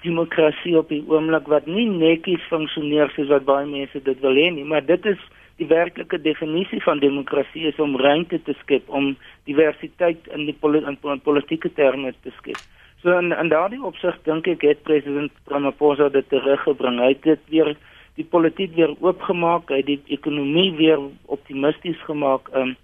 demokrasie 0.03 0.79
op 0.79 0.89
die 0.89 1.05
oomblik 1.09 1.47
wat 1.47 1.67
nie 1.67 1.89
netjies 1.89 2.43
funksioneer 2.49 3.11
soos 3.15 3.29
wat 3.29 3.45
baie 3.45 3.67
mense 3.67 4.03
dit 4.03 4.21
wil 4.21 4.35
hê 4.35 4.51
nie, 4.55 4.65
maar 4.65 4.85
dit 4.87 5.07
is 5.07 5.19
die 5.59 5.67
werklike 5.67 6.21
definisie 6.23 6.81
van 6.83 7.01
demokrasie 7.03 7.67
is 7.67 7.79
om 7.83 7.97
ruimte 7.99 8.39
te 8.47 8.55
skep 8.61 8.89
om 8.89 9.17
diversiteit 9.51 10.27
in 10.35 10.47
die 10.47 10.55
poli 10.55 10.83
in, 10.85 10.99
in 11.03 11.23
politieke 11.25 11.71
terme 11.75 12.13
te 12.23 12.33
skep. 12.39 12.61
So 13.03 13.15
in, 13.19 13.33
in 13.33 13.51
daardie 13.51 13.83
opsig 13.83 14.17
dink 14.27 14.47
ek 14.51 14.65
het 14.67 14.83
president 14.87 15.35
Ramaphosa 15.51 16.09
dit 16.15 16.27
teruggebring. 16.31 16.99
Hy 17.03 17.13
het 17.15 17.27
dit 17.27 17.45
weer 17.51 17.75
die 18.19 18.27
politiek 18.27 18.75
weer 18.75 18.95
oopgemaak, 18.99 19.71
hy 19.71 19.83
het 19.83 19.91
die 19.91 20.01
ekonomie 20.19 20.73
weer 20.79 21.03
optimisties 21.31 21.99
gemaak. 22.07 22.51
Um, 22.59 22.75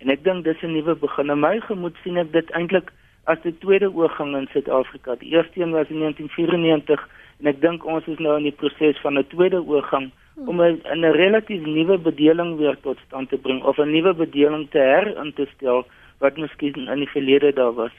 en 0.00 0.12
ek 0.12 0.24
dink 0.24 0.44
dis 0.44 0.62
'n 0.62 0.72
nuwe 0.72 0.94
begin. 1.00 1.30
In 1.32 1.40
my 1.40 1.60
gemoed 1.60 1.96
sien 2.04 2.16
ek 2.16 2.32
dit 2.32 2.50
eintlik 2.52 2.92
as 3.24 3.40
die 3.42 3.56
tweede 3.58 3.90
oorgang 3.92 4.36
in 4.36 4.48
Suid-Afrika. 4.52 5.16
Die 5.20 5.32
eerste 5.32 5.60
een 5.60 5.72
was 5.72 5.88
in 5.88 6.00
1994 6.00 7.08
en 7.40 7.46
ek 7.46 7.60
dink 7.60 7.84
ons 7.84 8.06
is 8.06 8.18
nou 8.18 8.36
in 8.36 8.48
die 8.48 8.58
proses 8.60 9.00
van 9.04 9.18
'n 9.18 9.26
tweede 9.34 9.60
oorgang 9.60 10.10
om 10.46 10.60
'n 10.60 10.80
'n 10.84 11.12
relatief 11.12 11.62
nuwe 11.66 11.98
bedeling 11.98 12.56
weer 12.56 12.76
tot 12.80 12.98
stand 13.06 13.28
te 13.28 13.38
bring 13.38 13.62
of 13.62 13.78
'n 13.78 13.90
nuwe 13.90 14.14
bedeling 14.14 14.70
te 14.70 14.78
herin 14.78 15.32
te 15.32 15.46
stel 15.54 15.86
wat 16.18 16.36
miskien 16.36 16.88
in 16.88 16.98
die 16.98 17.14
verlede 17.16 17.52
daar 17.52 17.74
was. 17.74 17.92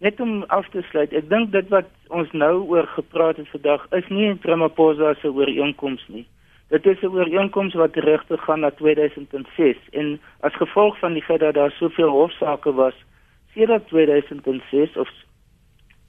Net 0.00 0.20
om 0.20 0.42
af 0.42 0.68
te 0.68 0.82
sluit, 0.90 1.12
ek 1.12 1.28
dink 1.28 1.52
dit 1.52 1.68
wat 1.68 1.88
ons 2.08 2.32
nou 2.32 2.54
oor 2.68 2.86
gepraat 2.86 3.36
het 3.36 3.48
vandag 3.48 3.86
is 3.90 4.08
nie 4.08 4.28
'n 4.28 4.38
Ramaphosa 4.42 5.14
se 5.14 5.28
ooreenkoms 5.28 6.04
nie. 6.08 6.26
Dit 6.68 6.86
is 6.86 7.00
'n 7.02 7.14
ooreenkoms 7.14 7.74
wat 7.74 7.92
terugte 7.92 8.36
gaan 8.38 8.60
na 8.60 8.70
2006 8.70 9.76
en 9.92 10.20
as 10.40 10.54
gevolg 10.54 10.98
van 10.98 11.12
die 11.12 11.22
feit 11.22 11.40
dat 11.40 11.54
daar 11.54 11.70
soveel 11.70 12.08
hofsaake 12.08 12.72
was 12.72 12.94
sedert 13.54 13.88
2006 13.88 14.96
of 14.96 15.08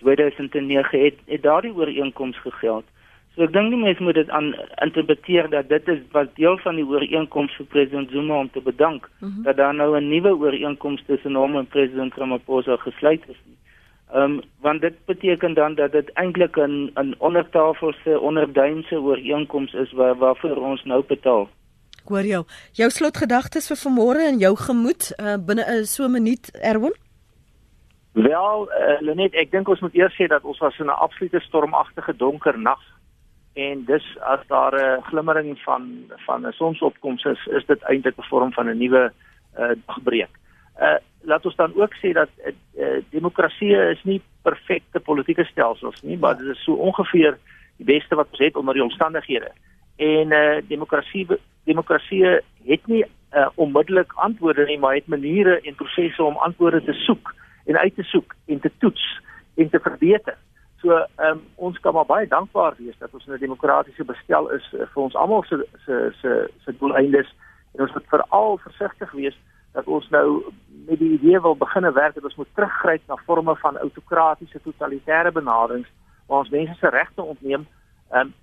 2009 0.06 1.04
het, 1.04 1.18
het 1.26 1.42
daardie 1.44 1.74
ooreenkoms 1.74 2.38
gegeld. 2.46 2.86
So 3.36 3.44
ek 3.44 3.52
dink 3.52 3.74
die 3.74 3.82
mense 3.82 4.04
moet 4.04 4.16
dit 4.16 4.30
aan 4.32 4.54
interpreteer 4.86 5.50
dat 5.52 5.68
dit 5.68 5.90
is 5.92 6.00
wat 6.16 6.32
deel 6.40 6.56
van 6.64 6.78
die 6.80 6.86
ooreenkoms 6.88 7.58
vir 7.60 7.68
president 7.74 8.14
Zuma 8.16 8.38
om 8.40 8.50
te 8.52 8.62
bedank 8.64 9.10
mm 9.20 9.28
-hmm. 9.28 9.44
dat 9.44 9.58
daar 9.58 9.76
nou 9.76 9.98
'n 9.98 10.08
nuwe 10.10 10.32
ooreenkoms 10.38 11.04
tussen 11.08 11.36
hom 11.36 11.58
en 11.58 11.68
president 11.68 12.16
Ramaphosa 12.16 12.78
gesluit 12.78 13.24
is. 13.28 13.42
Ehm 14.14 14.22
um, 14.22 14.42
want 14.62 14.82
dit 14.82 14.96
beteken 15.06 15.54
dan 15.54 15.76
dat 15.76 15.92
dit 15.92 16.12
eintlik 16.14 16.56
'n 16.56 16.92
'n 16.96 17.16
ondertafelse 17.18 18.20
onderduimse 18.20 19.02
ooreenkoms 19.02 19.74
is 19.74 19.92
waar 19.92 20.16
waarvoor 20.16 20.56
ons 20.56 20.84
nou 20.84 21.04
betaal. 21.08 21.50
Hoor 22.06 22.26
jou. 22.26 22.44
Jou 22.72 22.90
slotgedagtes 22.90 23.68
vir 23.68 23.80
vanmôre 23.86 24.22
en 24.32 24.38
jou 24.38 24.56
gemoed 24.56 25.14
uh, 25.20 25.36
binne 25.46 25.66
'n 25.66 25.86
so 25.86 26.04
'n 26.04 26.12
minuut 26.12 26.52
Erwin? 26.62 26.94
Wel, 28.16 28.70
uh, 28.72 29.02
Lenet, 29.04 29.34
ek 29.36 29.50
dink 29.52 29.68
ons 29.68 29.82
moet 29.84 29.96
eers 29.98 30.14
sê 30.16 30.30
dat 30.32 30.46
ons 30.48 30.60
was 30.64 30.78
in 30.80 30.88
'n 30.88 31.02
absolute 31.04 31.40
stormagtige 31.44 32.16
donker 32.16 32.56
nag 32.58 32.80
en 33.60 33.84
dis 33.86 34.06
as 34.20 34.40
daar 34.48 34.72
'n 34.72 34.84
uh, 34.84 35.04
glimmering 35.08 35.60
van 35.64 35.84
van 36.26 36.48
'n 36.48 36.52
sonsopkoms 36.52 37.24
is, 37.24 37.46
is 37.46 37.66
dit 37.66 37.82
eintlik 37.84 38.18
'n 38.18 38.30
vorm 38.32 38.54
van 38.54 38.70
'n 38.70 38.78
nuwe 38.78 39.12
uh, 39.60 39.76
dagbreek. 39.86 40.32
Uh 40.80 40.96
laat 41.22 41.46
ons 41.46 41.56
dan 41.56 41.76
ook 41.76 41.94
sê 41.96 42.14
dat 42.14 42.30
uh, 42.46 42.54
uh, 42.78 43.04
demokrasie 43.10 43.76
is 43.76 44.04
nie 44.04 44.22
perfekte 44.42 45.00
politieke 45.00 45.44
stelsels 45.44 46.02
nie, 46.02 46.18
maar 46.18 46.38
dit 46.38 46.48
is 46.48 46.64
so 46.64 46.74
ongeveer 46.74 47.38
die 47.78 47.86
beste 47.86 48.16
wat 48.16 48.28
ons 48.32 48.40
het 48.40 48.56
onder 48.56 48.74
die 48.74 48.84
omstandighede. 48.84 49.52
En 49.96 50.32
uh 50.32 50.62
demokrasie 50.68 51.28
demokrasie 51.64 52.24
het 52.66 52.88
nie 52.88 53.06
uh, 53.34 53.48
onmiddellik 53.56 54.14
antwoorde 54.14 54.66
nie, 54.66 54.80
maar 54.80 54.94
het 54.96 55.08
maniere 55.08 55.60
en 55.62 55.76
prosesse 55.76 56.24
om 56.24 56.38
antwoorde 56.38 56.84
te 56.84 56.94
soek 56.94 57.36
en 57.66 57.78
uit 57.78 57.96
te 57.96 58.04
soek 58.04 58.36
en 58.46 58.60
te 58.60 58.72
toets 58.78 59.22
en 59.56 59.70
te 59.70 59.80
verbeter. 59.80 60.38
So 60.82 60.92
ehm 60.92 61.32
um, 61.32 61.42
ons 61.56 61.80
kan 61.80 61.94
maar 61.94 62.06
baie 62.06 62.28
dankbaar 62.28 62.74
wees 62.78 62.98
dat 62.98 63.14
ons 63.14 63.26
in 63.26 63.34
'n 63.34 63.40
demokratiese 63.40 64.04
bestel 64.04 64.52
is 64.52 64.66
uh, 64.74 64.86
vir 64.94 65.04
ons 65.04 65.16
almal 65.16 65.44
se 65.44 65.68
se 65.86 66.12
se 66.22 66.52
se 66.64 66.78
doeleindes 66.78 67.36
en 67.74 67.82
ons 67.82 67.94
moet 67.94 68.08
veral 68.08 68.58
versigtig 68.58 69.12
wees 69.12 69.38
dat 69.72 69.86
ons 69.86 70.10
nou 70.10 70.44
met 70.88 71.00
die 71.00 71.12
idee 71.12 71.42
wil 71.42 71.56
begine 71.56 71.92
werk 71.92 72.14
dat 72.14 72.24
ons 72.24 72.36
moet 72.36 72.54
teruggryp 72.54 73.02
na 73.08 73.16
forme 73.16 73.56
van 73.56 73.78
autokratiese 73.78 74.60
totalitêre 74.62 75.32
benaderings 75.32 75.90
waar 76.28 76.40
ons 76.40 76.50
mense 76.50 76.76
se 76.80 76.90
regte 76.90 77.22
ontneem 77.22 77.68
um, 78.12 78.34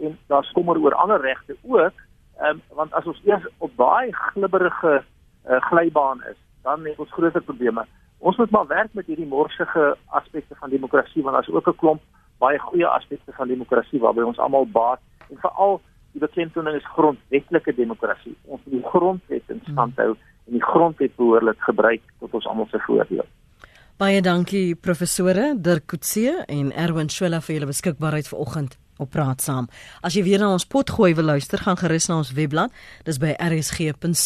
en 0.00 0.18
daar 0.26 0.44
skommer 0.44 0.78
oor 0.78 0.94
ander 0.94 1.20
regte 1.20 1.56
ook 1.62 1.92
um, 2.40 2.62
want 2.68 2.92
as 2.92 3.06
ons 3.06 3.22
eers 3.24 3.46
op 3.58 3.76
daai 3.76 4.12
glibberige 4.12 4.94
uh, 5.02 5.60
glybaan 5.70 6.22
is 6.30 6.36
dan 6.62 6.84
het 6.86 6.98
ons 6.98 7.12
groter 7.12 7.42
probleme 7.42 7.86
ons 8.18 8.36
moet 8.36 8.50
maar 8.50 8.66
werk 8.66 8.94
met 8.94 9.06
hierdie 9.06 9.26
morsige 9.26 9.96
aspekte 10.06 10.54
van 10.54 10.70
demokrasie 10.70 11.22
want 11.22 11.34
daar's 11.34 11.48
ook 11.48 11.68
'n 11.68 11.76
klomp 11.76 12.02
baie 12.38 12.58
goeie 12.58 12.86
aspekte 12.86 13.32
van 13.32 13.48
demokrasie 13.48 14.00
waarby 14.00 14.20
ons 14.20 14.38
almal 14.38 14.66
baat 14.66 15.00
en 15.30 15.36
veral 15.40 15.80
die 16.16 16.20
beklemtoning 16.24 16.76
is 16.76 16.92
grondwetlike 16.96 17.74
demokrasie. 17.76 18.36
Ons 18.44 18.60
moet 18.64 18.74
die 18.78 18.88
grondwet 18.88 19.42
in 19.52 19.60
stand 19.68 19.96
hou 20.00 20.12
en 20.46 20.52
die 20.56 20.64
grondwet 20.64 21.16
behoorlik 21.16 21.60
gebruik 21.68 22.02
tot 22.20 22.34
ons 22.38 22.46
almal 22.46 22.68
se 22.72 22.78
voordeel. 22.86 23.26
Baie 24.00 24.20
dankie 24.20 24.74
professore 24.74 25.54
Dirk 25.56 25.86
Coetzee 25.92 26.44
en 26.52 26.72
Erwin 26.72 27.08
Swela 27.12 27.40
vir 27.44 27.54
julle 27.56 27.72
beskikbaarheid 27.72 28.28
vanoggend 28.28 28.78
op 29.00 29.10
praat 29.12 29.40
saam. 29.44 29.68
As 30.04 30.14
jy 30.16 30.22
weer 30.24 30.40
na 30.40 30.52
ons 30.56 30.68
pot 30.68 30.90
gooi 30.90 31.14
wil 31.16 31.28
luister, 31.32 31.58
gaan 31.60 31.80
gerus 31.80 32.08
na 32.08 32.16
ons 32.20 32.32
webblad. 32.36 32.70
Dis 33.04 33.18
by 33.20 33.32
rsg.co.za. 33.36 34.16